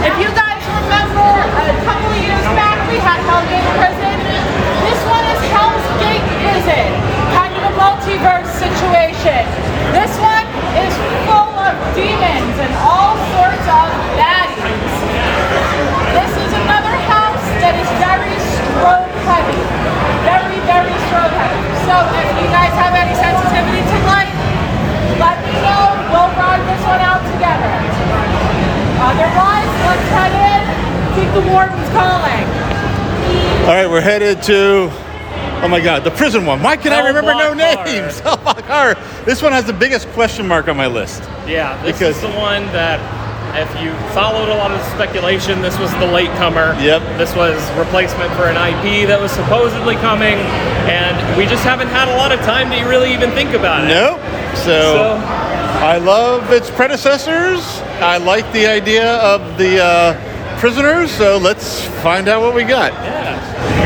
If 0.07 0.15
you 0.23 0.31
guys 0.35 0.50
remember, 0.91 1.23
a 1.23 1.79
couple 1.87 2.11
of 2.11 2.19
years 2.19 2.47
back 2.59 2.75
we 2.91 2.99
had 2.99 3.23
Hellgate 3.23 3.63
Prison. 3.79 4.19
This 4.83 4.99
one 5.07 5.23
is 5.23 5.41
Hell's 5.55 5.87
Gate 6.03 6.27
Prison, 6.43 6.91
kind 7.31 7.55
of 7.55 7.63
a 7.71 7.75
multiverse 7.79 8.51
situation. 8.59 9.47
This 9.95 10.11
one 10.19 10.47
is 10.83 10.91
full 11.31 11.55
of 11.63 11.79
demons 11.95 12.57
and 12.59 12.75
all 12.83 13.15
sorts 13.39 13.67
of 13.71 13.87
baddies. 14.19 14.95
This 16.11 16.33
is 16.43 16.51
another 16.67 16.97
house 17.07 17.47
that 17.63 17.79
is 17.79 17.87
very 18.03 18.35
strobe 18.59 19.15
heavy. 19.31 19.63
Very, 20.27 20.59
very 20.67 20.95
strobe 21.07 21.35
heavy. 21.39 21.63
So 21.87 21.95
if 22.19 22.35
you 22.35 22.51
guys 22.51 22.75
have 22.83 22.99
any 22.99 23.15
sensitivity 23.15 23.79
to 23.79 23.99
light, 24.11 24.35
let 25.23 25.39
me 25.47 25.55
know. 25.55 25.87
We'll 26.11 26.35
ride 26.35 26.67
this 26.67 26.83
one 26.83 26.99
out 26.99 27.23
together. 27.31 27.71
Otherwise, 29.07 29.71
let's 29.87 30.11
head 30.19 30.35
in. 30.35 30.60
Keep 31.17 31.33
the 31.35 31.51
wardens 31.53 31.89
calling. 31.91 32.47
All 33.67 33.75
right, 33.77 33.87
we're 33.89 34.01
headed 34.01 34.43
to. 34.45 34.89
Oh 35.63 35.69
my 35.69 35.81
God, 35.81 36.05
the 36.05 36.11
prison 36.11 36.47
one. 36.47 36.63
Why 36.63 36.77
can 36.77 36.93
I 36.93 37.07
remember 37.07 37.33
no 37.35 37.53
Hellblock 37.53 37.75
Horror. 37.75 37.85
names? 37.85 38.21
Hellblock 38.23 38.63
Horror. 38.63 39.25
This 39.25 39.43
one 39.43 39.53
has 39.53 39.65
the 39.65 39.73
biggest 39.75 40.09
question 40.11 40.49
mark 40.49 40.69
on 40.69 40.77
my 40.77 40.87
list. 40.87 41.23
Yeah, 41.47 41.81
this 41.83 41.99
Because- 41.99 42.17
is 42.17 42.23
the 42.23 42.31
one 42.39 42.65
that 42.73 42.99
if 43.59 43.69
you 43.83 43.93
followed 44.15 44.49
a 44.49 44.55
lot 44.55 44.71
of 44.71 44.81
speculation, 44.95 45.61
this 45.61 45.77
was 45.79 45.93
the 45.95 46.07
latecomer. 46.07 46.75
Yep. 46.81 47.03
This 47.19 47.35
was 47.35 47.59
replacement 47.73 48.33
for 48.35 48.45
an 48.47 48.57
IP 48.57 49.07
that 49.09 49.21
was 49.21 49.33
supposedly 49.33 49.97
coming, 49.97 50.39
and 50.89 51.37
we 51.37 51.45
just 51.47 51.65
haven't 51.65 51.89
had 51.89 52.09
a 52.09 52.17
lot 52.17 52.31
of 52.33 52.41
time 52.41 52.71
to 52.71 52.89
really 52.89 53.13
even 53.13 53.31
think 53.33 53.51
about 53.53 53.85
it. 53.85 53.89
Nope. 53.89 54.21
So, 54.57 54.65
So, 54.95 55.15
I 55.85 55.99
love 55.99 56.51
its 56.53 56.71
predecessors. 56.71 57.81
I 58.01 58.17
like 58.19 58.51
the 58.53 58.67
idea 58.67 59.17
of 59.17 59.59
the 59.59 59.83
uh, 59.83 60.15
prisoners. 60.61 61.11
So 61.11 61.39
let's 61.39 61.83
find 62.03 62.29
out 62.29 62.43
what 62.43 62.55
we 62.55 62.65
got. 62.65 62.93
yeah. 62.93 63.80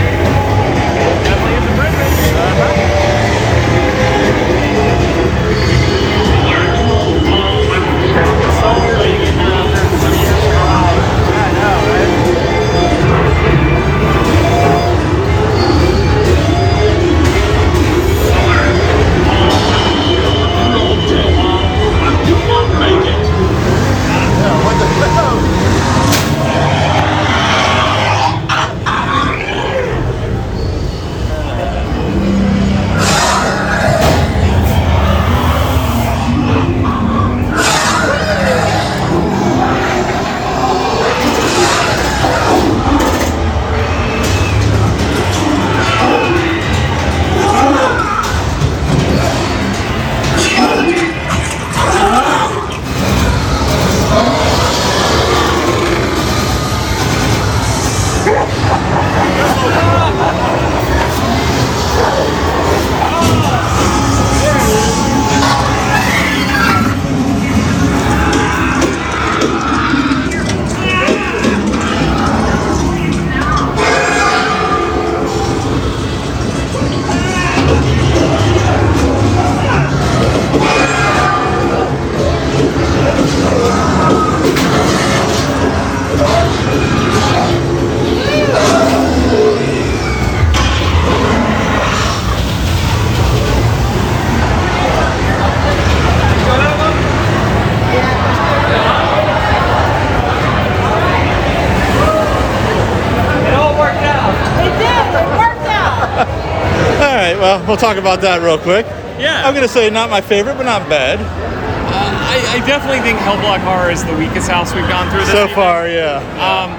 Talk 107.85 107.97
about 108.01 108.23
that 108.23 108.41
real 108.41 108.57
quick. 108.57 108.87
Yeah. 109.21 109.45
I'm 109.45 109.53
gonna 109.53 109.69
say 109.69 109.91
not 109.91 110.09
my 110.09 110.21
favorite, 110.23 110.57
but 110.57 110.65
not 110.65 110.89
bad 110.89 111.21
I, 111.21 112.59
I 112.59 112.67
definitely 112.67 112.99
think 113.07 113.19
Hellblock 113.21 113.61
Horror 113.63 113.91
is 113.93 114.03
the 114.05 114.17
weakest 114.17 114.49
house 114.51 114.75
we've 114.75 114.89
gone 114.89 115.07
through 115.13 115.21
this 115.29 115.31
so 115.31 115.43
evening. 115.45 115.55
far. 115.55 115.87
Yeah. 115.87 116.19
Um, 116.41 116.73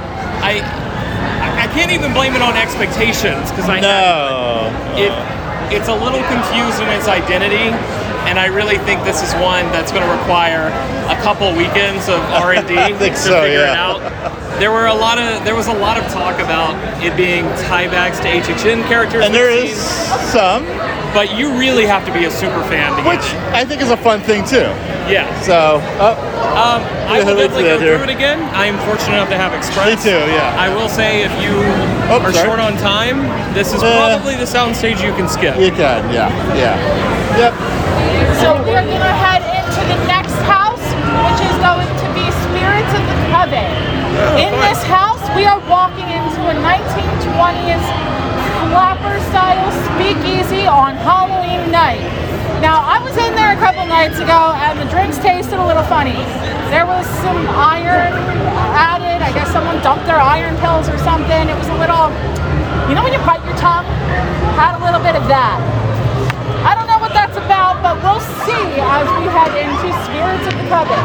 I 0.43 0.59
I 1.61 1.67
can't 1.71 1.91
even 1.93 2.11
blame 2.11 2.33
it 2.35 2.41
on 2.41 2.57
expectations 2.57 3.47
because 3.53 3.69
I 3.69 3.79
No. 3.79 4.67
it 4.99 5.13
it's 5.71 5.87
a 5.87 5.95
little 5.95 6.21
confused 6.27 6.81
in 6.81 6.89
its 6.89 7.07
identity, 7.07 7.71
and 8.27 8.37
I 8.37 8.47
really 8.47 8.77
think 8.83 9.03
this 9.05 9.23
is 9.23 9.31
one 9.41 9.65
that's 9.71 9.91
going 9.93 10.03
to 10.05 10.11
require 10.13 10.67
a 11.09 11.15
couple 11.23 11.49
weekends 11.55 12.09
of 12.09 12.19
R 12.35 12.53
and 12.53 12.67
D 12.67 12.75
to 12.75 13.15
so, 13.15 13.41
figure 13.41 13.63
it 13.63 13.69
out. 13.77 13.97
There 14.59 14.71
were 14.71 14.87
a 14.87 14.93
lot 14.93 15.17
of 15.17 15.43
there 15.45 15.55
was 15.55 15.67
a 15.67 15.73
lot 15.73 15.97
of 15.97 16.03
talk 16.11 16.39
about 16.43 16.75
it 17.03 17.15
being 17.15 17.45
tiebacks 17.71 18.19
to 18.21 18.27
HHN 18.27 18.83
characters, 18.87 19.23
And 19.25 19.33
there 19.33 19.49
is 19.49 19.73
some, 20.31 20.63
but 21.15 21.31
you 21.39 21.47
really 21.57 21.85
have 21.87 22.05
to 22.05 22.11
be 22.13 22.25
a 22.25 22.31
super 22.31 22.61
fan 22.67 22.91
to 22.99 23.01
which 23.09 23.23
get 23.31 23.47
it. 23.49 23.53
I 23.55 23.63
think 23.63 23.81
is 23.81 23.89
a 23.89 23.97
fun 23.97 24.19
thing 24.21 24.43
too. 24.45 24.67
Yeah. 25.07 25.23
So, 25.41 25.79
oh, 26.03 26.13
Um, 26.55 26.83
I 27.07 27.19
Yeah, 27.19 27.23
will 27.23 27.35
let's 27.39 27.51
definitely 27.55 27.63
do 27.63 27.69
go 27.69 27.77
that 27.77 27.79
here. 27.83 27.95
through 27.97 28.07
it 28.07 28.15
again. 28.15 28.39
I 28.55 28.65
am 28.67 28.77
fortunate 28.87 29.15
enough 29.15 29.29
to 29.29 29.37
have 29.39 29.53
Express. 29.53 29.87
Me 29.87 29.95
too, 30.11 30.21
yeah. 30.31 30.55
I 30.59 30.67
will 30.75 30.87
say 30.89 31.23
if 31.23 31.31
you 31.43 31.51
Oh, 32.11 32.19
are 32.23 32.31
sorry. 32.31 32.45
short 32.47 32.59
on 32.59 32.75
time, 32.77 33.23
this 33.53 33.71
is 33.73 33.81
Uh, 33.83 33.87
probably 33.95 34.35
the 34.35 34.45
soundstage 34.47 34.99
you 35.03 35.11
can 35.15 35.27
skip. 35.27 35.55
you 35.57 35.71
can. 35.71 36.03
Yeah. 36.11 36.29
Yeah. 36.55 36.75
Yep. 37.39 37.53
So 38.43 38.55
we're 38.67 38.83
gonna 38.83 39.15
head 39.25 39.43
into 39.59 39.81
the 39.87 39.99
next 40.07 40.35
house, 40.47 40.83
which 41.27 41.41
is 41.47 41.55
going 41.63 41.87
to 42.03 42.07
be 42.15 42.23
Spirits 42.47 42.91
of 42.95 43.03
the 43.07 43.17
Coven. 43.31 43.71
In 44.39 44.51
this 44.67 44.81
house, 44.87 45.23
we 45.35 45.43
are 45.45 45.59
walking 45.67 46.07
into 46.07 46.39
a 46.47 46.55
1920s 46.63 47.83
flapper 48.69 49.19
style 49.29 49.69
speakeasy 49.93 50.65
on 50.65 50.95
Halloween 50.97 51.71
night. 51.71 52.01
Now, 52.61 52.81
I 52.81 52.97
was 53.03 53.13
in 53.17 53.35
there 53.35 53.53
a 53.53 53.59
couple 53.59 53.85
nights 53.85 54.17
ago 54.17 54.55
and 54.57 54.79
the 54.79 54.89
drinks 54.89 55.17
tasted 55.19 55.59
a 55.59 55.65
little 55.65 55.83
funny. 55.85 56.17
There 56.73 56.85
was 56.85 57.05
some 57.21 57.45
iron 57.51 58.15
added. 58.73 59.21
I 59.21 59.31
guess 59.33 59.51
someone 59.51 59.81
dumped 59.83 60.05
their 60.07 60.19
iron 60.19 60.57
pills 60.57 60.89
or 60.89 60.97
something. 60.97 61.45
It 61.45 61.57
was 61.57 61.69
a 61.69 61.77
little, 61.77 62.09
you 62.89 62.95
know, 62.95 63.03
when 63.03 63.13
you 63.13 63.21
bite 63.21 63.43
your 63.45 63.57
tongue? 63.57 63.85
Had 64.57 64.79
a 64.79 64.81
little 64.83 65.03
bit 65.03 65.15
of 65.15 65.27
that. 65.27 65.59
I 66.65 66.73
don't 66.73 66.87
know 66.87 66.97
what 66.97 67.13
that's 67.13 67.37
about, 67.37 67.83
but 67.85 68.01
we'll 68.01 68.23
see 68.47 68.65
as 68.81 69.05
we 69.19 69.29
head 69.29 69.53
into 69.53 69.93
Spirits 70.09 70.47
of 70.49 70.55
the 70.57 70.65
Coven. 70.71 71.03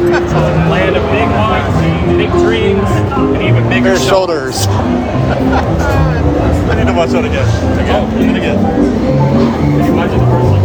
It's 0.00 0.32
a 0.32 0.70
land 0.70 0.96
of 0.96 1.02
big 1.10 1.28
wants, 1.28 1.74
big 2.16 2.30
dreams, 2.44 2.88
and 3.34 3.42
even 3.42 3.68
bigger 3.68 3.96
Their 3.96 3.98
shoulders. 3.98 4.66
I 6.68 6.74
need 6.76 6.86
to 6.86 6.92
watch 6.92 7.10
that 7.10 7.24
again. 7.24 7.48
Again. 7.80 8.04
And 8.12 8.22
then 8.22 8.36
again. 8.36 8.58
Can 8.62 9.84
you 9.84 9.92
imagine 9.92 10.18
the 10.20 10.26
first 10.26 10.44
one? 10.44 10.62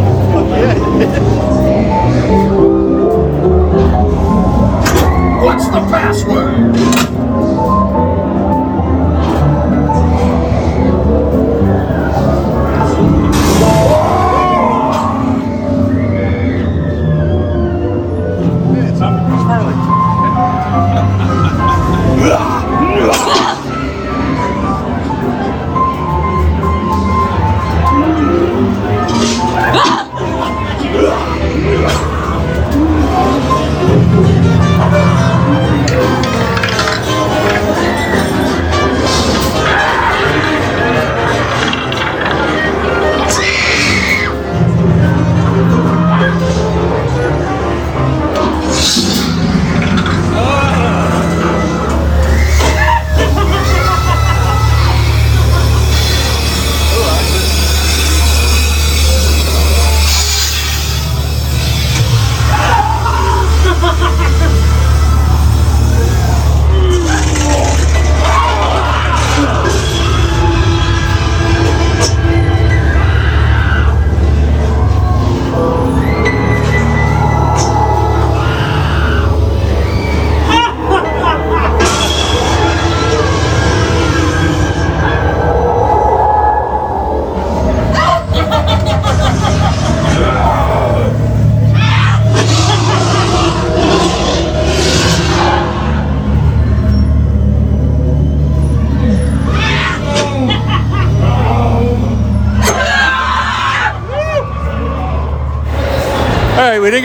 What's 5.44 5.68
the 5.68 5.82
right, 5.82 7.13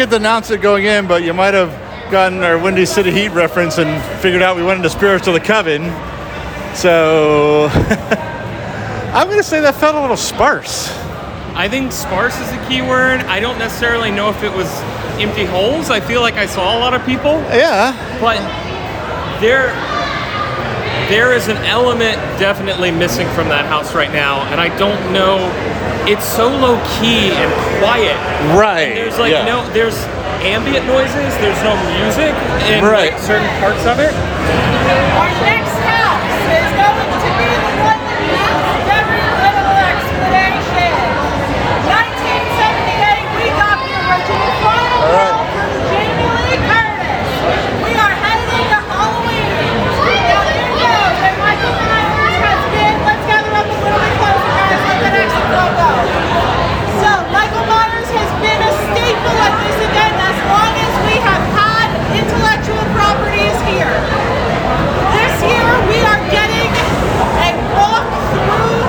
didn't 0.09 0.23
announce 0.23 0.51
it 0.51 0.63
going 0.63 0.85
in, 0.87 1.07
but 1.07 1.23
you 1.23 1.35
might 1.35 1.53
have 1.55 1.71
gotten 2.11 2.43
our 2.43 2.59
Windy 2.59 2.87
City 2.87 3.11
Heat 3.11 3.29
reference 3.29 3.77
and 3.79 4.03
figured 4.23 4.41
out 4.43 4.57
we 4.57 4.63
went 4.63 4.79
into 4.79 4.89
Spirits 4.89 5.27
of 5.27 5.35
the 5.35 5.41
Coven. 5.41 5.83
So 6.75 7.69
I'm 9.13 9.27
going 9.27 9.39
to 9.39 9.43
say 9.45 9.61
that 9.61 9.75
felt 9.75 9.97
a 9.97 10.01
little 10.01 10.17
sparse. 10.17 10.89
I 11.55 11.69
think 11.69 11.93
sparse 11.93 12.39
is 12.41 12.51
a 12.53 12.69
key 12.69 12.81
word. 12.83 13.21
I 13.23 13.41
don't 13.41 13.59
necessarily 13.59 14.11
know 14.11 14.31
if 14.31 14.43
it 14.43 14.53
was 14.53 14.69
empty 15.21 15.45
holes. 15.45 15.91
I 15.91 16.01
feel 16.01 16.21
like 16.23 16.35
I 16.35 16.47
saw 16.47 16.79
a 16.79 16.81
lot 16.81 16.95
of 16.95 17.05
people, 17.05 17.33
Yeah. 17.53 17.93
but 18.21 18.39
there 19.41 19.73
there 21.09 21.33
is 21.33 21.49
an 21.49 21.57
element 21.59 22.17
definitely 22.39 22.91
missing 22.91 23.27
from 23.33 23.49
that 23.49 23.67
house 23.67 23.95
right 23.95 24.13
now, 24.13 24.43
and 24.51 24.61
I 24.61 24.69
don't 24.79 25.13
know. 25.13 25.39
It's 26.09 26.25
so 26.25 26.49
low 26.49 26.77
key 26.99 27.31
and 27.37 27.51
quiet. 27.81 28.17
Right. 28.57 28.95
There's 28.95 29.19
like 29.19 29.33
yeah. 29.33 29.45
no, 29.45 29.69
there's 29.73 29.97
ambient 30.41 30.87
noises. 30.87 31.33
There's 31.41 31.61
no 31.63 31.77
music 32.01 32.33
in 32.73 32.81
Right. 32.85 33.13
like 33.13 33.21
certain 33.21 33.49
parts 33.61 33.85
of 33.85 34.01
it. 34.01 34.13
Our 34.13 35.33
next 35.45 35.77
house 35.85 36.33
is 36.49 36.69
going 36.81 37.13
to 37.13 37.31
be 37.37 37.51
the 37.53 37.73
one 37.85 38.01
that 38.09 38.21
needs 38.25 38.73
very 38.89 39.21
little 39.21 39.77
explanation. 39.85 40.93
1978, 41.93 43.37
we 43.37 43.47
got 43.53 43.77
the 43.85 43.93
original 44.09 44.53
final 44.65 45.01
film 45.13 45.45
from 45.53 45.71
Jamie 45.93 46.31
Lee 46.41 46.57
Curtis. 46.65 47.29
We 47.85 47.93
are 48.01 48.15
headed 48.17 48.49
into 48.49 48.79
Halloween. 48.89 49.49
Now 50.09 50.41
you 50.49 50.73
know 50.89 51.05
that 51.21 51.35
Michael 51.37 51.75
Myers 51.85 52.39
has 52.49 52.63
been, 52.73 52.97
let's 53.05 53.25
gather 53.29 53.53
up 53.53 53.67
a 53.69 53.77
little 53.77 54.01
bit 54.01 54.15
closer 54.17 54.53
guys, 54.57 54.81
let 54.89 54.99
the 55.05 55.13
next 55.19 55.37
logo. 55.53 55.91
So 57.03 57.11
Michael 57.35 57.67
Myers 57.69 58.11
has 58.15 58.31
been 58.41 58.61
a 58.63 58.73
staple 58.93 59.37
at 59.43 59.55
this 59.65 59.79
event 59.89 60.17
as 60.19 60.39
long 60.49 60.73
as 60.77 60.93
we 61.09 61.15
have 61.25 61.45
had 61.57 61.89
intellectual 62.15 62.85
properties 62.95 63.57
here. 63.71 63.97
This 65.15 65.35
year 65.47 65.71
we 65.89 65.99
are 66.05 66.21
getting 66.29 66.69
a 66.69 67.51
walkthrough 67.79 68.85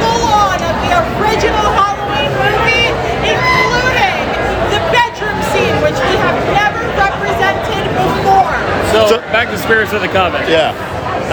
full 0.00 0.24
on 0.30 0.58
of 0.62 0.76
the 0.86 0.92
original 1.20 1.66
Halloween 1.76 2.30
movie, 2.32 2.88
including 3.28 4.24
the 4.72 4.80
bedroom 4.94 5.38
scene, 5.52 5.76
which 5.84 5.98
we 6.00 6.14
have 6.24 6.38
never 6.56 6.80
represented 6.96 7.84
before. 7.92 8.56
So, 9.10 9.18
back 9.32 9.48
to 9.48 9.58
Spirits 9.58 9.92
of 9.92 10.02
the 10.02 10.06
Coven. 10.06 10.40
Yeah. 10.48 10.70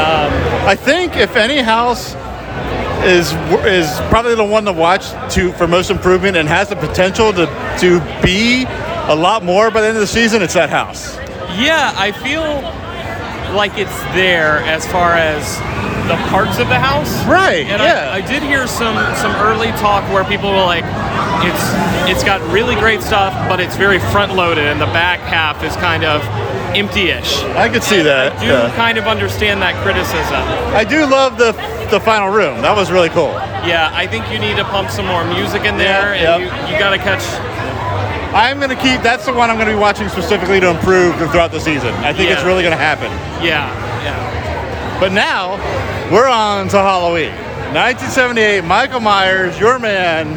Um, 0.02 0.68
I 0.68 0.76
think 0.76 1.16
if 1.16 1.36
any 1.36 1.62
house 1.62 2.16
is 3.06 3.32
is 3.66 3.88
probably 4.10 4.34
the 4.34 4.44
one 4.44 4.66
to 4.66 4.74
watch 4.74 5.12
to 5.36 5.52
for 5.54 5.68
most 5.68 5.92
improvement 5.92 6.38
and 6.38 6.50
has 6.50 6.70
the 6.70 6.76
potential 6.76 7.32
to 7.34 7.46
to 7.80 8.00
be 8.24 8.66
a 8.66 9.16
lot 9.16 9.44
more 9.44 9.70
by 9.70 9.82
the 9.82 9.88
end 9.90 9.96
of 9.98 10.02
the 10.02 10.08
season, 10.08 10.42
it's 10.42 10.56
that 10.56 10.72
house. 10.72 11.18
Yeah, 11.56 11.94
I 11.96 12.12
feel 12.12 12.44
like 13.56 13.78
it's 13.78 13.96
there 14.18 14.58
as 14.66 14.86
far 14.88 15.14
as 15.14 15.46
the 16.08 16.16
parts 16.30 16.58
of 16.58 16.70
the 16.70 16.80
house. 16.80 17.24
Right, 17.26 17.66
And 17.68 17.82
yeah. 17.82 18.10
I, 18.12 18.18
I 18.18 18.22
did 18.22 18.42
hear 18.42 18.66
some 18.66 18.96
some 19.18 19.36
early 19.36 19.70
talk 19.78 20.04
where 20.12 20.24
people 20.24 20.50
were 20.50 20.66
like, 20.66 20.84
it's 21.46 22.10
it's 22.10 22.24
got 22.24 22.42
really 22.52 22.74
great 22.76 23.04
stuff, 23.04 23.34
but 23.48 23.60
it's 23.60 23.76
very 23.78 24.00
front 24.00 24.34
loaded, 24.34 24.66
and 24.66 24.82
the 24.82 24.88
back 24.88 25.20
half 25.20 25.64
is 25.64 25.76
kind 25.76 26.04
of 26.04 26.24
empty-ish. 26.78 27.44
I 27.58 27.70
could 27.70 27.84
see 27.84 28.02
that. 28.02 28.34
I 28.34 28.40
do 28.40 28.46
yeah. 28.46 28.76
kind 28.76 28.98
of 28.98 29.06
understand 29.06 29.62
that 29.62 29.76
criticism. 29.84 30.44
I 30.76 30.84
do 30.84 31.10
love 31.10 31.38
the 31.38 31.52
the 31.90 32.00
final 32.00 32.30
room. 32.30 32.62
That 32.62 32.76
was 32.76 32.92
really 32.92 33.10
cool. 33.10 33.32
Yeah, 33.64 33.90
I 33.94 34.08
think 34.08 34.30
you 34.32 34.40
need 34.40 34.58
to 34.58 34.66
pump 34.66 34.90
some 34.92 35.08
more 35.08 35.24
music 35.24 35.64
in 35.64 35.78
there, 35.78 36.16
Yeah, 36.16 36.36
and 36.36 36.44
you, 36.44 36.74
you 36.74 36.80
got 36.80 36.92
to 36.92 36.98
catch. 36.98 37.24
I'm 38.36 38.60
gonna 38.60 38.76
keep. 38.76 39.02
That's 39.02 39.26
the 39.26 39.34
one 39.34 39.50
I'm 39.50 39.58
gonna 39.58 39.72
be 39.72 39.80
watching 39.80 40.10
specifically 40.10 40.60
to 40.60 40.70
improve 40.70 41.16
throughout 41.16 41.52
the 41.52 41.60
season. 41.60 41.94
I 42.04 42.14
think 42.14 42.30
it's 42.30 42.44
really 42.44 42.62
gonna 42.62 42.76
happen. 42.76 43.10
Yeah, 43.44 43.72
yeah. 44.04 45.00
But 45.00 45.12
now 45.14 45.56
we're 46.12 46.28
on 46.28 46.68
to 46.70 46.78
Halloween. 46.78 47.32
1978. 47.74 48.64
Michael 48.64 49.00
Myers, 49.00 49.60
your 49.60 49.80
man. 49.80 50.28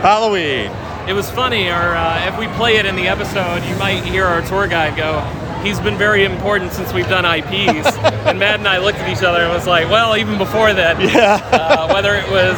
Halloween. 0.00 0.70
It 1.08 1.12
was 1.12 1.30
funny, 1.30 1.68
or 1.68 1.96
uh, 1.96 2.26
if 2.26 2.38
we 2.38 2.46
play 2.56 2.76
it 2.76 2.86
in 2.86 2.96
the 2.96 3.08
episode, 3.08 3.62
you 3.64 3.76
might 3.76 4.04
hear 4.04 4.24
our 4.24 4.42
tour 4.42 4.66
guide 4.66 4.96
go, 4.96 5.20
he's 5.64 5.80
been 5.80 5.96
very 5.96 6.24
important 6.24 6.72
since 6.72 6.92
we've 6.92 7.08
done 7.08 7.24
IPs. 7.24 7.86
and 8.26 8.38
Matt 8.38 8.58
and 8.60 8.68
I 8.68 8.78
looked 8.78 8.98
at 8.98 9.08
each 9.08 9.22
other 9.24 9.40
and 9.40 9.52
was 9.52 9.66
like, 9.66 9.88
well, 9.90 10.16
even 10.16 10.38
before 10.38 10.72
that, 10.72 11.00
Yeah. 11.00 11.40
uh, 11.52 11.92
whether 11.92 12.14
it 12.14 12.28
was 12.30 12.56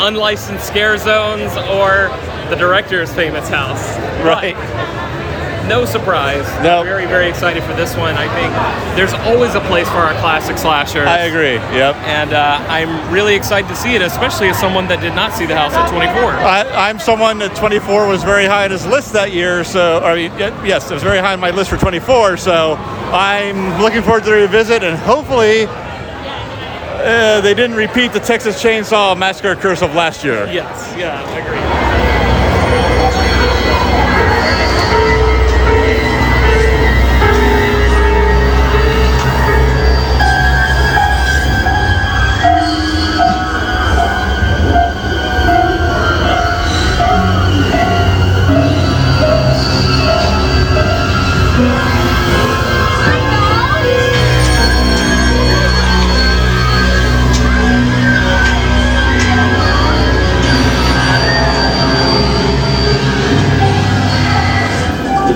unlicensed 0.00 0.66
scare 0.66 0.96
zones 0.98 1.52
or 1.70 2.08
the 2.50 2.56
director's 2.56 3.12
famous 3.12 3.48
house. 3.48 3.96
Right. 4.24 4.54
But 4.54 5.05
no 5.68 5.84
surprise. 5.84 6.46
No. 6.62 6.82
Very, 6.82 7.06
very 7.06 7.28
excited 7.28 7.62
for 7.64 7.74
this 7.74 7.96
one. 7.96 8.14
I 8.14 8.26
think 8.34 8.96
there's 8.96 9.12
always 9.26 9.54
a 9.54 9.60
place 9.60 9.88
for 9.88 9.98
our 9.98 10.12
classic 10.20 10.58
slashers. 10.58 11.06
I 11.06 11.20
agree. 11.26 11.54
Yep. 11.76 11.96
And 12.06 12.32
uh, 12.32 12.64
I'm 12.68 13.12
really 13.12 13.34
excited 13.34 13.68
to 13.68 13.76
see 13.76 13.94
it, 13.94 14.02
especially 14.02 14.48
as 14.48 14.58
someone 14.58 14.86
that 14.88 15.00
did 15.00 15.14
not 15.14 15.32
see 15.32 15.46
the 15.46 15.56
house 15.56 15.72
at 15.74 15.90
24. 15.90 16.14
I, 16.14 16.88
I'm 16.88 16.98
someone 16.98 17.38
that 17.38 17.54
24 17.56 18.08
was 18.08 18.22
very 18.22 18.46
high 18.46 18.64
on 18.64 18.70
his 18.70 18.86
list 18.86 19.12
that 19.12 19.32
year, 19.32 19.64
so 19.64 20.00
I 20.00 20.14
mean, 20.14 20.32
yes, 20.64 20.90
it 20.90 20.94
was 20.94 21.02
very 21.02 21.18
high 21.18 21.32
on 21.32 21.40
my 21.40 21.50
list 21.50 21.70
for 21.70 21.76
24. 21.76 22.36
So 22.36 22.74
I'm 23.12 23.80
looking 23.80 24.02
forward 24.02 24.24
to 24.24 24.30
the 24.30 24.36
revisit, 24.36 24.82
and 24.82 24.96
hopefully 24.98 25.66
uh, 25.68 27.40
they 27.40 27.54
didn't 27.54 27.76
repeat 27.76 28.12
the 28.12 28.20
Texas 28.20 28.62
Chainsaw 28.62 29.16
Massacre 29.16 29.54
curse 29.54 29.82
of 29.82 29.94
last 29.94 30.24
year. 30.24 30.46
Yes, 30.46 30.94
yeah, 30.98 31.22
I 31.24 31.38
agree. 31.38 32.05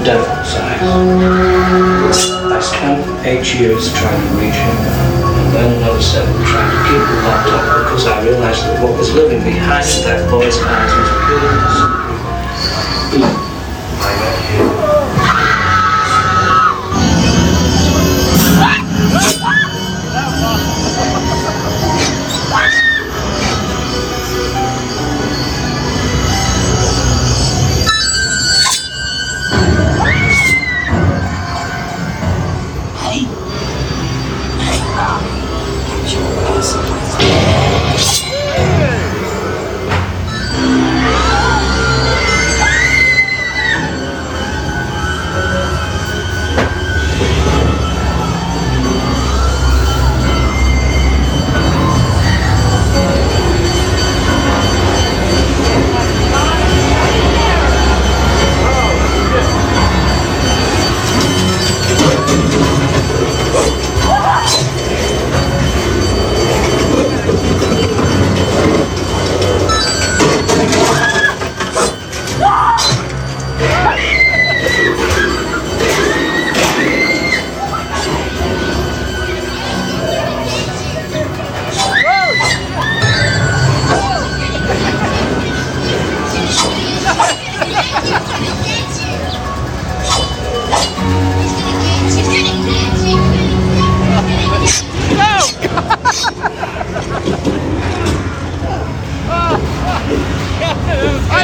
Devil's 0.04 0.54
eyes. 0.54 0.80
I 2.50 2.60
spent 2.60 3.26
eight 3.26 3.44
years 3.60 3.92
trying 3.92 4.16
to 4.16 4.34
reach 4.40 4.54
him, 4.56 4.76
and 5.36 5.52
then 5.54 5.76
another 5.76 6.00
seven 6.00 6.32
trying 6.46 6.70
to 6.70 6.80
keep 6.88 7.04
him 7.04 7.24
locked 7.24 7.48
up 7.52 7.84
because 7.84 8.06
I 8.06 8.24
realized 8.24 8.62
that 8.64 8.82
what 8.82 8.96
was 8.96 9.12
living 9.12 9.44
behind 9.44 9.84
that 10.04 10.30
boy's 10.30 10.56
eyes 10.56 10.92
was 10.96 11.08
pure 11.26 11.99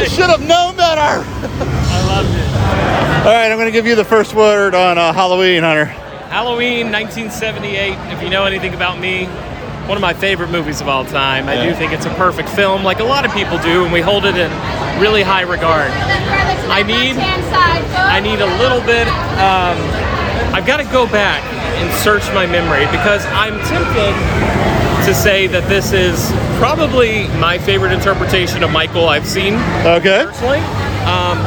I 0.07 0.09
should 0.09 0.31
have 0.31 0.47
known 0.47 0.77
better. 0.77 1.01
I 1.27 2.07
loved 2.07 2.31
it. 2.31 3.27
All 3.27 3.33
right, 3.35 3.51
I'm 3.51 3.59
going 3.59 3.67
to 3.67 3.73
give 3.73 3.87
you 3.87 3.97
the 3.97 4.05
first 4.05 4.35
word 4.35 4.73
on 4.73 4.99
uh, 4.99 5.13
Halloween, 5.13 5.65
Hunter. 5.65 5.87
Halloween 6.31 6.93
1978. 6.93 8.15
If 8.15 8.23
you 8.23 8.31
know 8.31 8.45
anything 8.45 8.73
about 8.73 9.01
me, 9.01 9.25
one 9.91 9.99
of 9.99 10.01
my 10.01 10.15
favorite 10.15 10.53
movies 10.53 10.81
of 10.81 10.87
all 10.87 11.05
time. 11.05 11.47
Yeah. 11.47 11.59
I 11.59 11.67
do 11.67 11.75
think 11.75 11.91
it's 11.91 12.07
a 12.07 12.15
perfect 12.15 12.49
film, 12.51 12.85
like 12.85 13.01
a 13.01 13.05
lot 13.05 13.27
of 13.27 13.33
people 13.33 13.59
do, 13.59 13.83
and 13.83 13.93
we 13.93 14.01
hold 14.01 14.27
it 14.27 14.37
in 14.37 14.49
really 15.03 15.25
high 15.25 15.43
regard. 15.43 15.91
I 16.71 16.85
need, 16.87 17.19
I 17.19 18.21
need 18.21 18.39
a 18.39 18.51
little 18.63 18.87
bit. 18.87 19.09
Um, 19.43 19.75
I've 20.55 20.67
got 20.67 20.77
to 20.77 20.87
go 20.95 21.11
back 21.11 21.43
and 21.83 21.93
search 22.05 22.23
my 22.33 22.47
memory 22.47 22.87
because 22.95 23.27
I'm 23.35 23.59
tempted 23.67 24.15
to 25.07 25.15
say 25.15 25.47
that 25.47 25.69
this 25.69 25.93
is 25.93 26.31
probably 26.59 27.29
my 27.39 27.59
favorite 27.59 27.93
interpretation 27.93 28.63
of 28.65 28.71
Michael 28.73 29.09
I've 29.09 29.27
seen 29.27 29.55
Okay. 29.85 30.25
personally. 30.27 30.59
Um, 31.07 31.39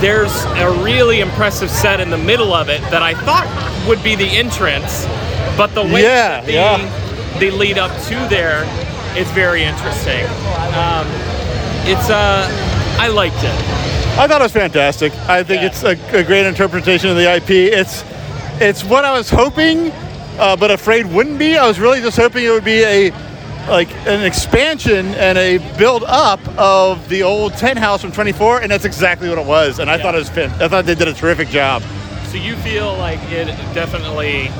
there's 0.00 0.44
a 0.44 0.70
really 0.84 1.20
impressive 1.20 1.70
set 1.70 1.98
in 2.00 2.10
the 2.10 2.16
middle 2.18 2.54
of 2.54 2.68
it 2.68 2.80
that 2.90 3.02
I 3.02 3.14
thought 3.14 3.48
would 3.88 4.02
be 4.04 4.14
the 4.14 4.26
entrance, 4.28 5.06
but 5.56 5.74
the 5.74 5.82
way 5.82 6.02
Yeah, 6.02 6.40
that 6.40 6.46
the, 6.46 6.52
yeah. 6.52 7.38
the 7.40 7.50
lead 7.50 7.78
up 7.78 7.90
to 8.04 8.14
there 8.28 8.62
is 9.18 9.28
very 9.32 9.64
interesting. 9.64 10.24
Um, 10.78 11.06
it's 11.86 12.08
uh, 12.10 12.46
I 13.00 13.08
liked 13.08 13.42
it. 13.42 13.50
I 14.18 14.26
thought 14.28 14.40
it 14.40 14.44
was 14.44 14.52
fantastic. 14.52 15.12
I 15.28 15.42
think 15.42 15.62
Yeah. 15.62 15.68
it's 15.68 15.82
a, 15.82 15.98
a 16.16 16.22
great 16.22 16.46
interpretation 16.46 17.10
of 17.10 17.16
the 17.16 17.28
IP. 17.34 17.50
It's 17.50 18.04
it's 18.60 18.84
what 18.84 19.04
I 19.04 19.12
was 19.12 19.28
hoping, 19.30 19.90
uh, 20.40 20.56
but 20.56 20.70
afraid 20.70 21.06
wouldn't 21.06 21.38
be. 21.38 21.56
I 21.56 21.66
was 21.68 21.78
really 21.78 22.00
just 22.00 22.16
hoping 22.16 22.44
it 22.44 22.50
would 22.50 22.64
be 22.64 22.82
a 22.82 23.10
like 23.68 23.90
an 24.06 24.24
expansion 24.24 25.06
and 25.14 25.36
a 25.38 25.58
build 25.78 26.02
up 26.06 26.40
of 26.58 27.06
the 27.10 27.22
old 27.22 27.52
tent 27.54 27.78
house 27.78 28.00
from 28.00 28.10
24, 28.10 28.62
and 28.62 28.70
that's 28.72 28.86
exactly 28.86 29.28
what 29.28 29.38
it 29.38 29.44
was. 29.46 29.78
And 29.78 29.90
I 29.90 29.96
Yeah. 29.96 30.02
thought 30.02 30.14
it 30.14 30.18
was 30.18 30.30
fin- 30.30 30.50
I 30.60 30.66
thought 30.66 30.86
they 30.86 30.94
did 30.94 31.08
a 31.08 31.12
terrific 31.12 31.50
job. 31.50 31.82
So 32.32 32.36
you 32.38 32.56
feel 32.56 32.94
like 32.96 33.20
it 33.30 33.46
definitely 33.74 34.50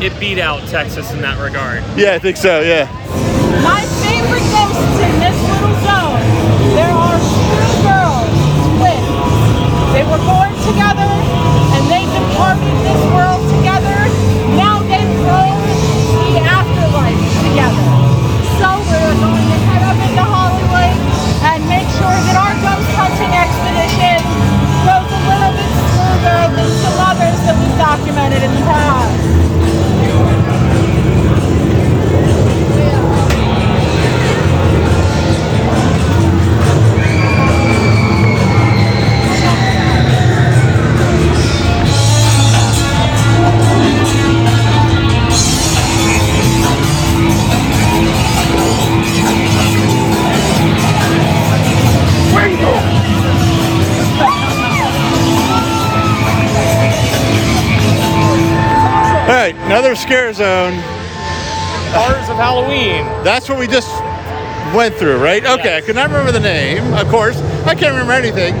it 0.00 0.18
beat 0.18 0.38
out 0.38 0.66
Texas 0.68 1.12
in 1.12 1.20
that 1.20 1.38
regard. 1.38 1.82
Yeah, 1.96 2.14
I 2.14 2.18
think 2.18 2.38
so. 2.38 2.60
Yeah. 2.62 2.88
My 3.62 3.82
favorite 4.00 4.46
ghosts 4.56 4.98
in 5.04 5.14
this 5.20 5.36
little 5.44 5.76
zone. 5.84 6.20
There 6.74 6.94
are 6.96 7.18
two 7.20 7.68
girls, 7.84 8.30
twins. 8.80 9.92
They 9.92 10.04
were 10.04 10.22
born 10.24 10.39
right, 59.52 59.66
another 59.66 59.94
scare 59.94 60.32
zone. 60.32 60.72
Horrors 61.92 62.28
of 62.28 62.36
Halloween. 62.36 63.04
That's 63.24 63.48
what 63.48 63.58
we 63.58 63.66
just 63.66 63.88
went 64.74 64.94
through, 64.94 65.18
right? 65.18 65.44
Okay, 65.44 65.74
I 65.74 65.76
Yes. 65.78 65.84
could 65.86 65.96
not 65.96 66.08
remember 66.08 66.30
the 66.32 66.40
name, 66.40 66.94
of 66.94 67.08
course. 67.08 67.36
I 67.66 67.74
can't 67.74 67.92
remember 67.92 68.12
anything. 68.12 68.54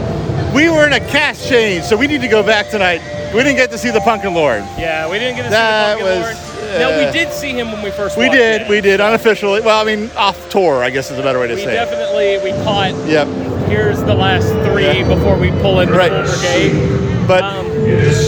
We 0.52 0.68
were 0.68 0.84
in 0.86 0.92
a 0.94 1.00
cast 1.00 1.48
change, 1.48 1.84
so 1.84 1.96
we 1.96 2.06
need 2.08 2.20
to 2.22 2.28
go 2.28 2.42
back 2.42 2.70
tonight. 2.70 3.00
We 3.32 3.44
didn't 3.44 3.56
get 3.56 3.70
to 3.70 3.78
see 3.78 3.90
the 3.90 4.00
Pumpkin 4.00 4.34
Lord. 4.34 4.64
Yeah, 4.76 5.08
we 5.08 5.20
didn't 5.20 5.36
get 5.36 5.44
to 5.44 5.50
That 5.50 5.98
see 5.98 6.02
the 6.02 6.08
Pumpkin 6.10 6.22
was, 6.26 6.36
Lord. 6.60 6.80
No, 6.80 6.90
uh, 6.92 7.06
we 7.06 7.12
did 7.12 7.32
see 7.32 7.50
him 7.50 7.70
when 7.70 7.82
we 7.82 7.90
first 7.92 8.16
We 8.16 8.28
did, 8.28 8.62
in. 8.62 8.68
we 8.68 8.80
did 8.80 9.00
unofficially. 9.00 9.60
Well, 9.60 9.80
I 9.80 9.84
mean, 9.84 10.10
off 10.16 10.48
tour, 10.50 10.82
I 10.82 10.90
guess 10.90 11.10
is 11.12 11.18
a 11.18 11.22
better 11.22 11.38
way 11.38 11.46
to 11.48 11.54
We 11.54 11.60
say 11.62 11.72
it. 11.72 11.74
definitely 11.74 12.38
we 12.38 12.50
caught. 12.64 12.94
Yep. 13.06 13.28
Here's 13.70 14.02
the 14.02 14.14
last 14.14 14.48
three 14.66 15.02
before 15.04 15.36
we 15.38 15.50
pull 15.62 15.80
in 15.80 15.90
the 15.90 15.96
Right. 15.96 16.10
full 16.10 16.38
brigade. 16.40 17.26
But 17.28 17.44
Um, 17.44 17.66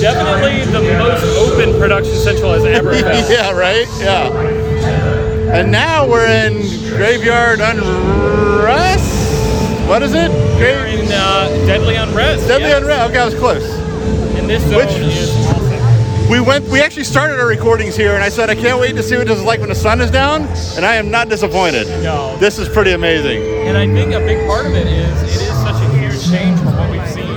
definitely 0.00 0.64
the 0.72 0.80
most 0.98 1.24
open 1.36 1.78
production 1.80 2.14
Central 2.14 2.52
has 2.52 2.64
ever 2.64 2.94
felt. 3.00 3.28
yeah, 3.30 3.50
right? 3.50 3.86
Yeah. 3.98 4.28
And 5.52 5.72
now 5.72 6.06
we're 6.06 6.26
in 6.26 6.62
Graveyard 6.88 7.60
Unrest. 7.60 9.10
What 9.88 10.02
is 10.04 10.14
it? 10.14 10.30
We're 10.30 10.58
Grave 10.84 11.00
in 11.00 11.12
uh, 11.12 11.48
Deadly 11.66 11.96
Unrest. 11.96 12.46
Deadly 12.46 12.68
yes. 12.68 12.80
Unrest. 12.82 13.10
Okay, 13.10 13.18
I 13.18 13.24
was 13.24 13.34
close. 13.34 13.64
And 14.38 14.48
this 14.48 14.62
zone 14.62 14.76
Which- 14.76 14.90
is 14.96 15.30
awesome. 15.46 15.61
We 16.32 16.40
went. 16.40 16.66
We 16.70 16.80
actually 16.80 17.04
started 17.04 17.38
our 17.38 17.46
recordings 17.46 17.94
here, 17.94 18.14
and 18.14 18.24
I 18.24 18.30
said 18.30 18.48
I 18.48 18.54
can't 18.54 18.80
wait 18.80 18.96
to 18.96 19.02
see 19.02 19.18
what 19.18 19.26
this 19.26 19.36
is 19.36 19.44
like 19.44 19.60
when 19.60 19.68
the 19.68 19.74
sun 19.74 20.00
is 20.00 20.10
down, 20.10 20.44
and 20.76 20.86
I 20.86 20.94
am 20.94 21.10
not 21.10 21.28
disappointed. 21.28 21.86
No. 22.02 22.34
This 22.38 22.58
is 22.58 22.70
pretty 22.70 22.92
amazing. 22.92 23.42
And 23.68 23.76
I 23.76 23.86
think 23.86 24.14
a 24.14 24.20
big 24.20 24.46
part 24.48 24.64
of 24.64 24.72
it 24.72 24.86
is 24.86 25.22
it 25.24 25.42
is 25.42 25.48
such 25.60 25.76
a 25.76 25.88
huge 25.98 26.26
change 26.30 26.58
from 26.60 26.74
what 26.78 26.90
we've 26.90 27.06
seen 27.06 27.28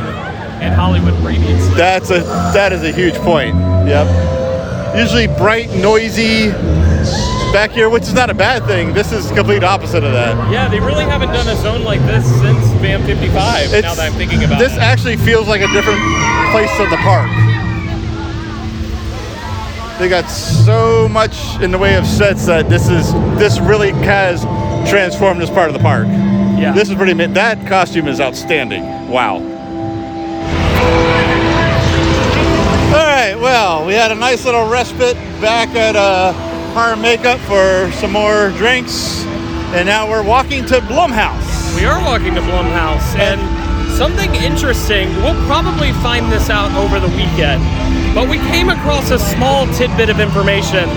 in 0.63 0.71
Hollywood 0.71 1.13
previously. 1.21 1.75
That's 1.75 2.09
a 2.09 2.19
that 2.55 2.71
is 2.71 2.83
a 2.83 2.91
huge 2.93 3.15
point. 3.15 3.57
Yep. 3.85 4.95
Usually 4.95 5.27
bright, 5.27 5.69
noisy 5.71 6.51
back 7.51 7.71
here, 7.71 7.89
which 7.89 8.03
is 8.03 8.13
not 8.13 8.29
a 8.29 8.33
bad 8.33 8.63
thing. 8.63 8.93
This 8.93 9.11
is 9.11 9.29
complete 9.31 9.65
opposite 9.65 10.05
of 10.05 10.13
that. 10.13 10.49
Yeah, 10.49 10.69
they 10.69 10.79
really 10.79 11.03
haven't 11.03 11.33
done 11.33 11.49
a 11.49 11.57
zone 11.57 11.83
like 11.83 11.99
this 12.03 12.25
since 12.39 12.65
Vamp 12.79 13.03
55. 13.03 13.71
now 13.73 13.93
that 13.93 13.99
I'm 13.99 14.13
thinking 14.13 14.45
about 14.45 14.57
this 14.57 14.71
it. 14.71 14.79
actually 14.79 15.17
feels 15.17 15.49
like 15.49 15.59
a 15.59 15.67
different 15.73 15.99
place 16.53 16.71
of 16.79 16.89
the 16.89 16.97
park. 17.03 17.54
They 19.99 20.09
got 20.09 20.29
so 20.29 21.07
much 21.07 21.59
in 21.61 21.71
the 21.71 21.77
way 21.77 21.95
of 21.95 22.05
sets 22.05 22.45
that 22.47 22.67
this 22.69 22.89
is 22.89 23.13
this 23.39 23.59
really 23.59 23.91
has 23.91 24.43
transformed 24.89 25.41
this 25.41 25.49
part 25.49 25.69
of 25.69 25.73
the 25.73 25.79
park. 25.79 26.05
Yeah. 26.07 26.73
This 26.73 26.89
is 26.89 26.95
pretty. 26.95 27.13
That 27.13 27.65
costume 27.65 28.07
is 28.07 28.19
outstanding. 28.19 28.83
Wow. 29.09 29.35
All 32.93 33.07
right. 33.07 33.35
Well, 33.39 33.85
we 33.85 33.93
had 33.93 34.11
a 34.11 34.15
nice 34.15 34.43
little 34.43 34.69
respite 34.69 35.15
back 35.39 35.69
at 35.75 35.95
uh, 35.95 36.33
Harm 36.73 37.01
Makeup 37.01 37.39
for 37.41 37.89
some 37.93 38.11
more 38.11 38.49
drinks, 38.57 39.23
and 39.73 39.85
now 39.87 40.09
we're 40.09 40.23
walking 40.23 40.65
to 40.65 40.79
Blumhouse. 40.81 41.75
We 41.75 41.85
are 41.85 42.01
walking 42.03 42.35
to 42.35 42.41
Blumhouse, 42.41 43.15
and 43.17 43.39
something 43.97 44.35
interesting. 44.35 45.07
We'll 45.23 45.41
probably 45.45 45.93
find 46.03 46.29
this 46.31 46.49
out 46.49 46.71
over 46.73 46.99
the 46.99 47.07
weekend, 47.15 47.63
but 48.15 48.29
we 48.29 48.37
came 48.49 48.69
across 48.69 49.11
a 49.11 49.19
small 49.19 49.67
tidbit 49.73 50.09
of 50.09 50.21
information 50.21 50.87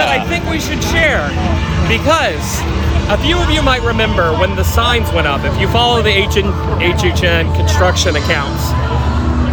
that 0.00 0.08
I 0.08 0.26
think 0.26 0.48
we 0.48 0.58
should 0.58 0.82
share 0.82 1.28
because 1.86 2.40
a 3.12 3.18
few 3.22 3.36
of 3.36 3.50
you 3.50 3.60
might 3.60 3.82
remember 3.82 4.32
when 4.32 4.56
the 4.56 4.64
signs 4.64 5.12
went 5.12 5.26
up. 5.26 5.44
If 5.44 5.60
you 5.60 5.68
follow 5.68 6.00
the 6.00 6.10
HN, 6.10 6.48
HHN 6.80 7.54
construction 7.54 8.16
accounts, 8.16 8.72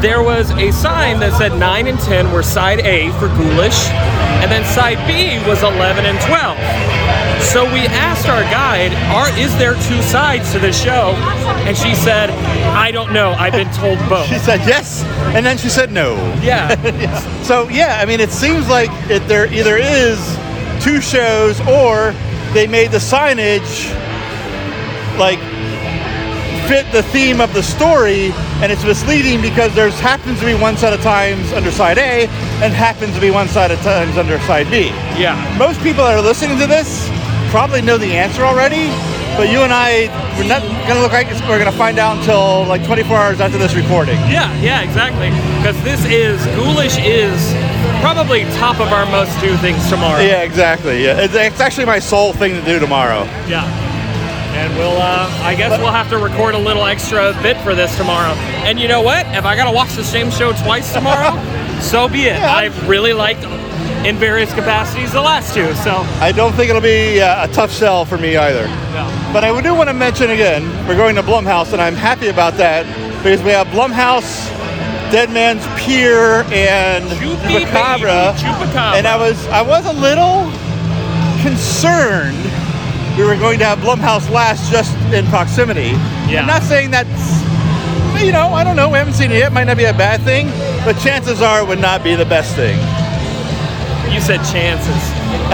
there 0.01 0.23
was 0.23 0.51
a 0.51 0.71
sign 0.71 1.19
that 1.19 1.37
said 1.37 1.59
9 1.59 1.87
and 1.87 1.99
10 1.99 2.31
were 2.31 2.43
side 2.43 2.79
A 2.79 3.11
for 3.19 3.27
Ghoulish, 3.27 3.91
and 4.39 4.49
then 4.49 4.63
side 4.63 4.97
B 5.05 5.37
was 5.45 5.61
11 5.63 6.05
and 6.05 6.17
12. 6.21 6.90
So 7.41 7.65
we 7.73 7.81
asked 7.87 8.29
our 8.29 8.43
guide, 8.43 8.93
"Are 9.11 9.27
is 9.37 9.55
there 9.57 9.73
two 9.73 10.01
sides 10.03 10.51
to 10.53 10.59
this 10.59 10.81
show?" 10.81 11.13
And 11.67 11.75
she 11.75 11.95
said, 11.95 12.29
"I 12.29 12.91
don't 12.91 13.11
know. 13.11 13.31
I've 13.33 13.51
been 13.53 13.71
told 13.73 13.97
both." 14.09 14.27
She 14.27 14.37
said 14.39 14.59
yes, 14.65 15.03
and 15.35 15.45
then 15.45 15.57
she 15.57 15.67
said 15.69 15.91
no. 15.91 16.15
Yeah, 16.41 16.75
So 17.43 17.67
yeah, 17.69 17.99
I 18.01 18.05
mean, 18.05 18.19
it 18.21 18.31
seems 18.31 18.69
like 18.69 18.89
it, 19.09 19.27
there 19.27 19.51
either 19.51 19.75
is 19.77 20.17
two 20.81 21.01
shows 21.01 21.59
or 21.67 22.13
they 22.53 22.67
made 22.67 22.91
the 22.91 22.99
signage 22.99 23.89
like 25.17 25.39
fit 26.69 26.89
the 26.93 27.03
theme 27.03 27.41
of 27.41 27.53
the 27.53 27.63
story, 27.63 28.31
and 28.63 28.71
it's 28.71 28.85
misleading 28.85 29.41
because 29.41 29.75
there's 29.75 29.99
happens 29.99 30.39
to 30.39 30.45
be 30.45 30.53
one 30.53 30.77
set 30.77 30.93
of 30.93 31.01
times 31.01 31.51
under 31.51 31.69
side 31.71 31.97
A 31.97 32.27
and 32.63 32.71
happens 32.71 33.13
to 33.15 33.19
be 33.19 33.29
one 33.29 33.49
side 33.49 33.71
of 33.71 33.79
times 33.81 34.15
under 34.17 34.39
side 34.41 34.69
B. 34.71 34.85
yeah, 35.19 35.35
Most 35.59 35.81
people 35.81 36.03
that 36.05 36.15
are 36.17 36.21
listening 36.21 36.57
to 36.59 36.67
this 36.67 37.09
probably 37.51 37.81
know 37.81 37.97
the 37.97 38.13
answer 38.13 38.43
already, 38.43 38.87
but 39.37 39.51
you 39.51 39.59
and 39.61 39.73
I, 39.73 40.07
we're 40.39 40.47
not 40.47 40.61
gonna 40.87 41.01
look 41.01 41.11
like 41.11 41.27
we're 41.47 41.59
gonna 41.59 41.71
find 41.71 41.99
out 41.99 42.17
until 42.17 42.65
like 42.65 42.83
24 42.85 43.17
hours 43.17 43.41
after 43.41 43.57
this 43.57 43.75
recording. 43.75 44.15
yeah, 44.31 44.51
yeah, 44.61 44.81
exactly. 44.81 45.29
Because 45.59 45.75
this 45.83 46.03
is 46.05 46.39
Ghoulish 46.55 46.97
is 47.03 47.53
probably 48.01 48.43
top 48.57 48.79
of 48.79 48.87
our 48.89 49.05
most 49.11 49.37
do 49.41 49.55
things 49.57 49.87
tomorrow. 49.89 50.21
Yeah, 50.21 50.41
exactly. 50.43 51.03
Yeah, 51.03 51.19
it's, 51.21 51.35
it's 51.35 51.59
actually 51.59 51.85
my 51.85 51.99
sole 51.99 52.33
thing 52.33 52.53
to 52.53 52.61
do 52.65 52.79
tomorrow. 52.79 53.23
yeah. 53.47 53.67
And 54.51 54.75
we'll, 54.77 54.97
uh, 54.97 55.29
I 55.43 55.55
guess 55.55 55.79
we'll 55.79 55.91
have 55.93 56.09
to 56.09 56.17
record 56.17 56.55
a 56.55 56.57
little 56.59 56.85
extra 56.85 57.33
bit 57.41 57.55
for 57.61 57.73
this 57.73 57.95
tomorrow. 57.97 58.33
And 58.67 58.79
you 58.79 58.87
know 58.89 59.01
what? 59.01 59.25
If 59.27 59.45
I 59.45 59.55
gotta 59.55 59.71
watch 59.71 59.93
the 59.93 60.03
same 60.03 60.29
show 60.29 60.51
twice 60.51 60.91
tomorrow, 60.93 61.39
so 61.81 62.07
be 62.09 62.25
it. 62.25 62.37
I've 62.39 62.87
really 62.87 63.13
liked 63.13 63.43
in 64.05 64.17
various 64.17 64.51
capacities 64.53 65.11
the 65.11 65.21
last 65.21 65.53
two, 65.53 65.73
so 65.75 65.97
I 66.19 66.31
don't 66.31 66.53
think 66.53 66.69
it'll 66.69 66.81
be 66.81 67.21
uh, 67.21 67.45
a 67.45 67.53
tough 67.53 67.71
sell 67.71 68.05
for 68.05 68.17
me 68.17 68.35
either. 68.35 68.67
no. 68.67 69.31
But 69.31 69.43
I 69.43 69.61
do 69.61 69.75
want 69.75 69.89
to 69.89 69.93
mention 69.93 70.31
again, 70.31 70.63
we're 70.87 70.97
going 70.97 71.15
to 71.15 71.23
Blumhouse, 71.23 71.73
and 71.73 71.81
I'm 71.81 71.95
happy 71.95 72.27
about 72.27 72.55
that 72.55 72.85
because 73.23 73.43
we 73.43 73.51
have 73.51 73.67
Blumhouse, 73.67 74.49
Dead 75.11 75.29
Man's 75.29 75.65
Pier, 75.79 76.43
and 76.51 77.05
Chupacabra. 77.11 78.33
Chupacabra. 78.33 78.97
And 78.97 79.07
I 79.07 79.15
was 79.17 79.47
I 79.47 79.61
was 79.61 79.85
a 79.85 79.93
little 79.93 80.51
concerned 81.43 82.37
we 83.17 83.25
were 83.25 83.35
going 83.35 83.59
to 83.59 83.65
have 83.65 83.79
Blumhouse 83.79 84.29
last 84.31 84.71
just 84.71 84.95
in 85.13 85.25
proximity. 85.27 85.91
Yeah. 86.27 86.41
I'm 86.41 86.47
not 86.47 86.63
saying 86.63 86.91
that's 86.91 87.41
you 88.23 88.31
know, 88.31 88.49
I 88.53 88.63
don't 88.63 88.75
know, 88.75 88.89
we 88.89 88.97
haven't 88.97 89.13
seen 89.13 89.31
it 89.31 89.37
yet, 89.37 89.51
might 89.51 89.63
not 89.63 89.77
be 89.77 89.85
a 89.85 89.93
bad 89.93 90.21
thing, 90.21 90.47
but 90.85 90.93
chances 91.01 91.41
are 91.41 91.61
it 91.61 91.67
would 91.67 91.79
not 91.79 92.03
be 92.03 92.13
the 92.15 92.25
best 92.25 92.55
thing. 92.55 92.77
You 94.11 94.19
said 94.19 94.43
chances. 94.43 95.01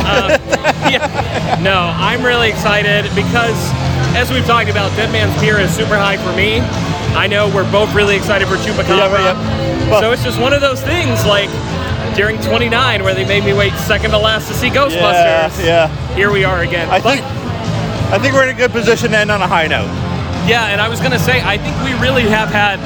Um, 0.03 0.29
yeah. 0.91 1.59
No, 1.61 1.79
I'm 1.95 2.23
really 2.23 2.49
excited 2.49 3.05
because, 3.15 3.55
as 4.15 4.31
we've 4.31 4.45
talked 4.45 4.69
about, 4.69 4.89
Dead 4.97 5.11
Man's 5.11 5.37
Pier 5.39 5.59
is 5.59 5.71
super 5.73 5.95
high 5.97 6.17
for 6.17 6.35
me. 6.35 6.59
I 7.15 7.27
know 7.27 7.47
we're 7.53 7.69
both 7.71 7.93
really 7.93 8.15
excited 8.15 8.47
for 8.47 8.55
Chupacabra. 8.55 9.19
Yeah, 9.19 9.33
yeah. 9.33 9.89
Well- 9.91 10.01
so 10.01 10.11
it's 10.11 10.23
just 10.23 10.39
one 10.39 10.53
of 10.53 10.61
those 10.61 10.81
things 10.81 11.23
like 11.25 11.49
during 12.15 12.39
29 12.41 13.03
where 13.03 13.13
they 13.13 13.25
made 13.25 13.43
me 13.45 13.53
wait 13.53 13.73
second 13.73 14.11
to 14.11 14.17
last 14.17 14.47
to 14.47 14.53
see 14.53 14.69
Ghostbusters. 14.69 15.59
Yeah, 15.63 15.63
yeah. 15.63 16.15
Here 16.15 16.31
we 16.31 16.43
are 16.43 16.61
again. 16.61 16.89
I 16.89 16.99
But- 16.99 17.19
think 17.19 17.25
I 18.09 18.17
think 18.19 18.33
we're 18.33 18.43
in 18.43 18.55
a 18.55 18.57
good 18.57 18.71
position 18.71 19.11
to 19.11 19.17
end 19.17 19.29
on 19.31 19.41
a 19.41 19.47
high 19.47 19.67
note. 19.67 19.89
Yeah, 20.47 20.67
and 20.67 20.79
I 20.79 20.87
was 20.87 20.99
gonna 21.01 21.19
say, 21.19 21.41
I 21.43 21.57
think 21.57 21.75
we 21.83 21.93
really 22.01 22.23
have 22.29 22.49
had 22.49 22.79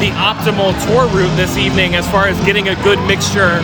the 0.00 0.10
optimal 0.20 0.76
tour 0.86 1.06
route 1.16 1.34
this 1.36 1.56
evening 1.56 1.94
as 1.96 2.06
far 2.10 2.26
as 2.28 2.38
getting 2.44 2.68
a 2.68 2.74
good 2.84 3.00
mixture. 3.08 3.60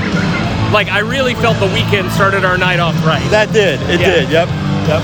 Like, 0.73 0.89
I 0.89 1.01
really 1.01 1.35
felt 1.35 1.59
the 1.61 1.67
Weeknd 1.69 2.11
started 2.11 2.45
our 2.45 2.57
night 2.57 2.81
off 2.81 2.95
right. 3.05 3.23
That 3.31 3.53
did. 3.53 3.81
It 3.83 4.01
Yeah. 4.01 4.07
did. 4.11 4.31
Yep. 4.31 4.49
Yep. 4.89 5.03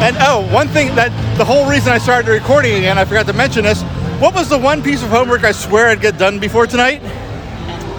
And 0.00 0.16
oh, 0.20 0.48
one 0.52 0.66
thing 0.68 0.94
that 0.94 1.10
the 1.36 1.44
whole 1.44 1.68
reason 1.68 1.92
I 1.92 1.98
started 1.98 2.30
recording 2.30 2.74
again, 2.76 2.96
I 2.98 3.04
forgot 3.04 3.26
to 3.26 3.34
mention 3.34 3.64
this. 3.64 3.82
What 4.18 4.34
was 4.34 4.48
the 4.48 4.56
one 4.58 4.82
piece 4.82 5.02
of 5.02 5.10
homework 5.10 5.44
I 5.44 5.52
swear 5.52 5.88
I'd 5.88 6.00
get 6.00 6.16
done 6.18 6.38
before 6.38 6.66
tonight? 6.66 7.02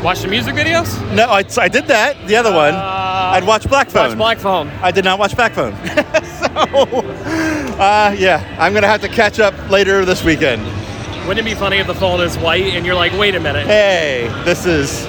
Watch 0.03 0.21
the 0.21 0.27
music 0.27 0.55
videos? 0.55 0.97
No, 1.13 1.25
I, 1.29 1.43
I 1.59 1.67
did 1.67 1.85
that. 1.87 2.17
The 2.27 2.35
other 2.35 2.51
one, 2.51 2.73
I'd 2.73 3.45
watch 3.45 3.69
Black 3.69 3.91
Phone. 3.91 4.09
Watch 4.09 4.17
Black 4.17 4.37
Phone. 4.39 4.67
I 4.81 4.89
did 4.89 5.05
not 5.05 5.19
watch 5.19 5.35
Black 5.35 5.53
Phone. 5.53 5.73
so, 5.85 6.47
uh, 7.77 8.15
yeah, 8.17 8.43
I'm 8.59 8.73
gonna 8.73 8.87
have 8.87 9.01
to 9.01 9.07
catch 9.07 9.39
up 9.39 9.53
later 9.69 10.03
this 10.03 10.23
weekend. 10.23 10.63
Wouldn't 11.27 11.45
it 11.45 11.49
be 11.49 11.53
funny 11.53 11.77
if 11.77 11.85
the 11.85 11.93
phone 11.93 12.19
is 12.21 12.35
white 12.39 12.63
and 12.73 12.83
you're 12.83 12.95
like, 12.95 13.13
wait 13.13 13.35
a 13.35 13.39
minute? 13.39 13.67
Hey, 13.67 14.27
this 14.43 14.65
is. 14.65 15.05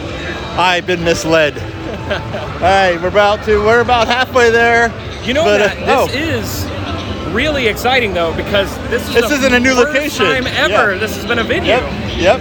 I've 0.58 0.86
been 0.86 1.02
misled. 1.02 1.54
All 2.12 2.61
right, 2.61 2.98
we're 3.00 3.09
about 3.09 3.44
to. 3.44 3.59
We're 3.59 3.80
about 3.80 4.07
halfway 4.09 4.50
there. 4.50 4.88
You 5.24 5.34
know 5.34 5.44
But, 5.44 5.61
uh, 5.61 6.07
this 6.09 6.66
oh. 6.66 7.28
is 7.28 7.32
really 7.32 7.68
exciting 7.68 8.12
though 8.12 8.34
because 8.36 8.76
this 8.90 9.07
is 9.09 9.14
This 9.14 9.28
the 9.28 9.34
isn't 9.36 9.55
a 9.55 9.61
new 9.61 9.74
first 9.74 9.94
location. 9.94 10.26
time 10.26 10.46
ever 10.48 10.92
Yeah. 10.94 10.98
this 10.98 11.14
has 11.16 11.24
been 11.26 11.38
a 11.38 11.44
video. 11.44 11.78
Yep. 12.16 12.40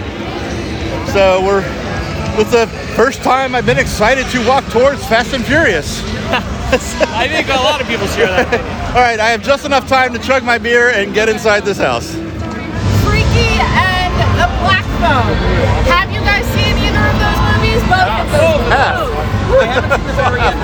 So 1.10 1.44
we're. 1.44 1.62
It's 2.40 2.50
the 2.50 2.66
first 2.96 3.22
time 3.22 3.54
I've 3.54 3.66
been 3.66 3.78
excited 3.78 4.26
to 4.28 4.46
walk 4.48 4.64
towards 4.72 5.04
Fast 5.06 5.34
and 5.34 5.44
Furious. 5.44 6.00
I 7.12 7.28
think 7.28 7.48
a 7.48 7.60
lot 7.62 7.80
of 7.80 7.86
people 7.86 8.06
share 8.08 8.26
that. 8.26 8.48
All 8.96 9.02
right, 9.02 9.20
I 9.20 9.28
have 9.30 9.42
just 9.42 9.66
enough 9.66 9.86
time 9.86 10.14
to 10.14 10.18
chug 10.18 10.42
my 10.42 10.56
beer 10.56 10.88
and 10.90 11.12
get 11.12 11.28
inside 11.28 11.64
this 11.64 11.76
house. 11.76 12.10
Freaky 13.04 13.52
and 13.60 14.12
The 14.40 14.48
Black 14.64 14.84
Phone. 14.96 15.36
Have 15.92 16.08
you 16.10 16.20
guys 16.24 16.44
seen 16.56 16.72
either 16.80 17.04
of 17.04 17.16
those 17.20 17.40
movies? 17.52 17.82
Both 17.84 18.16
of 18.16 18.26
those. 18.32 18.72
Half. 18.72 19.41
I 19.60 19.68
haven't 19.68 19.92
seen 19.92 20.06
the 20.08 20.16
oh. 20.16 20.22
story 20.22 20.40
yet. 20.40 20.56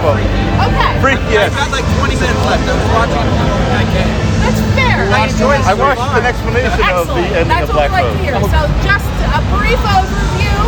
Okay. 0.64 0.93
Freak, 1.05 1.22
yes. 1.28 1.53
I've 1.53 1.68
got 1.68 1.70
like 1.76 1.86
20 2.01 2.16
minutes 2.16 2.43
left. 2.49 2.64
I 2.64 2.74
was 2.74 2.89
watching. 2.97 3.28
I 3.76 3.84
can't. 3.93 4.12
That's 4.43 4.61
fair. 4.72 4.99
I 5.12 5.28
enjoyed 5.28 5.61
I 5.68 5.74
watched 5.76 6.09
an 6.16 6.24
explanation 6.24 6.82
of 6.89 7.05
the 7.12 7.20
Excellent. 7.20 7.36
ending 7.36 7.53
That's 7.53 7.68
of 7.68 7.76
what 7.76 7.89
Black 7.89 7.91
we 7.93 8.01
like 8.01 8.12
to 8.12 8.22
hear. 8.24 8.34
So 8.49 8.61
just 8.80 9.12
a 9.28 9.41
brief 9.53 9.80
overview. 9.93 10.59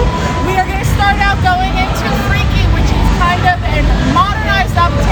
We 0.45 0.53
are 0.61 0.67
going 0.69 0.83
to 0.83 0.93
start 0.97 1.17
out 1.25 1.41
going 1.41 1.75
into 1.81 2.07
Freaky, 2.29 2.65
which 2.77 2.89
is 2.89 3.09
kind 3.17 3.45
of 3.49 3.57
a 3.57 3.81
modernized 4.13 4.77
uptake 4.77 5.10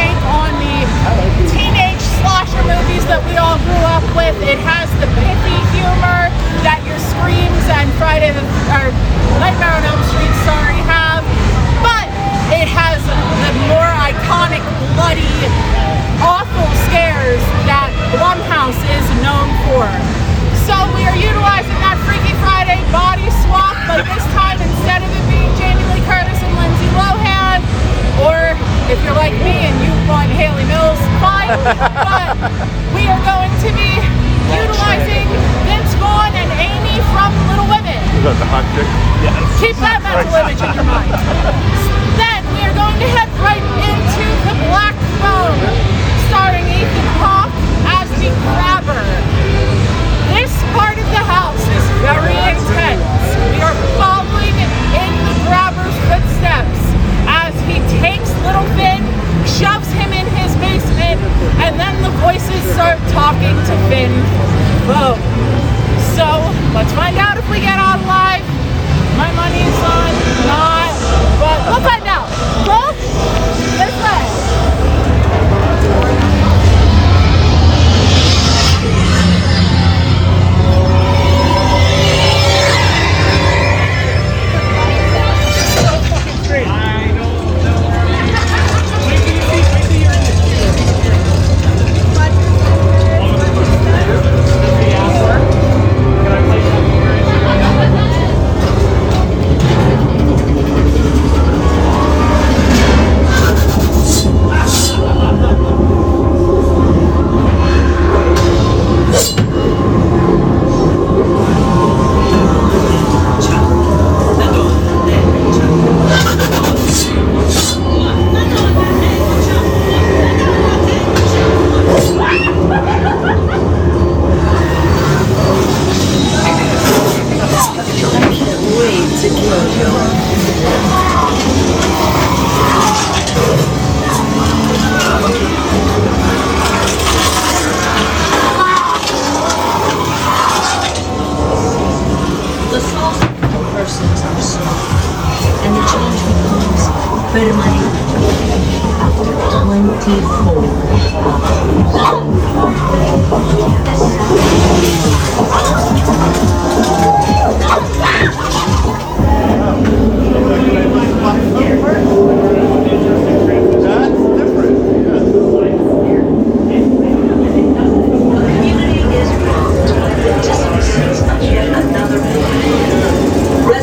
24. 147.38 147.78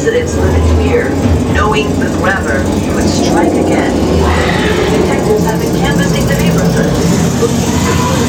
residents 0.06 0.36
live 0.36 0.53
in 0.53 0.78
fear, 0.78 1.10
knowing 1.51 1.88
the 1.99 2.16
grabber 2.20 2.62
would 2.93 3.10
strike 3.10 3.49
again. 3.53 3.91
Detectives 5.01 5.43
have 5.45 5.60
been 5.60 5.76
canvassing 5.78 6.28
the 6.28 6.36
neighborhood, 6.36 6.93
looking 7.41 7.72
for 7.82 7.95
clues. 8.06 8.26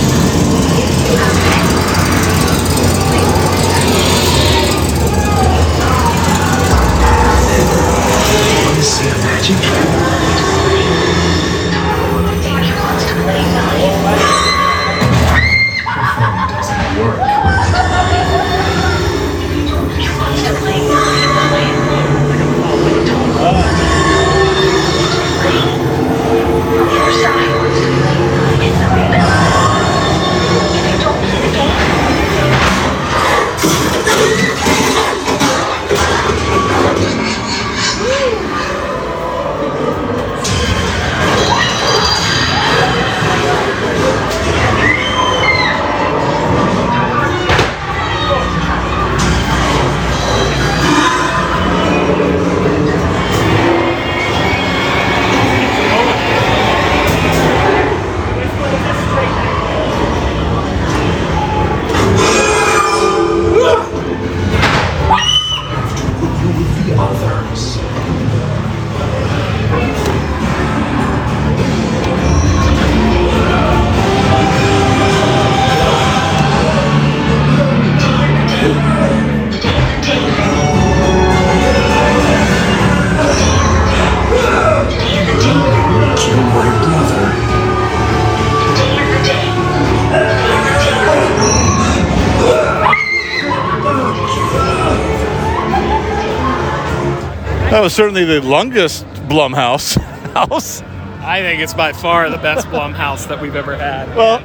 Certainly 97.96 98.26
the 98.26 98.42
longest 98.42 99.06
Blumhouse 99.26 99.96
house. 100.34 100.82
I 101.22 101.40
think 101.40 101.62
it's 101.62 101.72
by 101.72 101.94
far 101.94 102.28
the 102.28 102.36
best 102.36 102.66
Blumhouse 102.66 103.26
that 103.28 103.40
we've 103.40 103.56
ever 103.56 103.74
had. 103.74 104.14
Well, 104.14 104.42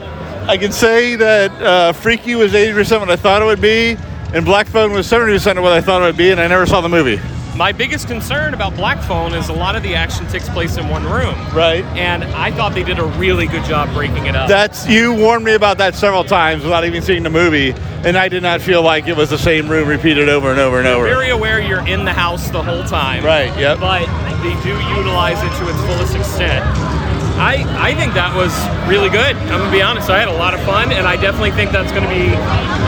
I 0.50 0.58
can 0.58 0.72
say 0.72 1.18
that 1.18 1.52
uh, 1.62 1.92
Freaky 1.92 2.36
was 2.36 2.54
80% 2.54 3.02
what 3.02 3.10
I 3.10 3.18
thought 3.18 3.42
it 3.42 3.46
would 3.46 3.60
be, 3.60 3.98
and 4.34 4.46
Black 4.46 4.68
Phone 4.68 4.94
was 4.94 5.06
70% 5.06 5.58
of 5.58 5.64
what 5.64 5.74
I 5.74 5.82
thought 5.82 6.02
it 6.02 6.06
would 6.06 6.16
be, 6.16 6.32
and 6.32 6.40
I 6.40 6.48
never 6.48 6.66
saw 6.66 6.80
the 6.80 6.88
movie. 6.88 7.20
My 7.62 7.72
biggest 7.72 8.08
concern 8.08 8.56
about 8.56 8.76
Black 8.76 9.04
Phone 9.04 9.36
is 9.36 9.50
a 9.50 9.54
lot 9.54 9.76
of 9.76 9.84
the 9.84 9.94
action 9.94 10.26
takes 10.30 10.50
place 10.50 10.78
in 10.78 10.90
one 10.90 11.04
room. 11.04 11.36
Right. 11.54 11.84
And 11.96 12.24
I 12.24 12.50
thought 12.50 12.74
they 12.74 12.84
did 12.84 12.98
a 12.98 13.04
really 13.04 13.46
good 13.46 13.64
job 13.66 13.94
breaking 13.94 14.26
it 14.26 14.36
up. 14.36 14.50
That's 14.50 14.90
you 14.90 15.14
warned 15.14 15.46
me 15.46 15.54
about 15.54 15.78
that 15.78 15.94
several 15.94 16.24
times 16.24 16.64
without 16.64 16.86
even 16.86 17.04
seeing 17.04 17.22
the 17.22 17.30
movie, 17.30 17.74
and 18.04 18.18
I 18.18 18.30
did 18.30 18.42
not 18.42 18.62
feel 18.62 18.82
like 18.82 19.08
it 19.08 19.16
was 19.16 19.30
the 19.30 19.38
same 19.38 19.70
room 19.70 19.88
repeated 19.88 20.28
over 20.28 20.50
and 20.50 20.60
over 20.60 20.80
and 20.80 20.88
over. 20.88 21.06
very 21.06 21.30
aware 21.30 21.62
you're 21.62 21.88
in 21.88 22.04
the 22.04 22.14
house 22.14 22.50
the 22.50 22.64
whole 22.64 22.84
time. 22.84 23.24
Right, 23.24 23.56
yep. 23.60 23.80
But 23.80 24.08
they 24.42 24.60
do 24.64 24.76
utilize 24.98 25.38
it 25.38 25.56
to 25.60 25.70
its 25.70 25.80
fullest 25.82 26.16
extent. 26.16 27.01
I, 27.38 27.64
I 27.80 27.96
think 27.96 28.14
that 28.14 28.36
was 28.36 28.52
really 28.90 29.10
good. 29.10 29.36
I'm 29.50 29.60
gonna 29.60 29.72
be 29.72 29.82
honest. 29.82 30.10
I 30.10 30.20
had 30.20 30.28
a 30.28 30.34
lot 30.34 30.54
of 30.54 30.62
fun, 30.62 30.92
and 30.92 31.08
I 31.08 31.16
definitely 31.16 31.52
think 31.52 31.72
that's 31.72 31.92
gonna 31.92 32.10
be 32.10 32.34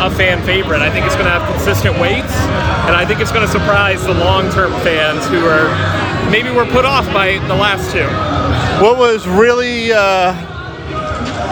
a 0.02 0.10
fan 0.12 0.44
favorite. 0.46 0.82
I 0.82 0.90
think 0.90 1.06
it's 1.06 1.16
gonna 1.16 1.30
have 1.30 1.48
consistent 1.50 2.00
weights, 2.00 2.34
and 2.88 2.96
I 2.96 3.06
think 3.06 3.20
it's 3.20 3.32
gonna 3.32 3.48
surprise 3.48 4.04
the 4.04 4.14
long-term 4.14 4.72
fans 4.82 5.26
who 5.28 5.46
are 5.46 5.70
maybe 6.30 6.52
were 6.52 6.66
put 6.66 6.86
off 6.86 7.06
by 7.14 7.38
the 7.48 7.56
last 7.56 7.92
two. 7.92 8.08
What 8.84 8.98
was 8.98 9.28
really 9.28 9.94
uh, 9.94 10.34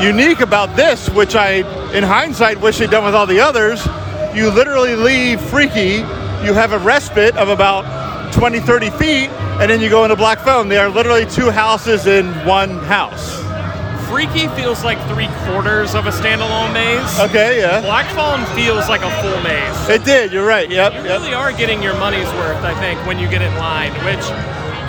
unique 0.01 0.41
about 0.41 0.75
this, 0.75 1.09
which 1.09 1.35
I, 1.35 1.63
in 1.93 2.03
hindsight, 2.03 2.59
wish 2.59 2.79
they'd 2.79 2.89
done 2.89 3.05
with 3.05 3.15
all 3.15 3.27
the 3.27 3.39
others, 3.39 3.85
you 4.35 4.49
literally 4.49 4.95
leave 4.95 5.39
Freaky, 5.41 6.03
you 6.43 6.53
have 6.53 6.73
a 6.73 6.79
respite 6.79 7.35
of 7.37 7.49
about 7.49 8.33
20, 8.33 8.59
30 8.59 8.89
feet, 8.91 9.29
and 9.61 9.69
then 9.69 9.79
you 9.79 9.89
go 9.89 10.03
into 10.03 10.15
Black 10.15 10.39
Phone. 10.39 10.69
They 10.69 10.79
are 10.79 10.89
literally 10.89 11.23
two 11.27 11.51
houses 11.51 12.07
in 12.07 12.25
one 12.47 12.79
house. 12.79 13.37
Freaky 14.09 14.47
feels 14.59 14.83
like 14.83 14.97
three 15.07 15.29
quarters 15.45 15.93
of 15.93 16.07
a 16.07 16.09
standalone 16.09 16.73
maze. 16.73 17.19
Okay, 17.29 17.61
yeah. 17.61 17.79
Black 17.81 18.09
Phone 18.15 18.43
feels 18.57 18.89
like 18.89 19.03
a 19.03 19.11
full 19.21 19.39
maze. 19.43 19.87
It 19.87 20.03
did, 20.03 20.33
you're 20.33 20.47
right, 20.47 20.67
yep. 20.67 20.93
You 20.93 21.05
yep. 21.05 21.21
really 21.21 21.35
are 21.35 21.53
getting 21.53 21.81
your 21.83 21.93
money's 21.93 22.25
worth, 22.41 22.63
I 22.65 22.73
think, 22.81 23.05
when 23.05 23.19
you 23.19 23.29
get 23.29 23.43
in 23.43 23.53
line, 23.55 23.93
which, 24.03 24.25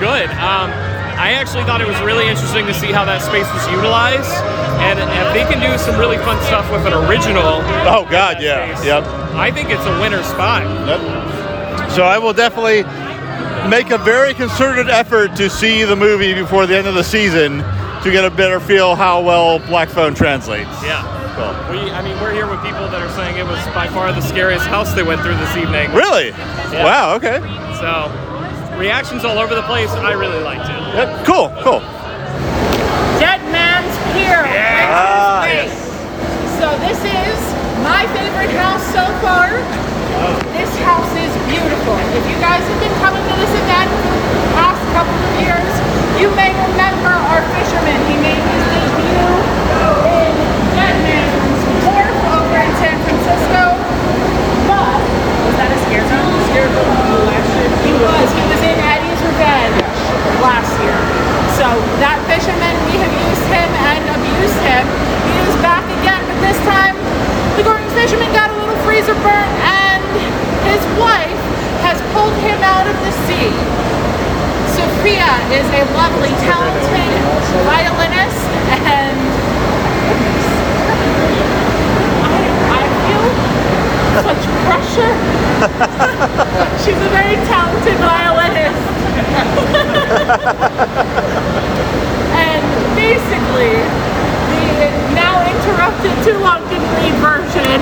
good. 0.01 0.33
Um, 0.41 0.73
I 1.21 1.37
actually 1.37 1.65
thought 1.65 1.83
it 1.83 1.87
was 1.87 2.01
really 2.01 2.27
interesting 2.27 2.67
to 2.67 2.73
see 2.73 2.91
how 2.91 3.05
that 3.05 3.21
space 3.21 3.47
was 3.53 3.69
utilized. 3.69 4.33
And 4.81 4.99
if 4.99 5.29
they 5.37 5.45
can 5.53 5.61
do 5.61 5.77
some 5.77 6.01
really 6.01 6.17
fun 6.25 6.41
stuff 6.49 6.65
with 6.73 6.87
an 6.87 6.95
original. 6.95 7.61
Oh, 7.85 8.09
God, 8.11 8.41
yeah. 8.41 8.75
space, 8.75 8.87
Yep. 8.87 9.05
I 9.37 9.53
think 9.53 9.69
it's 9.69 9.85
a 9.85 10.01
winner 10.01 10.23
spot. 10.25 10.65
Yep. 10.89 11.93
So 11.93 12.05
I 12.05 12.17
will 12.17 12.33
definitely 12.33 12.85
make 13.69 13.91
a 13.91 13.99
very 13.99 14.35
concerted 14.35 14.89
effort 14.89 15.37
to 15.37 15.49
see 15.49 15.85
the 15.85 15.97
movie 15.97 16.35
before 16.35 16.67
the 16.67 16.77
end 16.77 16.87
of 16.87 16.95
the 16.95 17.05
season 17.05 17.59
to 18.03 18.11
get 18.11 18.25
a 18.25 18.31
better 18.31 18.59
feel 18.61 18.95
how 18.97 19.23
well 19.23 19.59
Black 19.61 19.89
Phone 19.89 20.15
translates. 20.15 20.71
Yeah. 20.83 21.03
Cool. 21.37 21.49
We, 21.73 21.91
I 21.91 22.03
mean, 22.03 22.21
we're 22.21 22.35
here 22.35 22.47
with 22.47 22.61
people 22.63 22.89
that 22.89 23.01
are 23.01 23.09
saying 23.17 23.39
it 23.39 23.47
was 23.47 23.63
by 23.73 23.89
far 23.89 24.13
the 24.13 24.21
scariest 24.21 24.67
house 24.67 24.93
they 24.93 25.03
went 25.03 25.23
through 25.23 25.37
this 25.37 25.57
evening. 25.57 25.91
Really? 25.93 26.29
Yeah. 26.29 26.85
Wow, 26.85 27.15
okay. 27.17 27.39
So, 27.81 28.13
reactions 28.77 29.25
all 29.25 29.39
over 29.39 29.55
the 29.55 29.63
place. 29.63 29.89
I 29.91 30.13
really 30.13 30.41
liked 30.43 30.69
it. 30.69 30.77
Yep. 30.95 31.25
Cool, 31.25 31.49
cool. 31.63 31.81
Dead 33.17 33.41
Man's 33.49 33.95
Pier. 34.13 34.45
Ah, 34.45 35.47
Wait. 35.47 35.71
So 36.61 36.69
this 36.85 36.99
is 37.01 37.39
my 37.81 38.05
favorite 38.13 38.53
house 38.59 38.85
so 38.93 39.07
far. 39.25 39.57
This 40.55 40.71
house 40.87 41.11
is 41.19 41.35
beautiful. 41.51 41.99
If 42.15 42.23
you 42.31 42.39
guys 42.39 42.63
have 42.63 42.79
been 42.79 42.95
coming 43.03 43.27
to 43.27 43.35
this 43.43 43.51
event 43.59 43.91
for 43.91 44.39
the 44.39 44.55
past 44.55 44.79
couple 44.95 45.19
of 45.19 45.33
years, 45.43 45.73
you 46.23 46.31
may 46.39 46.55
remember 46.55 47.11
our 47.11 47.43
fisherman. 47.51 47.99
He 48.07 48.15
made 48.23 48.39
his 48.39 48.63
debut 48.71 49.35
in 50.07 50.33
Dead 50.79 50.95
Man's 51.03 51.63
Wharf 51.83 52.15
over 52.39 52.55
in 52.55 52.71
San 52.79 53.03
Francisco. 53.03 53.75
But 54.71 55.03
was 55.43 55.55
that 55.59 55.75
a 55.75 55.79
scare 55.91 56.07
zone? 56.07 56.39
Scare 56.55 56.71
zone 56.71 57.27
last 57.27 57.51
year. 57.59 57.71
He 57.83 57.93
was. 57.99 58.27
He 58.31 58.45
was 58.47 58.63
in 58.63 58.79
Eddie's 58.79 59.23
Revenge 59.27 59.83
last 60.39 60.71
year. 60.87 60.99
So 61.59 61.67
that 61.99 62.23
fisherman, 62.31 62.75
we 62.87 62.95
have 63.03 63.11
used 63.11 63.47
him 63.51 63.71
and 63.91 64.03
abused 64.23 64.61
him. 64.71 64.87
He 64.87 65.35
is 65.51 65.57
back 65.59 65.83
again, 65.99 66.23
but 66.31 66.39
this 66.47 66.59
time 66.63 66.95
the 67.59 67.67
Gorton's 67.67 67.91
fisherman 67.99 68.31
got 68.31 68.55
a 68.55 68.57
little 68.63 68.79
freezer 68.87 69.19
burn 69.19 69.51
and 69.67 69.92
his 70.69 70.83
wife 70.99 71.39
has 71.83 71.99
pulled 72.15 72.35
him 72.43 72.59
out 72.63 72.87
of 72.87 72.95
the 73.03 73.11
sea. 73.27 73.51
Sophia 74.71 75.31
is 75.51 75.67
a 75.75 75.83
lovely, 75.99 76.31
talented 76.47 77.11
violinist 77.67 78.47
and 78.87 79.19
I, 82.23 82.39
I 82.71 82.83
feel 83.03 83.27
such 84.23 84.43
pressure. 84.67 85.13
She's 86.83 86.97
a 86.97 87.09
very 87.11 87.37
talented 87.47 87.97
violinist. 87.99 88.83
and 92.33 92.65
basically, 92.97 93.77
the 94.51 94.89
now 95.15 95.45
interrupted 95.47 96.13
too 96.25 96.39
long 96.41 96.67
didn't 96.69 96.91
read 96.97 97.15
version 97.21 97.81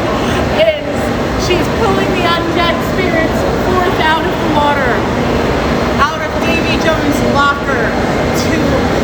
is 0.58 1.46
she's 1.46 1.66
pulling 1.78 2.10
me. 2.12 2.29
Dead 2.54 2.76
Spirits 2.92 3.40
forth 3.66 3.98
out 4.02 4.24
of 4.24 4.34
the 4.34 4.50
water, 4.58 4.92
out 6.02 6.20
of 6.20 6.30
Davy 6.42 6.76
Jones' 6.82 7.20
locker, 7.34 7.84
to 7.86 8.56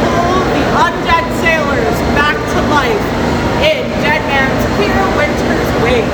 pull 0.03 0.39
the 0.55 0.65
undead 0.83 1.27
sailors 1.41 1.99
back 2.19 2.37
to 2.37 2.59
life 2.73 3.07
in 3.63 3.87
Dead 4.03 4.23
Man's 4.27 4.65
Pier 4.77 5.03
Winter's 5.17 5.71
Wake. 5.83 6.11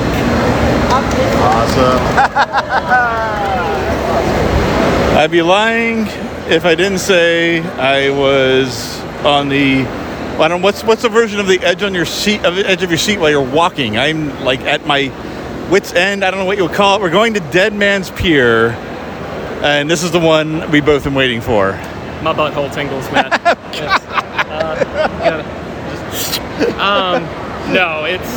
awesome. 1.41 2.03
I'd 5.18 5.30
be 5.30 5.43
lying 5.43 6.07
if 6.51 6.64
I 6.64 6.74
didn't 6.74 6.99
say 6.99 7.61
I 7.61 8.11
was 8.11 9.01
on 9.24 9.49
the 9.49 9.87
I 10.39 10.49
don't 10.49 10.62
what's 10.62 10.83
what's 10.83 11.03
the 11.03 11.09
version 11.09 11.39
of 11.39 11.47
the 11.47 11.61
edge 11.61 11.83
on 11.83 11.95
your 11.95 12.07
seat 12.07 12.45
of 12.45 12.57
the 12.57 12.68
edge 12.68 12.83
of 12.83 12.91
your 12.91 12.99
seat 12.99 13.18
while 13.18 13.30
you're 13.30 13.43
walking. 13.43 13.99
I'm 13.99 14.45
like 14.45 14.61
at 14.62 14.87
my 14.87 15.12
wits 15.73 15.93
end. 15.95 16.25
I 16.25 16.31
don't 16.31 16.39
know 16.39 16.47
what 16.47 16.59
you'll 16.59 16.68
call 16.68 16.97
it. 16.97 17.03
We're 17.03 17.11
going 17.11 17.35
to 17.35 17.41
Dead 17.51 17.73
Man's 17.75 18.11
Pier, 18.12 18.68
and 19.64 19.91
this 19.91 20.03
is 20.05 20.12
the 20.12 20.20
one 20.20 20.70
we 20.70 20.81
both 20.81 21.05
been 21.05 21.14
waiting 21.14 21.41
for. 21.41 21.73
My 22.23 22.33
butthole 22.33 22.73
tingles. 22.73 23.07
Yes. 23.73 24.05
Uh, 24.05 24.77
just- 26.05 26.79
um, 26.79 27.23
no, 27.73 28.05
it's 28.05 28.31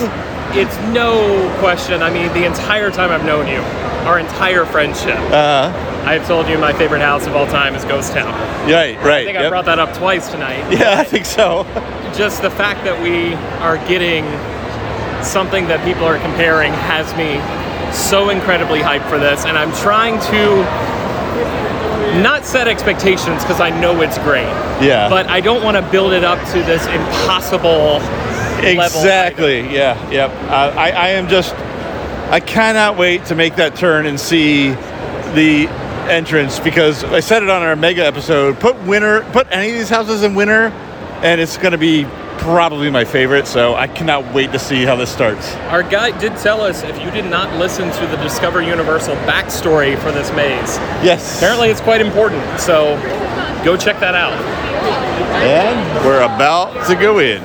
it's 0.57 0.77
no 0.93 1.53
question. 1.59 2.01
I 2.01 2.09
mean, 2.09 2.29
the 2.33 2.45
entire 2.45 2.89
time 2.89 3.11
I've 3.11 3.25
known 3.25 3.47
you, 3.49 3.57
our 4.07 4.17
entire 4.17 4.63
friendship, 4.65 5.19
Uh, 5.31 5.73
I've 6.05 6.25
told 6.25 6.47
you 6.47 6.57
my 6.57 6.71
favorite 6.71 7.01
house 7.01 7.27
of 7.27 7.35
all 7.35 7.45
time 7.47 7.75
is 7.75 7.83
Ghost 7.83 8.13
Town. 8.13 8.31
right, 8.71 8.95
right. 9.03 9.23
I 9.23 9.25
think 9.25 9.37
I 9.37 9.49
brought 9.49 9.65
that 9.65 9.77
up 9.77 9.93
twice 9.93 10.29
tonight. 10.31 10.71
Yeah, 10.71 10.97
I 10.97 11.03
think 11.03 11.25
so. 11.25 11.65
Just 12.15 12.41
the 12.41 12.49
fact 12.49 12.85
that 12.85 12.97
we 13.03 13.33
are 13.61 13.77
getting 13.89 14.23
something 15.25 15.67
that 15.67 15.83
people 15.85 16.05
are 16.05 16.19
comparing 16.19 16.71
has 16.73 17.11
me 17.15 17.41
so 17.93 18.29
incredibly 18.29 18.79
hyped 18.79 19.09
for 19.09 19.17
this, 19.17 19.45
and 19.45 19.57
I'm 19.57 19.71
trying 19.73 20.19
to 20.31 20.63
not 22.21 22.45
set 22.45 22.67
expectations 22.67 23.43
because 23.43 23.59
I 23.59 23.69
know 23.79 24.01
it's 24.01 24.17
great. 24.19 24.45
Yeah. 24.81 25.09
But 25.09 25.27
I 25.27 25.41
don't 25.41 25.63
want 25.63 25.77
to 25.77 25.91
build 25.91 26.13
it 26.13 26.23
up 26.23 26.39
to 26.51 26.59
this 26.63 26.85
impossible 26.87 27.99
level. 28.61 28.65
Exactly. 28.65 29.61
Yeah. 29.61 30.11
Yep. 30.11 30.29
Uh, 30.29 30.73
I, 30.77 30.91
I 30.91 31.07
am 31.09 31.27
just. 31.27 31.53
I 32.31 32.39
cannot 32.39 32.97
wait 32.97 33.25
to 33.25 33.35
make 33.35 33.55
that 33.57 33.75
turn 33.75 34.07
and 34.07 34.19
see 34.19 34.69
the 34.69 35.67
entrance 36.09 36.59
because 36.59 37.03
I 37.03 37.19
said 37.19 37.43
it 37.43 37.49
on 37.49 37.61
our 37.61 37.75
mega 37.75 38.05
episode. 38.05 38.59
Put 38.59 38.75
winter. 38.83 39.21
Put 39.31 39.47
any 39.51 39.71
of 39.71 39.77
these 39.77 39.89
houses 39.89 40.23
in 40.23 40.35
winter, 40.35 40.69
and 41.21 41.39
it's 41.39 41.57
going 41.57 41.73
to 41.73 41.77
be 41.77 42.05
probably 42.39 42.89
my 42.89 43.05
favorite. 43.05 43.47
So 43.47 43.75
I 43.75 43.87
cannot 43.87 44.33
wait 44.33 44.51
to 44.51 44.59
see 44.59 44.83
how 44.85 44.95
this 44.95 45.11
starts. 45.11 45.53
Our 45.71 45.83
guide 45.83 46.19
did 46.19 46.35
tell 46.37 46.61
us 46.61 46.83
if 46.83 46.99
you 47.01 47.11
did 47.11 47.25
not 47.25 47.57
listen 47.59 47.91
to 47.91 48.07
the 48.07 48.17
Discover 48.17 48.61
Universal 48.61 49.15
backstory 49.27 49.97
for 49.99 50.11
this 50.11 50.31
maze, 50.33 50.77
Yes. 51.03 51.37
apparently 51.37 51.69
it's 51.69 51.81
quite 51.81 52.01
important. 52.01 52.43
So 52.59 52.95
go 53.63 53.75
check 53.77 53.99
that 53.99 54.15
out. 54.15 54.33
And 55.41 56.05
we're 56.05 56.21
about 56.21 56.87
to 56.87 56.95
go 56.95 57.19
in. 57.19 57.41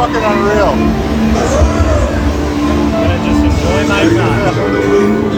Fucking 0.00 0.24
unreal. 0.24 0.72
I'm 0.72 1.76
gonna 2.90 3.20
just 3.22 3.44
enjoy 3.44 3.80
my 3.86 4.02
time. 4.08 4.58
on 4.58 4.72
the 4.72 4.80
wind, 4.88 5.32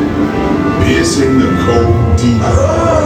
piercing 0.85 1.35
the 1.41 1.49
cold 1.65 2.17
deep. 2.17 3.02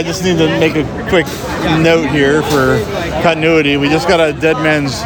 I 0.00 0.02
just 0.02 0.24
need 0.24 0.38
to 0.38 0.46
make 0.58 0.76
a 0.76 0.84
quick 1.10 1.26
note 1.82 2.08
here 2.08 2.40
for 2.44 2.82
continuity. 3.22 3.76
We 3.76 3.90
just 3.90 4.08
got 4.08 4.18
a 4.18 4.32
Dead 4.32 4.56
Man's 4.62 5.02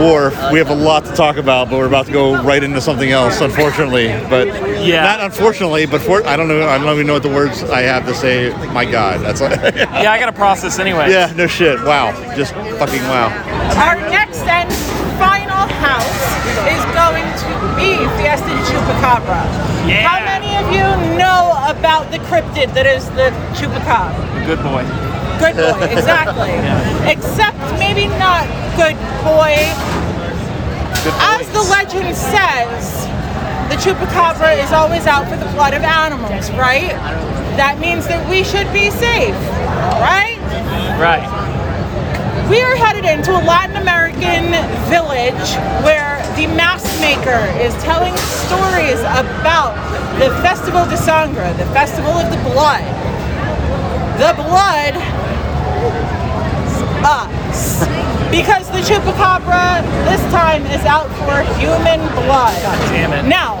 Wharf. 0.00 0.34
We 0.50 0.58
have 0.58 0.70
a 0.70 0.74
lot 0.74 1.04
to 1.04 1.12
talk 1.12 1.36
about, 1.36 1.68
but 1.68 1.76
we're 1.76 1.86
about 1.86 2.06
to 2.06 2.12
go 2.12 2.42
right 2.42 2.64
into 2.64 2.80
something 2.80 3.10
else, 3.10 3.42
unfortunately. 3.42 4.06
But 4.30 4.46
Yeah. 4.80 5.02
not 5.02 5.20
unfortunately, 5.20 5.84
but 5.84 6.00
for 6.00 6.26
I 6.26 6.38
don't 6.38 6.48
know. 6.48 6.66
I 6.66 6.78
don't 6.78 6.88
even 6.94 7.06
know 7.06 7.12
what 7.12 7.22
the 7.24 7.28
words 7.28 7.62
I 7.64 7.82
have 7.82 8.06
to 8.06 8.14
say. 8.14 8.48
My 8.72 8.86
God, 8.86 9.20
that's 9.20 9.42
like, 9.42 9.60
Yeah, 9.76 10.10
I 10.10 10.18
gotta 10.18 10.32
process 10.32 10.78
anyway. 10.78 11.10
yeah, 11.10 11.30
no 11.36 11.46
shit. 11.46 11.78
Wow, 11.84 12.12
just 12.34 12.54
fucking 12.80 13.02
wow. 13.12 13.28
Our 13.84 13.96
next 14.08 14.40
and 14.48 14.72
final 15.20 15.68
house 15.76 16.24
is 16.72 16.82
going 16.96 17.28
to 17.44 17.76
be 17.76 18.00
Fiesta 18.16 18.48
de 18.48 18.62
Chupacabra. 18.64 19.44
Yeah. 19.86 20.08
How 20.08 20.24
many 20.24 20.56
of 20.56 20.72
you 20.72 21.18
know 21.18 21.52
about 21.68 22.10
the 22.10 22.18
cryptid 22.30 22.72
that 22.72 22.86
is 22.86 23.04
the 23.10 23.30
Chupacabra? 23.62 24.44
Good 24.44 24.58
boy. 24.58 24.82
Good 25.38 25.54
boy, 25.54 25.86
exactly. 25.94 26.50
Except 27.06 27.54
maybe 27.78 28.08
not 28.18 28.42
good 28.74 28.98
boy. 29.22 29.54
Good 31.06 31.14
As 31.22 31.46
the 31.54 31.62
legend 31.70 32.10
says, 32.16 33.06
the 33.70 33.78
chupacabra 33.78 34.58
is 34.58 34.72
always 34.72 35.06
out 35.06 35.28
for 35.30 35.36
the 35.36 35.46
blood 35.54 35.74
of 35.74 35.82
animals, 35.82 36.50
right? 36.58 36.90
That 37.54 37.78
means 37.78 38.08
that 38.08 38.28
we 38.28 38.42
should 38.42 38.66
be 38.72 38.90
safe, 38.90 39.38
right? 40.02 40.42
Right. 40.98 41.22
We 42.50 42.62
are 42.62 42.74
headed 42.74 43.04
into 43.04 43.30
a 43.30 43.42
Latin 43.46 43.76
American 43.76 44.50
village 44.90 45.54
where 45.86 46.18
the 46.34 46.48
mask 46.58 46.90
maker 46.98 47.46
is 47.62 47.70
telling 47.84 48.16
stories 48.42 48.98
about 49.06 49.78
the 50.18 50.30
Festival 50.42 50.84
de 50.86 50.96
Sangre, 50.96 51.54
the 51.54 51.66
Festival 51.70 52.10
of 52.10 52.28
the 52.28 52.42
Blood. 52.50 53.11
The 54.22 54.34
blood 54.34 54.94
us. 57.02 57.80
Because 58.30 58.70
the 58.70 58.78
chupacabra 58.78 59.82
this 60.06 60.20
time 60.30 60.64
is 60.66 60.84
out 60.84 61.08
for 61.26 61.42
human 61.58 61.98
blood. 62.14 62.54
God 62.62 62.78
damn 62.92 63.12
it. 63.14 63.28
Now, 63.28 63.58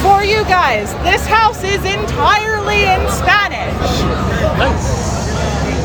for 0.00 0.22
you 0.22 0.44
guys. 0.44 0.94
This 1.02 1.26
house 1.26 1.64
is 1.64 1.84
entirely 1.84 2.84
in 2.84 3.10
Spanish. 3.10 3.74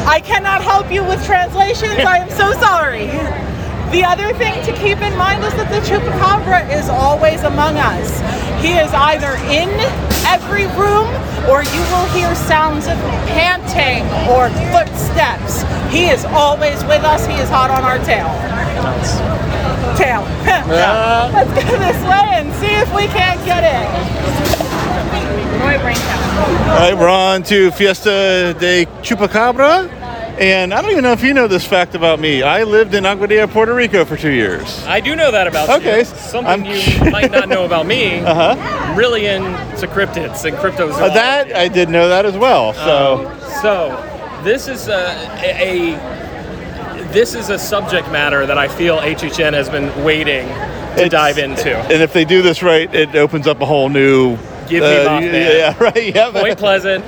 I 0.06 0.22
cannot 0.24 0.62
help 0.62 0.92
you 0.92 1.04
with 1.04 1.26
translations. 1.26 1.98
I 1.98 2.20
am 2.20 2.30
so 2.30 2.54
sorry. 2.62 3.08
The 3.90 4.06
other 4.06 4.32
thing 4.36 4.64
to 4.66 4.74
keep 4.74 5.02
in 5.02 5.18
mind 5.18 5.44
is 5.44 5.54
that 5.56 5.72
the 5.72 5.82
chupacabra 5.90 6.70
is 6.72 6.88
always 6.88 7.42
among 7.42 7.78
us. 7.78 8.22
He 8.62 8.74
is 8.74 8.94
either 8.94 9.34
in 9.50 10.13
every 10.28 10.66
room 10.80 11.08
or 11.50 11.64
you 11.64 11.82
will 11.92 12.08
hear 12.16 12.34
sounds 12.36 12.88
of 12.88 12.98
panting 13.28 14.04
or 14.32 14.50
footsteps. 14.72 15.64
He 15.92 16.10
is 16.10 16.26
always 16.26 16.84
with 16.86 17.04
us. 17.04 17.26
He 17.26 17.36
is 17.36 17.50
hot 17.50 17.70
on 17.70 17.84
our 17.84 18.00
tail. 18.00 18.30
Tail. 19.98 20.24
Yeah. 20.74 21.30
Let's 21.34 21.50
go 21.52 21.78
this 21.78 22.02
way 22.04 22.28
and 22.40 22.54
see 22.56 22.68
if 22.68 22.94
we 22.96 23.06
can't 23.08 23.44
get 23.46 23.64
it. 23.64 23.88
Roy 25.62 25.78
Braintown. 25.78 26.70
All 26.70 26.80
right, 26.80 26.98
we're 26.98 27.10
on 27.10 27.44
to 27.44 27.72
Fiesta 27.72 28.56
de 28.60 28.86
Chupacabra. 29.02 30.03
And 30.40 30.74
I 30.74 30.82
don't 30.82 30.92
even 30.92 31.04
know 31.04 31.12
if 31.12 31.22
you 31.24 31.34
know 31.34 31.48
this 31.48 31.66
fact 31.66 31.94
about 31.94 32.20
me. 32.20 32.42
I 32.42 32.64
lived 32.64 32.96
in 32.96 33.04
Aguadilla, 33.04 33.50
Puerto 33.52 33.74
Rico 33.74 34.04
for 34.04 34.18
two 34.18 34.32
years. 34.32 34.84
I 34.88 35.00
do 35.00 35.16
know 35.16 35.32
that 35.32 35.46
about 35.48 35.70
Okay, 35.70 35.84
you. 35.84 35.92
Okay. 35.92 36.04
Something 36.06 36.48
I'm- 36.48 36.66
you 36.66 37.12
might 37.12 37.32
not 37.32 37.48
know 37.50 37.66
about 37.66 37.86
me. 37.86 38.20
Uh-huh. 38.34 38.96
Really 38.98 39.28
into 39.28 39.88
cryptids 39.88 40.44
and 40.46 40.58
cryptozoology. 40.58 41.02
Uh, 41.02 41.14
that, 41.14 41.56
I 41.56 41.68
did 41.68 41.90
know 41.90 42.10
that 42.10 42.26
as 42.26 42.36
well. 42.38 42.74
So, 42.74 43.28
Um, 43.28 43.40
so 43.62 44.42
this 44.44 44.68
is 44.68 44.88
a, 44.88 45.12
a, 45.44 45.92
this 47.12 47.36
is 47.36 47.50
a 47.50 47.60
subject 47.60 48.12
matter 48.12 48.46
that 48.48 48.58
I 48.58 48.68
feel 48.68 48.98
HHN 49.00 49.54
has 49.54 49.70
been 49.70 50.04
waiting 50.04 50.48
to 50.48 51.06
It's- 51.06 51.10
dive 51.12 51.38
into. 51.38 51.76
and 51.78 52.02
if 52.02 52.12
they 52.12 52.26
do 52.26 52.42
this 52.42 52.64
right, 52.64 52.94
it 52.94 53.16
opens 53.16 53.46
up 53.48 53.62
a 53.62 53.66
whole 53.66 53.90
new. 53.90 54.38
Give 54.68 54.82
me 54.84 54.96
uh, 55.06 55.10
Mothman. 55.10 55.34
Yeah, 55.34 55.52
yeah, 55.58 55.84
right. 55.84 56.16
Yeah. 56.16 56.32
Point 56.32 56.58
Pleasant. 56.58 57.06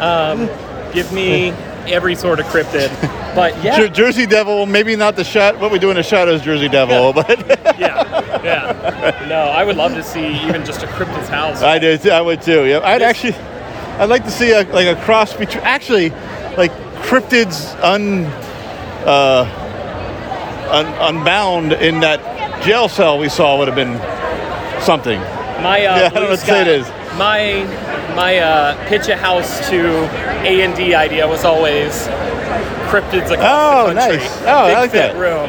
Um, 0.00 0.48
give 0.92 1.10
me 1.12 1.50
every 1.90 2.14
sort 2.14 2.40
of 2.40 2.46
cryptid. 2.46 2.90
But 3.34 3.62
yeah, 3.62 3.76
Jer- 3.76 3.88
Jersey 3.88 4.26
Devil, 4.26 4.66
maybe 4.66 4.96
not 4.96 5.16
the 5.16 5.24
shot. 5.24 5.58
What 5.58 5.70
we 5.70 5.78
do 5.78 5.90
in 5.90 5.96
the 5.96 6.02
shadows, 6.02 6.42
Jersey 6.42 6.68
Devil, 6.68 7.12
but 7.12 7.28
yeah, 7.78 8.42
yeah. 8.42 9.26
No, 9.28 9.42
I 9.42 9.64
would 9.64 9.76
love 9.76 9.94
to 9.94 10.02
see 10.02 10.42
even 10.46 10.64
just 10.64 10.82
a 10.82 10.86
cryptid's 10.88 11.28
house. 11.28 11.62
I 11.62 11.78
did. 11.78 12.08
I 12.08 12.20
would 12.20 12.42
too. 12.42 12.66
Yeah, 12.66 12.80
I'd 12.82 13.02
actually, 13.02 13.34
I'd 13.98 14.08
like 14.08 14.24
to 14.24 14.30
see 14.30 14.52
a, 14.52 14.62
like 14.72 14.86
a 14.86 15.00
cross 15.02 15.32
between 15.36 15.62
actually, 15.62 16.10
like 16.56 16.72
cryptids 17.02 17.78
un, 17.82 18.24
uh, 19.06 19.46
un, 20.70 21.14
unbound 21.14 21.72
in 21.74 22.00
that 22.00 22.64
jail 22.64 22.88
cell 22.88 23.18
we 23.18 23.28
saw 23.28 23.58
would 23.58 23.68
have 23.68 23.76
been 23.76 23.98
something. 24.82 25.20
My 25.62 25.84
uh, 25.84 25.96
Yeah, 25.98 26.06
I 26.06 26.08
don't 26.08 26.22
know 26.24 26.30
what 26.30 26.40
to 26.40 26.46
say 26.46 26.80
it 26.80 27.16
My 27.16 27.89
my 28.20 28.36
uh, 28.38 28.88
pitch 28.88 29.08
a 29.08 29.16
house 29.16 29.66
to 29.70 29.80
A 30.44 30.60
and 30.62 30.76
D 30.76 30.94
idea 30.94 31.26
was 31.26 31.42
always 31.44 31.92
cryptids 32.92 33.30
across 33.30 33.48
Oh, 33.48 33.88
the 33.88 33.94
country. 33.94 34.18
nice. 34.18 34.42
Oh, 34.42 34.64
I 34.64 34.68
Big 34.68 34.76
like 34.76 34.90
fit 34.90 35.12
that. 35.14 35.16
room. 35.16 35.48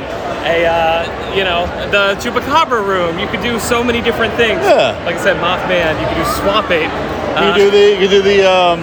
A 0.56 0.58
uh, 0.66 1.36
you 1.36 1.44
know 1.44 1.62
the 1.92 2.16
chupacabra 2.22 2.82
room. 2.94 3.20
You 3.20 3.28
could 3.28 3.42
do 3.42 3.60
so 3.60 3.84
many 3.84 4.02
different 4.02 4.34
things. 4.36 4.62
Yeah. 4.64 4.98
Like 5.06 5.18
I 5.18 5.24
said, 5.24 5.36
Mothman. 5.38 6.00
You 6.00 6.08
could 6.08 6.20
do 6.24 6.28
swamp 6.40 6.72
ape. 6.72 6.90
You 7.44 7.52
Uh, 7.52 7.56
do 7.58 7.70
the 7.78 7.88
you 8.02 8.08
do 8.08 8.22
the 8.22 8.40
um, 8.50 8.80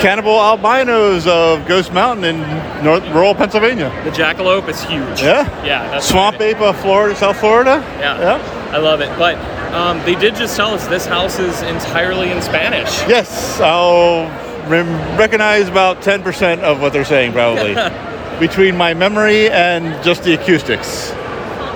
cannibal 0.00 0.36
albinos 0.48 1.26
of 1.28 1.66
Ghost 1.68 1.92
Mountain 1.92 2.24
in 2.24 2.36
North 2.84 3.06
rural 3.14 3.34
Pennsylvania. 3.34 3.90
the 4.04 4.10
jackalope 4.10 4.68
is 4.68 4.82
huge. 4.82 5.22
Yeah. 5.22 5.46
Yeah. 5.64 5.88
That's 5.90 6.06
Swamp 6.08 6.40
ape 6.40 6.60
of 6.60 6.74
Florida, 6.80 7.14
South 7.14 7.38
Florida. 7.38 7.76
Yeah. 8.00 8.40
I 8.72 8.78
love 8.78 9.00
it. 9.00 9.10
But 9.18 9.36
um, 9.74 9.98
they 10.04 10.14
did 10.14 10.34
just 10.34 10.56
tell 10.56 10.72
us 10.72 10.86
this 10.88 11.06
house 11.06 11.38
is 11.38 11.62
entirely 11.62 12.30
in 12.30 12.42
Spanish. 12.42 12.88
Yes, 13.08 13.60
I'll 13.60 14.26
rem- 14.68 15.18
recognize 15.18 15.68
about 15.68 16.02
10% 16.02 16.60
of 16.60 16.80
what 16.80 16.92
they're 16.92 17.04
saying, 17.04 17.32
probably. 17.32 17.74
Between 18.40 18.76
my 18.76 18.94
memory 18.94 19.50
and 19.50 20.02
just 20.04 20.24
the 20.24 20.34
acoustics. 20.34 21.10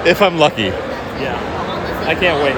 If 0.07 0.23
I'm 0.23 0.39
lucky. 0.39 0.65
Yeah. 1.21 1.39
I 2.07 2.15
can't 2.15 2.43
wait. 2.43 2.55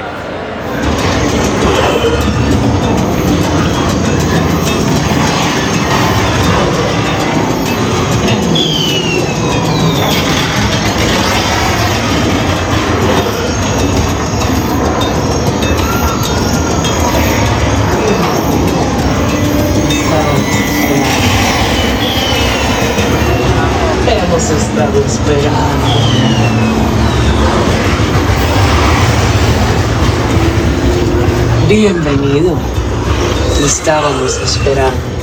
Esperando. 25.07 25.57
Bienvenido. 31.69 32.57
Te 33.57 33.65
estábamos 33.65 34.37
esperando. 34.39 35.17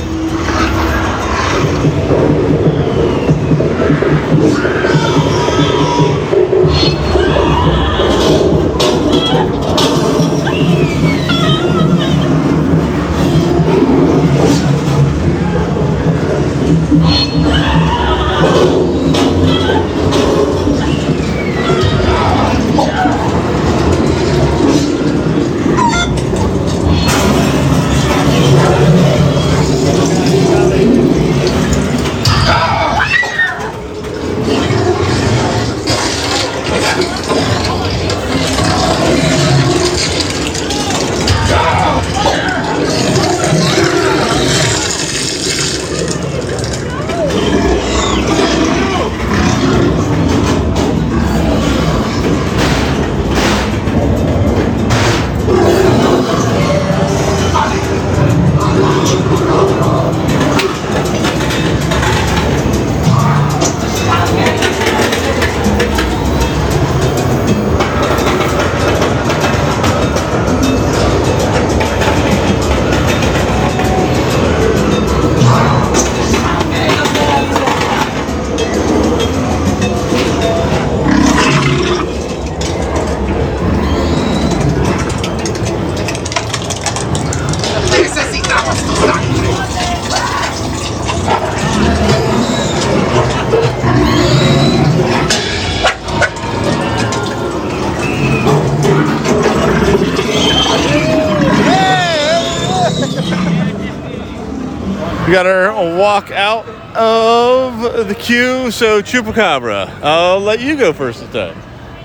We 105.26 105.32
got 105.32 105.46
our 105.46 105.72
walk 105.98 106.30
out 106.30 106.66
of 106.94 108.06
the 108.08 108.14
queue, 108.14 108.70
so 108.70 109.00
Chupacabra. 109.00 109.88
I'll 110.02 110.40
let 110.40 110.60
you 110.60 110.76
go 110.76 110.92
first 110.92 111.20
this 111.20 111.30
time. 111.32 111.56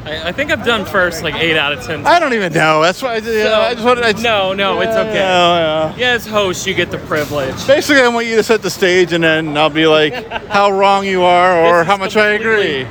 I, 0.05 0.29
I 0.29 0.31
think 0.31 0.51
I've 0.51 0.65
done 0.65 0.85
first 0.85 1.21
like 1.21 1.35
eight 1.35 1.57
out 1.57 1.73
of 1.73 1.83
ten. 1.83 2.07
I 2.07 2.19
don't 2.19 2.33
even 2.33 2.53
know. 2.53 2.81
That's 2.81 3.01
why 3.01 3.15
I, 3.15 3.19
So- 3.21 3.59
I 3.61 3.73
just 3.73 3.85
wanted. 3.85 4.05
I 4.05 4.13
just, 4.13 4.23
no, 4.23 4.53
no, 4.53 4.79
it's 4.79 4.95
okay. 4.95 5.15
yeah, 5.15 5.93
Yeah, 5.97 6.11
as 6.11 6.25
host, 6.25 6.65
you 6.65 6.73
get 6.73 6.91
the 6.91 6.97
privilege. 6.99 7.67
Basically, 7.67 8.01
I 8.01 8.07
want 8.07 8.25
you 8.27 8.37
to 8.37 8.43
set 8.43 8.61
the 8.61 8.69
stage, 8.69 9.11
and 9.11 9.21
then 9.23 9.57
I'll 9.57 9.69
be 9.69 9.85
like, 9.85 10.13
how 10.47 10.71
wrong 10.71 11.05
you 11.05 11.23
are, 11.23 11.59
or 11.65 11.83
how 11.83 11.97
much 11.97 12.15
I 12.15 12.29
agree. 12.29 12.85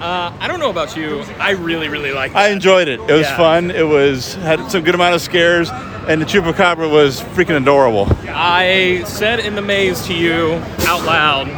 Uh, 0.00 0.32
I 0.40 0.48
don't 0.48 0.60
know 0.60 0.70
about 0.70 0.96
you. 0.96 1.20
I 1.38 1.50
really, 1.50 1.88
really 1.88 2.12
like. 2.12 2.34
I 2.34 2.48
enjoyed 2.48 2.88
it. 2.88 3.00
It 3.00 3.12
was 3.12 3.22
Yeah. 3.26 3.36
fun. 3.36 3.70
It 3.70 3.86
was 3.86 4.34
had 4.36 4.70
some 4.70 4.82
good 4.82 4.94
amount 4.94 5.14
of 5.14 5.20
scares. 5.20 5.68
And 6.08 6.20
the 6.20 6.24
chupacabra 6.26 6.90
was 6.90 7.20
freaking 7.20 7.56
adorable. 7.60 8.06
I 8.28 9.02
said 9.06 9.40
in 9.40 9.54
the 9.54 9.62
maze 9.62 10.02
to 10.06 10.14
you 10.14 10.54
out 10.86 11.04
loud, 11.04 11.48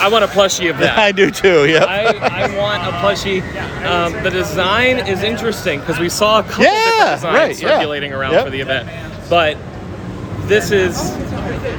I 0.00 0.08
want 0.08 0.24
a 0.24 0.28
plushie 0.28 0.70
of 0.70 0.78
that. 0.78 0.98
I 1.08 1.12
do 1.12 1.30
too. 1.30 1.66
Yeah. 1.68 1.84
I, 1.84 2.44
I 2.46 2.56
want 2.56 2.82
a 2.84 2.92
plushie. 2.98 3.42
Um, 3.84 4.12
the 4.22 4.30
design 4.30 4.98
is 5.06 5.22
interesting 5.22 5.80
because 5.80 5.98
we 5.98 6.08
saw 6.08 6.40
a 6.40 6.42
couple 6.42 6.64
Yeah, 6.64 6.72
different 6.84 7.14
designs 7.16 7.34
right, 7.34 7.62
yeah. 7.62 7.68
circulating 7.76 8.12
around 8.12 8.32
Yep. 8.32 8.44
for 8.44 8.50
the 8.50 8.60
event, 8.60 8.88
but 9.28 9.58
this 10.48 10.70
is 10.70 10.96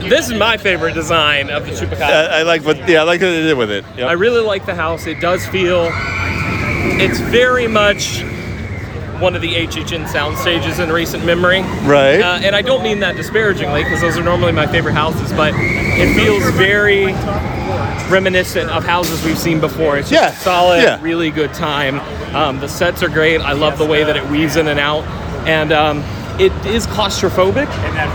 this 0.10 0.30
is 0.30 0.34
my 0.38 0.58
favorite 0.58 0.94
design 0.94 1.50
of 1.50 1.66
the 1.66 1.72
chupacabra. 1.72 2.02
I, 2.30 2.40
I 2.40 2.44
like 2.44 2.64
what 2.64 2.88
yeah, 2.88 3.02
I 3.02 3.04
like 3.04 3.22
what 3.22 3.28
they 3.28 3.42
did 3.42 3.58
with 3.58 3.72
it. 3.72 3.84
Yep. 3.98 4.08
I 4.08 4.14
really 4.14 4.42
like 4.42 4.66
the 4.66 4.76
house. 4.76 5.08
It 5.08 5.20
does 5.20 5.46
feel, 5.48 5.90
it's 7.00 7.20
very 7.20 7.68
much 7.68 8.22
one 9.22 9.35
of 9.35 9.41
the 9.41 9.53
HHN 9.53 10.07
sound 10.10 10.38
stages 10.38 10.80
in 10.80 10.89
recent 10.91 11.23
memory. 11.26 11.61
Right. 11.85 12.19
Uh, 12.19 12.39
and 12.41 12.56
I 12.56 12.61
don't 12.61 12.84
mean 12.84 12.99
that 13.02 13.15
disparagingly 13.15 13.84
because 13.84 14.02
those 14.02 14.18
are 14.18 14.23
normally 14.23 14.52
my 14.52 14.65
favorite 14.68 14.93
houses, 14.93 15.31
but 15.34 15.53
it 15.56 16.14
feels 16.15 16.43
very 16.56 17.06
reminiscent 18.11 18.69
of 18.69 18.84
houses 18.84 19.23
we've 19.23 19.38
seen 19.38 19.60
before. 19.60 19.98
It's 19.98 20.10
just 20.10 20.34
Yeah, 20.35 20.39
solid, 20.39 20.81
yeah. 20.84 21.02
really 21.02 21.31
good 21.31 21.53
time. 21.53 21.99
Um, 22.35 22.60
the 22.60 22.68
sets 22.68 23.03
are 23.03 23.10
great. 23.10 23.39
I 23.41 23.53
love 23.53 23.77
the 23.77 23.85
way 23.85 24.03
that 24.03 24.18
it 24.18 24.27
weaves 24.30 24.56
in 24.56 24.68
and 24.68 24.80
out. 24.80 25.03
And 25.48 25.72
um, 25.72 25.99
it 26.39 26.52
is 26.65 26.88
claustrophobic 26.88 27.68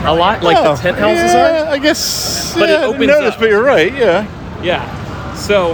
a 0.06 0.12
lot, 0.12 0.42
like 0.42 0.56
Oh, 0.58 0.74
the 0.76 0.82
tent 0.82 0.98
houses 0.98 1.32
yeah, 1.32 1.64
are. 1.64 1.66
I 1.68 1.78
guess. 1.78 2.52
But 2.54 2.68
it 2.68 2.72
yeah, 2.72 2.76
I 2.76 2.80
didn't 2.80 2.94
opens 2.94 3.06
notice, 3.08 3.34
up. 3.34 3.40
but 3.40 3.48
you're 3.48 3.62
right. 3.64 3.92
Yeah. 3.92 4.62
Yeah. 4.62 5.34
So 5.34 5.72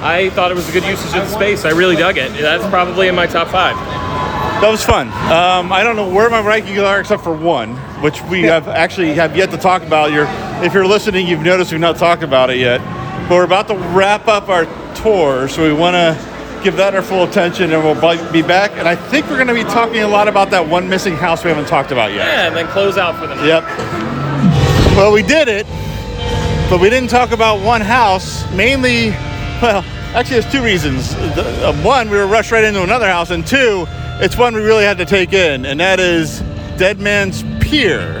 I 0.00 0.30
thought 0.30 0.50
it 0.50 0.54
was 0.54 0.68
a 0.68 0.72
good 0.72 0.84
usage 0.84 1.14
of 1.14 1.28
the 1.28 1.34
space. 1.34 1.64
I 1.64 1.70
really 1.70 1.96
dug 1.96 2.18
it. 2.18 2.32
That's 2.32 2.66
probably 2.68 3.08
in 3.08 3.14
my 3.14 3.26
top 3.26 3.48
five. 3.48 3.76
That 4.64 4.70
was 4.70 4.82
fun. 4.82 5.08
Um, 5.08 5.70
I 5.74 5.82
don't 5.84 5.94
know 5.94 6.08
where 6.08 6.30
my 6.30 6.40
rankings 6.40 6.82
are 6.82 6.98
except 6.98 7.22
for 7.22 7.36
one, 7.36 7.76
which 8.00 8.22
we 8.22 8.44
have 8.44 8.66
actually 8.66 9.12
have 9.12 9.36
yet 9.36 9.50
to 9.50 9.58
talk 9.58 9.82
about. 9.82 10.10
You're, 10.10 10.26
if 10.64 10.72
you're 10.72 10.86
listening, 10.86 11.26
you've 11.26 11.42
noticed 11.42 11.70
we've 11.70 11.82
not 11.82 11.98
talked 11.98 12.22
about 12.22 12.48
it 12.48 12.56
yet. 12.56 12.78
But 13.28 13.32
we're 13.32 13.44
about 13.44 13.68
to 13.68 13.74
wrap 13.74 14.26
up 14.26 14.48
our 14.48 14.64
tour, 14.94 15.48
so 15.48 15.64
we 15.64 15.74
want 15.74 15.96
to 15.96 16.60
give 16.64 16.78
that 16.78 16.94
our 16.94 17.02
full 17.02 17.24
attention, 17.24 17.74
and 17.74 17.84
we'll 17.84 18.32
be 18.32 18.40
back. 18.40 18.70
And 18.70 18.88
I 18.88 18.96
think 18.96 19.28
we're 19.28 19.36
going 19.36 19.48
to 19.48 19.52
be 19.54 19.64
talking 19.64 20.00
a 20.00 20.08
lot 20.08 20.28
about 20.28 20.50
that 20.52 20.66
one 20.66 20.88
missing 20.88 21.14
house 21.14 21.44
we 21.44 21.50
haven't 21.50 21.68
talked 21.68 21.92
about 21.92 22.12
yet. 22.12 22.26
Yeah, 22.26 22.46
and 22.46 22.56
then 22.56 22.66
close 22.68 22.96
out 22.96 23.16
for 23.16 23.26
the 23.26 23.34
night. 23.34 23.46
Yep. 23.46 23.64
Well, 24.96 25.12
we 25.12 25.22
did 25.22 25.48
it, 25.48 25.66
but 26.70 26.80
we 26.80 26.88
didn't 26.88 27.10
talk 27.10 27.32
about 27.32 27.62
one 27.62 27.82
house. 27.82 28.50
Mainly, 28.54 29.10
well, 29.60 29.84
actually, 30.14 30.40
there's 30.40 30.50
two 30.50 30.64
reasons. 30.64 31.14
The- 31.34 31.68
uh, 31.68 31.82
One, 31.82 32.08
we 32.08 32.16
were 32.16 32.26
rushed 32.26 32.50
right 32.50 32.64
into 32.64 32.82
another 32.82 33.10
house, 33.10 33.30
and 33.30 33.46
two, 33.46 33.86
it's 34.22 34.36
one 34.36 34.54
we 34.54 34.60
really 34.62 34.84
had 34.84 34.98
to 34.98 35.04
take 35.04 35.32
in, 35.32 35.64
and 35.66 35.80
that 35.80 36.00
is 36.00 36.40
Dead 36.78 36.98
Man's 37.00 37.42
Pier. 37.60 38.20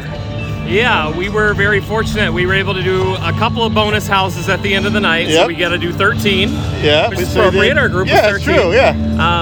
Yeah, 0.66 1.14
we 1.16 1.28
were 1.28 1.52
very 1.54 1.80
fortunate. 1.80 2.32
We 2.32 2.46
were 2.46 2.54
able 2.54 2.72
to 2.74 2.82
do 2.82 3.14
a 3.16 3.32
couple 3.32 3.62
of 3.64 3.74
bonus 3.74 4.06
houses 4.06 4.48
at 4.48 4.62
the 4.62 4.74
end 4.74 4.86
of 4.86 4.92
the 4.94 5.00
night. 5.00 5.28
So 5.28 5.46
we 5.46 5.54
got 5.56 5.68
to 5.70 5.78
do 5.78 5.92
13. 5.92 6.48
Yeah, 6.82 7.08
which 7.10 7.18
we 7.18 7.24
is 7.24 7.36
appropriate. 7.36 7.76
Our 7.76 7.88
group 7.90 8.08
Yeah, 8.08 8.26
was 8.32 8.36
it's 8.36 8.44
13. 8.46 8.62
true. 8.62 8.72
Yeah. 8.72 8.90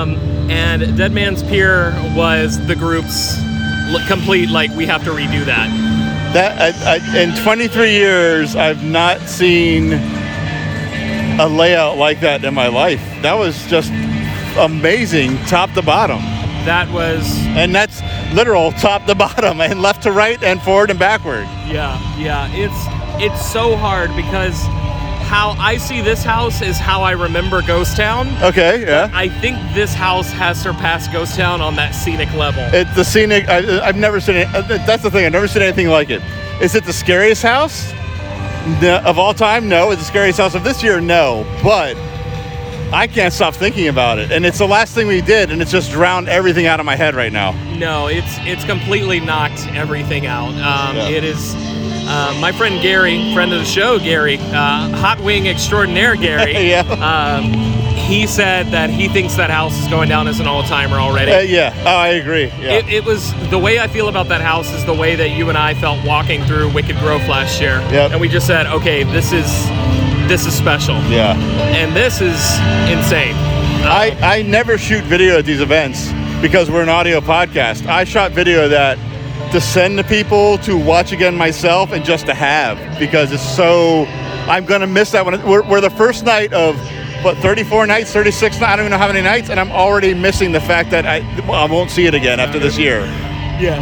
Um, 0.00 0.16
and 0.50 0.96
Dead 0.96 1.12
Man's 1.12 1.42
Pier 1.44 1.92
was 2.16 2.64
the 2.66 2.74
group's 2.74 3.36
complete. 4.08 4.50
Like 4.50 4.70
we 4.72 4.84
have 4.86 5.04
to 5.04 5.10
redo 5.10 5.44
that. 5.44 5.68
That 6.34 6.60
I, 6.84 6.96
I, 6.96 7.22
in 7.22 7.36
23 7.44 7.92
years, 7.92 8.56
I've 8.56 8.82
not 8.82 9.20
seen 9.20 9.92
a 11.38 11.46
layout 11.46 11.98
like 11.98 12.20
that 12.20 12.44
in 12.44 12.52
my 12.52 12.66
life. 12.66 13.00
That 13.22 13.34
was 13.34 13.64
just 13.68 13.92
amazing, 14.58 15.36
top 15.46 15.72
to 15.74 15.82
bottom. 15.82 16.20
That 16.64 16.88
was 16.92 17.24
and 17.48 17.74
that's 17.74 18.00
literal 18.34 18.72
top 18.72 19.04
to 19.06 19.14
bottom 19.26 19.60
and 19.60 19.82
left 19.82 20.02
to 20.04 20.12
right 20.12 20.42
and 20.42 20.60
forward 20.62 20.90
and 20.90 20.98
backward. 20.98 21.44
Yeah, 21.66 21.98
yeah. 22.18 22.48
It's 22.52 23.22
it's 23.22 23.50
so 23.50 23.76
hard 23.76 24.14
because 24.16 24.54
how 25.28 25.50
I 25.58 25.76
see 25.78 26.00
this 26.02 26.22
house 26.22 26.60
is 26.62 26.78
how 26.78 27.02
I 27.02 27.12
remember 27.12 27.62
Ghost 27.62 27.96
Town. 27.96 28.28
Okay, 28.42 28.82
yeah. 28.84 29.10
I 29.14 29.28
think 29.28 29.56
this 29.74 29.94
house 29.94 30.30
has 30.32 30.60
surpassed 30.60 31.10
Ghost 31.12 31.36
Town 31.36 31.60
on 31.62 31.74
that 31.76 31.92
scenic 31.94 32.32
level. 32.34 32.62
It's 32.72 32.94
the 32.94 33.04
scenic, 33.04 33.48
I, 33.48 33.80
I've 33.80 33.96
never 33.96 34.20
seen 34.20 34.36
it. 34.36 34.48
uh, 34.54 34.60
That's 34.62 35.02
the 35.02 35.10
thing, 35.10 35.24
I've 35.24 35.32
never 35.32 35.48
seen 35.48 35.62
anything 35.62 35.88
like 35.88 36.10
it. 36.10 36.20
Is 36.60 36.74
it 36.74 36.84
the 36.84 36.92
scariest 36.92 37.42
house 37.42 37.92
No, 38.82 39.00
of 39.06 39.18
all 39.18 39.32
time? 39.32 39.68
No. 39.70 39.90
Is 39.90 39.96
it 39.96 40.00
the 40.00 40.04
scariest 40.06 40.38
house 40.38 40.54
of 40.54 40.64
this 40.64 40.82
year? 40.82 41.00
No. 41.00 41.46
But 41.62 41.96
I 42.92 43.06
can't 43.06 43.32
stop 43.32 43.54
thinking 43.54 43.88
about 43.88 44.18
it. 44.18 44.30
And 44.30 44.44
it's 44.44 44.58
the 44.58 44.66
last 44.68 44.94
thing 44.94 45.06
we 45.06 45.22
did, 45.22 45.50
and 45.50 45.62
it's 45.62 45.70
just 45.70 45.90
drowned 45.90 46.28
everything 46.28 46.66
out 46.66 46.78
of 46.78 46.86
my 46.86 46.94
head 46.96 47.14
right 47.14 47.32
now. 47.32 47.52
No, 47.76 48.06
it's 48.06 48.36
it's 48.40 48.64
completely 48.64 49.18
knocked 49.18 49.66
everything 49.68 50.26
out. 50.26 50.48
Um, 50.50 50.96
Yeah. 50.96 51.08
It 51.08 51.24
is. 51.24 51.54
Uh, 52.04 52.36
my 52.40 52.50
friend 52.52 52.82
Gary, 52.82 53.32
friend 53.32 53.52
of 53.52 53.60
the 53.60 53.64
show, 53.64 53.98
Gary, 53.98 54.36
uh, 54.36 54.90
hot 54.96 55.20
wing 55.20 55.46
extraordinaire, 55.46 56.16
Gary. 56.16 56.52
Yeah. 56.72 56.80
Um, 56.82 57.52
he 57.94 58.26
said 58.26 58.66
that 58.72 58.90
he 58.90 59.08
thinks 59.08 59.36
that 59.36 59.48
house 59.50 59.78
is 59.80 59.86
going 59.88 60.08
down 60.08 60.26
as 60.26 60.40
an 60.40 60.46
all-timer 60.46 60.96
already. 60.96 61.30
Uh, 61.32 61.40
yeah. 61.40 61.72
Oh, 61.86 61.96
I 61.96 62.08
agree. 62.08 62.46
Yeah. 62.60 62.72
It, 62.78 62.88
it 62.88 63.04
was 63.04 63.32
the 63.50 63.58
way 63.58 63.78
I 63.78 63.86
feel 63.86 64.08
about 64.08 64.28
that 64.28 64.40
house 64.40 64.70
is 64.74 64.84
the 64.84 64.92
way 64.94 65.14
that 65.14 65.30
you 65.30 65.48
and 65.48 65.56
I 65.56 65.74
felt 65.74 66.04
walking 66.04 66.42
through 66.44 66.72
Wicked 66.72 66.96
Growth 66.98 67.26
last 67.28 67.60
year. 67.60 67.78
Yep. 67.92 68.10
And 68.12 68.20
we 68.20 68.28
just 68.28 68.46
said, 68.46 68.66
okay, 68.66 69.04
this 69.04 69.32
is 69.32 69.46
this 70.28 70.46
is 70.46 70.54
special. 70.54 70.94
yeah. 71.10 71.34
And 71.74 71.94
this 71.94 72.20
is 72.20 72.38
insane. 72.90 73.34
Uh, 73.34 73.88
I, 73.88 74.16
I 74.38 74.42
never 74.42 74.78
shoot 74.78 75.04
video 75.04 75.38
at 75.38 75.44
these 75.44 75.60
events 75.60 76.10
because 76.40 76.70
we're 76.70 76.82
an 76.82 76.88
audio 76.88 77.20
podcast. 77.20 77.86
I 77.86 78.04
shot 78.04 78.32
video 78.32 78.68
that 78.68 78.96
to 79.52 79.60
send 79.60 79.98
to 79.98 80.04
people 80.04 80.58
to 80.58 80.76
watch 80.78 81.12
again 81.12 81.36
myself 81.36 81.92
and 81.92 82.04
just 82.04 82.26
to 82.26 82.34
have 82.34 82.78
because 82.98 83.32
it's 83.32 83.42
so. 83.56 84.04
I'm 84.48 84.64
gonna 84.64 84.86
miss 84.86 85.12
that 85.12 85.24
one. 85.24 85.40
We're, 85.46 85.62
we're 85.68 85.80
the 85.80 85.90
first 85.90 86.24
night 86.24 86.52
of 86.52 86.76
what 87.22 87.36
34 87.38 87.86
nights, 87.86 88.12
36 88.12 88.60
nights. 88.60 88.62
I 88.72 88.76
don't 88.76 88.86
even 88.86 88.90
know 88.90 88.98
how 88.98 89.06
many 89.08 89.22
nights, 89.22 89.50
and 89.50 89.60
I'm 89.60 89.70
already 89.70 90.14
missing 90.14 90.52
the 90.52 90.60
fact 90.60 90.90
that 90.90 91.06
I 91.06 91.18
I 91.50 91.70
won't 91.70 91.90
see 91.90 92.06
it 92.06 92.14
again 92.14 92.40
after 92.40 92.58
this 92.58 92.78
year. 92.78 93.00
Yeah. 93.60 93.78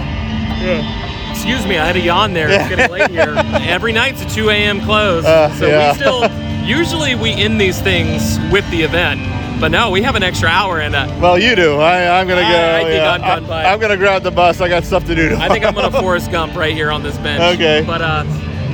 Yeah. 0.61 1.00
Excuse 1.41 1.67
me, 1.67 1.79
I 1.79 1.87
had 1.87 1.97
a 1.97 2.01
yawn 2.01 2.35
there. 2.35 2.51
It's 2.51 2.69
getting 2.69 2.91
late 2.91 3.11
here. 3.11 3.35
Every 3.63 3.93
night's 3.93 4.21
a 4.23 4.29
2 4.29 4.51
a.m. 4.51 4.83
close. 4.83 5.25
Uh, 5.25 5.51
so 5.55 5.67
yeah. 5.69 5.93
we 5.93 5.99
still, 5.99 6.67
usually 6.69 7.15
we 7.15 7.33
end 7.33 7.59
these 7.59 7.81
things 7.81 8.39
with 8.53 8.71
the 8.71 8.83
event. 8.83 9.23
But 9.59 9.71
no, 9.71 9.89
we 9.91 10.03
have 10.03 10.17
an 10.17 10.23
extra 10.23 10.51
hour 10.51 10.81
and 10.81 10.95
uh, 10.95 11.19
Well, 11.19 11.39
you 11.39 11.57
do. 11.57 11.77
I, 11.77 12.21
I'm 12.21 12.29
gonna 12.29 12.43
go. 12.43 12.47
I- 12.47 12.83
think 12.83 12.95
yeah. 12.95 13.11
I'm 13.13 13.21
done 13.23 13.47
by- 13.47 13.65
I, 13.65 13.73
am 13.73 13.81
gonna 13.81 13.97
grab 13.97 14.23
the 14.23 14.31
bus. 14.31 14.61
I 14.61 14.69
got 14.69 14.85
stuff 14.85 15.07
to 15.07 15.15
do. 15.15 15.35
I 15.37 15.49
think 15.49 15.65
I'm 15.65 15.75
gonna 15.75 15.91
Forrest 15.91 16.31
Gump 16.31 16.55
right 16.55 16.75
here 16.75 16.91
on 16.91 17.03
this 17.03 17.17
bench. 17.17 17.41
Okay. 17.57 17.85
But 17.87 18.03
uh, 18.03 18.25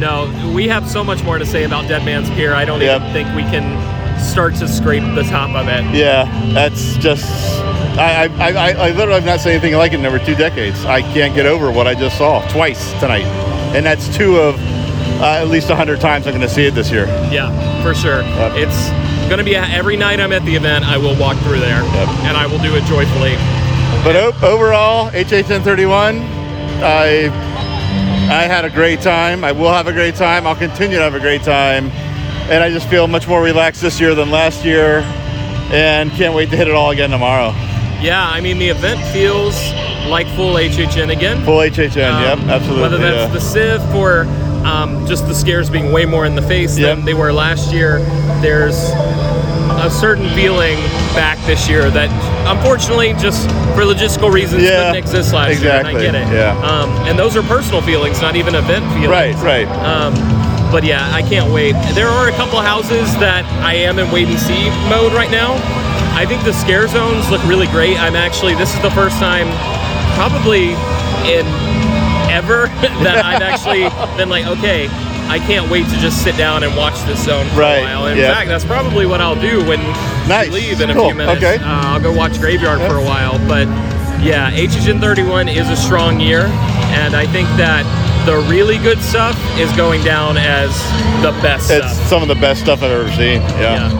no, 0.01 0.53
we 0.53 0.67
have 0.67 0.91
so 0.91 1.05
much 1.05 1.23
more 1.23 1.39
to 1.39 1.47
say 1.47 1.63
about 1.63 1.87
Dead 1.87 2.05
Man's 2.05 2.29
Pier. 2.31 2.53
I 2.53 2.65
don't 2.65 2.81
Yep. 2.81 3.01
even 3.01 3.13
think 3.13 3.29
we 3.37 3.43
can 3.43 3.65
start 4.21 4.57
to 4.57 4.67
scrape 4.67 5.05
the 5.15 5.23
top 5.23 5.51
of 5.55 5.69
it. 5.69 5.85
Yeah, 5.95 6.25
that's 6.53 6.97
just. 6.97 7.25
I, 7.99 8.27
I, 8.39 8.51
I, 8.53 8.71
I 8.73 8.91
literally 8.91 9.15
have 9.21 9.25
not 9.25 9.41
seen 9.41 9.53
anything 9.53 9.75
like 9.75 9.93
it 9.93 10.01
in 10.01 10.07
over 10.07 10.19
two 10.19 10.35
decades. 10.35 10.85
I 10.85 11.01
can't 11.01 11.35
get 11.35 11.47
over 11.47 11.71
what 11.71 11.87
I 11.87 11.95
just 11.95 12.19
saw 12.19 12.47
twice 12.49 12.93
tonight, 13.01 13.25
and 13.75 13.87
that's 13.87 14.15
two 14.15 14.37
of 14.37 14.57
uh, 15.21 15.39
at 15.41 15.49
least 15.49 15.69
hundred 15.69 16.01
times 16.01 16.27
I'm 16.27 16.35
going 16.35 16.47
to 16.47 16.53
see 16.53 16.67
it 16.67 16.75
this 16.75 16.91
year. 16.91 17.07
Yeah, 17.33 17.51
for 17.83 17.95
sure. 17.95 18.21
It's 18.55 18.91
gonna 19.31 19.45
be 19.45 19.57
every 19.57 19.97
night 19.97 20.21
I'm 20.21 20.33
at 20.33 20.45
the 20.45 20.55
event. 20.55 20.85
I 20.85 20.99
will 20.99 21.19
walk 21.19 21.39
through 21.39 21.61
there, 21.61 21.83
and 21.83 22.37
I 22.37 22.47
will 22.47 22.59
do 22.59 22.77
it 22.77 22.85
joyfully. 22.85 23.35
But 24.05 24.15
o- 24.15 24.35
overall, 24.47 25.11
HHN 25.11 25.65
31, 25.65 26.19
I 26.83 27.31
I 28.31 28.43
had 28.43 28.65
a 28.67 28.71
great 28.71 29.01
time. 29.01 29.43
I 29.43 29.53
will 29.53 29.73
have 29.73 29.87
a 29.87 29.93
great 29.93 30.17
time. 30.17 30.47
I'll 30.47 30.55
continue 30.55 30.99
to 30.99 31.03
have 31.03 31.15
a 31.15 31.21
great 31.21 31.43
time, 31.43 31.87
and 32.51 32.63
I 32.63 32.69
just 32.71 32.89
feel 32.89 33.09
much 33.09 33.27
more 33.27 33.43
relaxed 33.43 33.81
this 33.81 33.99
year 33.99 34.15
than 34.15 34.31
last 34.31 34.65
year, 34.67 35.01
and 35.73 36.11
can't 36.13 36.35
wait 36.35 36.51
to 36.51 36.57
hit 36.59 36.69
it 36.69 36.75
all 36.75 36.91
again 36.91 37.09
tomorrow. 37.11 37.53
Yeah, 38.01 38.27
I 38.29 38.41
mean 38.41 38.59
the 38.59 38.69
event 38.69 39.01
feels 39.13 39.55
like 40.09 40.27
full 40.37 40.55
HHN 40.55 41.11
again. 41.13 41.45
Full 41.45 41.59
HHN, 41.59 42.13
Um, 42.13 42.41
yep, 42.41 42.49
absolutely. 42.49 42.83
Whether 42.83 42.99
that's 42.99 43.29
yeah. 43.29 43.29
the 43.29 43.41
Civ 43.41 43.95
or 43.95 44.21
um, 44.67 45.07
just 45.07 45.27
the 45.27 45.35
scares 45.35 45.69
being 45.71 45.93
way 45.93 46.05
more 46.05 46.27
in 46.27 46.35
the 46.35 46.43
face 46.43 46.77
than 46.77 47.05
they 47.05 47.15
were 47.15 47.33
last 47.33 47.73
year, 47.73 47.99
there's 48.43 48.77
a 49.79 49.91
certain 49.91 50.29
feeling 50.35 50.77
back 51.15 51.39
this 51.47 51.69
year 51.69 51.91
that 51.91 52.09
unfortunately 52.49 53.13
just 53.15 53.49
for 53.75 53.83
logistical 53.83 54.33
reasons 54.33 54.63
Yeah, 54.63 54.79
couldn't 54.91 54.97
exist 54.97 55.33
last 55.35 55.53
exactly, 55.53 55.93
year. 55.93 56.09
And 56.09 56.17
I 56.17 56.21
get 56.23 56.33
it. 56.33 56.35
yeah. 56.35 56.59
Um, 56.63 56.91
and 57.09 57.19
those 57.19 57.37
are 57.37 57.43
personal 57.43 57.83
feelings, 57.83 58.21
not 58.21 58.37
even 58.37 58.55
event 58.55 58.85
feelings. 58.95 59.09
Right, 59.09 59.35
right. 59.37 59.69
Um, 59.85 60.15
but 60.71 60.83
yeah, 60.85 61.09
I 61.15 61.23
can't 61.23 61.53
wait. 61.53 61.73
There 61.95 62.09
are 62.09 62.29
a 62.29 62.33
couple 62.33 62.61
houses 62.61 63.13
that 63.19 63.45
I 63.65 63.75
am 63.75 63.99
in 63.99 64.11
wait 64.11 64.29
and 64.29 64.39
see 64.39 64.69
mode 64.91 65.13
right 65.13 65.31
now. 65.31 65.55
I 66.17 66.25
think 66.25 66.43
the 66.45 66.53
scare 66.53 66.89
zones 66.89 67.29
look 67.31 67.45
really 67.45 67.67
great. 67.69 67.99
I'm 68.01 68.17
actually 68.17 68.55
this 68.55 68.75
is 68.75 68.81
the 68.83 68.91
first 68.91 69.19
time 69.19 69.47
probably 70.17 70.71
in 71.29 71.45
ever 72.33 72.67
that 73.05 73.21
I've 73.25 73.43
actually 73.43 73.85
been 74.17 74.29
like, 74.29 74.47
okay, 74.47 74.89
I 75.29 75.39
can't 75.39 75.71
wait 75.71 75.85
to 75.89 75.97
just 75.99 76.23
sit 76.25 76.37
down 76.37 76.63
and 76.65 76.75
watch 76.77 76.95
this 77.05 77.25
zone 77.25 77.47
for 77.51 77.61
Right, 77.61 77.79
a 77.79 77.83
while. 77.83 78.07
In 78.07 78.17
yeah. 78.17 78.33
fact, 78.35 78.49
that's 78.49 78.65
probably 78.65 79.05
what 79.07 79.21
I'll 79.21 79.41
do 79.41 79.65
when 79.67 79.81
Nice, 80.27 80.49
we 80.51 80.61
leave 80.61 80.81
in 80.81 80.91
a 80.91 80.95
cool, 80.95 81.07
few 81.09 81.15
minutes. 81.15 81.39
okay. 81.45 81.57
Uh, 81.63 81.93
I'll 81.93 82.01
go 82.01 82.13
watch 82.13 82.39
Graveyard 82.41 82.79
for 82.81 82.97
a 82.97 83.03
while. 83.05 83.39
But 83.47 83.67
yeah, 84.25 84.51
HHN 84.53 85.01
31 85.01 85.49
is 85.49 85.69
a 85.69 85.77
strong 85.77 86.19
year, 86.19 86.47
and 86.97 87.15
I 87.15 87.27
think 87.27 87.49
that 87.57 87.85
the 88.27 88.37
really 88.51 88.79
good 88.79 88.99
stuff 89.01 89.37
is 89.59 89.71
going 89.77 90.03
down 90.03 90.37
as 90.37 90.71
the 91.23 91.31
best 91.43 91.71
It's 91.71 91.93
stuff. 91.95 92.09
some 92.09 92.23
of 92.23 92.29
the 92.29 92.35
best 92.35 92.61
stuff 92.63 92.83
I've 92.83 92.91
ever 92.91 93.11
seen. 93.13 93.41
Yeah. 93.61 93.91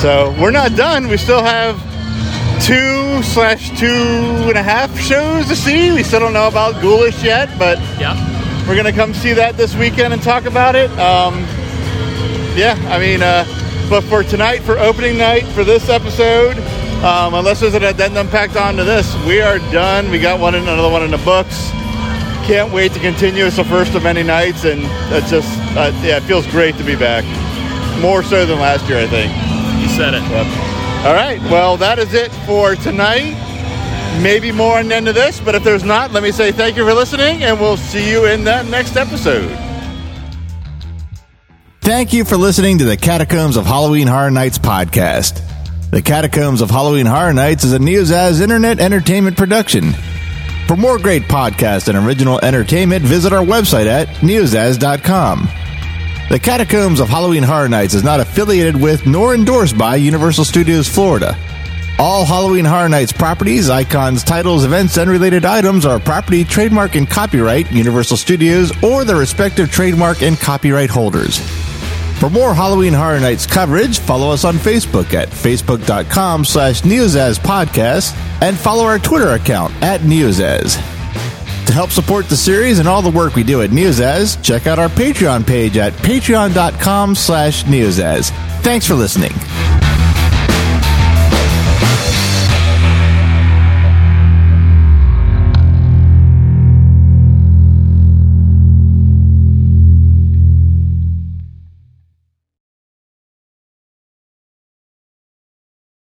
So 0.00 0.34
we're 0.40 0.50
not 0.50 0.74
done. 0.74 1.08
We 1.08 1.16
still 1.16 1.42
have 1.42 1.76
two 2.64 3.22
slash 3.22 3.70
two 3.78 3.86
and 4.48 4.56
a 4.58 4.62
half 4.62 4.98
shows 4.98 5.46
to 5.48 5.56
see. 5.56 5.92
We 5.92 6.02
still 6.02 6.20
don't 6.20 6.32
know 6.32 6.48
about 6.48 6.80
Ghoulish 6.82 7.22
yet, 7.22 7.48
but 7.58 7.78
yeah, 8.00 8.16
we're 8.66 8.76
gonna 8.76 8.92
come 8.92 9.14
see 9.14 9.32
that 9.34 9.56
this 9.56 9.74
weekend 9.76 10.12
and 10.12 10.22
talk 10.22 10.44
about 10.46 10.74
it. 10.74 10.90
Um, 10.98 11.34
yeah, 12.56 12.74
I 12.90 12.98
mean, 12.98 13.22
uh, 13.22 13.44
but 13.88 14.02
for 14.04 14.22
tonight, 14.24 14.60
for 14.62 14.78
opening 14.78 15.16
night 15.18 15.44
for 15.54 15.62
this 15.64 15.88
episode, 15.88 16.58
um, 17.04 17.34
unless 17.34 17.60
there's 17.60 17.74
an 17.74 17.84
addendum 17.84 18.26
packed 18.28 18.56
onto 18.56 18.82
this, 18.84 19.14
we 19.24 19.40
are 19.40 19.58
done. 19.70 20.10
We 20.10 20.18
got 20.18 20.40
one, 20.40 20.54
another 20.56 20.90
one 20.90 21.04
in 21.04 21.10
the 21.12 21.18
books. 21.18 21.70
Can't 22.48 22.72
wait 22.72 22.92
to 22.92 22.98
continue. 22.98 23.44
It's 23.44 23.56
the 23.56 23.64
first 23.64 23.94
of 23.94 24.02
many 24.02 24.22
nights, 24.22 24.64
and 24.64 24.80
it's 25.12 25.28
just, 25.28 25.46
uh, 25.76 25.92
yeah, 26.02 26.16
it 26.16 26.22
feels 26.22 26.46
great 26.46 26.78
to 26.78 26.82
be 26.82 26.96
back. 26.96 27.22
More 28.00 28.22
so 28.22 28.46
than 28.46 28.58
last 28.58 28.88
year, 28.88 29.00
I 29.00 29.06
think. 29.06 29.30
You 29.82 29.88
said 29.88 30.14
it. 30.14 30.22
All 31.06 31.12
right. 31.12 31.38
Well, 31.50 31.76
that 31.76 31.98
is 31.98 32.14
it 32.14 32.32
for 32.46 32.74
tonight. 32.74 33.36
Maybe 34.22 34.50
more 34.50 34.78
on 34.78 34.88
the 34.88 34.94
end 34.94 35.08
of 35.08 35.14
this, 35.14 35.40
but 35.40 35.54
if 35.56 35.62
there's 35.62 35.84
not, 35.84 36.12
let 36.12 36.22
me 36.22 36.32
say 36.32 36.50
thank 36.50 36.78
you 36.78 36.86
for 36.86 36.94
listening, 36.94 37.44
and 37.44 37.60
we'll 37.60 37.76
see 37.76 38.10
you 38.10 38.24
in 38.24 38.44
that 38.44 38.64
next 38.66 38.96
episode. 38.96 39.50
Thank 41.82 42.14
you 42.14 42.24
for 42.24 42.38
listening 42.38 42.78
to 42.78 42.84
the 42.84 42.96
Catacombs 42.96 43.58
of 43.58 43.66
Halloween 43.66 44.06
Horror 44.06 44.30
Nights 44.30 44.56
podcast. 44.56 45.42
The 45.90 46.00
Catacombs 46.00 46.62
of 46.62 46.70
Halloween 46.70 47.04
Horror 47.04 47.34
Nights 47.34 47.64
is 47.64 47.74
a 47.74 47.78
Neozaz 47.78 48.40
internet 48.40 48.80
entertainment 48.80 49.36
production. 49.36 49.92
For 50.68 50.76
more 50.76 50.98
great 50.98 51.22
podcasts 51.22 51.88
and 51.88 51.96
original 51.96 52.38
entertainment, 52.44 53.02
visit 53.02 53.32
our 53.32 53.42
website 53.42 53.86
at 53.86 54.08
neozaz.com. 54.18 55.48
The 56.28 56.38
Catacombs 56.38 57.00
of 57.00 57.08
Halloween 57.08 57.42
Horror 57.42 57.70
Nights 57.70 57.94
is 57.94 58.04
not 58.04 58.20
affiliated 58.20 58.78
with 58.78 59.06
nor 59.06 59.34
endorsed 59.34 59.78
by 59.78 59.96
Universal 59.96 60.44
Studios 60.44 60.86
Florida. 60.86 61.38
All 61.98 62.26
Halloween 62.26 62.66
Horror 62.66 62.90
Nights 62.90 63.12
properties, 63.12 63.70
icons, 63.70 64.22
titles, 64.22 64.66
events, 64.66 64.98
and 64.98 65.10
related 65.10 65.46
items 65.46 65.86
are 65.86 65.98
property, 65.98 66.44
trademark, 66.44 66.96
and 66.96 67.08
copyright 67.08 67.72
Universal 67.72 68.18
Studios 68.18 68.70
or 68.84 69.04
their 69.04 69.16
respective 69.16 69.72
trademark 69.72 70.20
and 70.20 70.38
copyright 70.38 70.90
holders. 70.90 71.40
For 72.18 72.28
more 72.28 72.52
Halloween 72.52 72.92
Horror 72.92 73.20
Nights 73.20 73.46
coverage, 73.46 74.00
follow 74.00 74.30
us 74.32 74.44
on 74.44 74.54
Facebook 74.54 75.14
at 75.14 75.28
facebook.com 75.28 76.44
slash 76.44 76.82
Neozaz 76.82 77.38
Podcast 77.38 78.12
and 78.42 78.58
follow 78.58 78.84
our 78.84 78.98
Twitter 78.98 79.28
account 79.30 79.72
at 79.82 80.00
Neozaz. 80.00 80.74
To 81.66 81.72
help 81.72 81.90
support 81.90 82.28
the 82.28 82.36
series 82.36 82.80
and 82.80 82.88
all 82.88 83.02
the 83.02 83.10
work 83.10 83.36
we 83.36 83.44
do 83.44 83.62
at 83.62 83.70
Neozaz, 83.70 84.42
check 84.42 84.66
out 84.66 84.80
our 84.80 84.88
Patreon 84.88 85.46
page 85.46 85.76
at 85.76 85.92
patreon.com 85.92 87.14
slash 87.14 87.64
Neozaz. 87.64 88.30
Thanks 88.62 88.84
for 88.84 88.94
listening. 88.94 89.32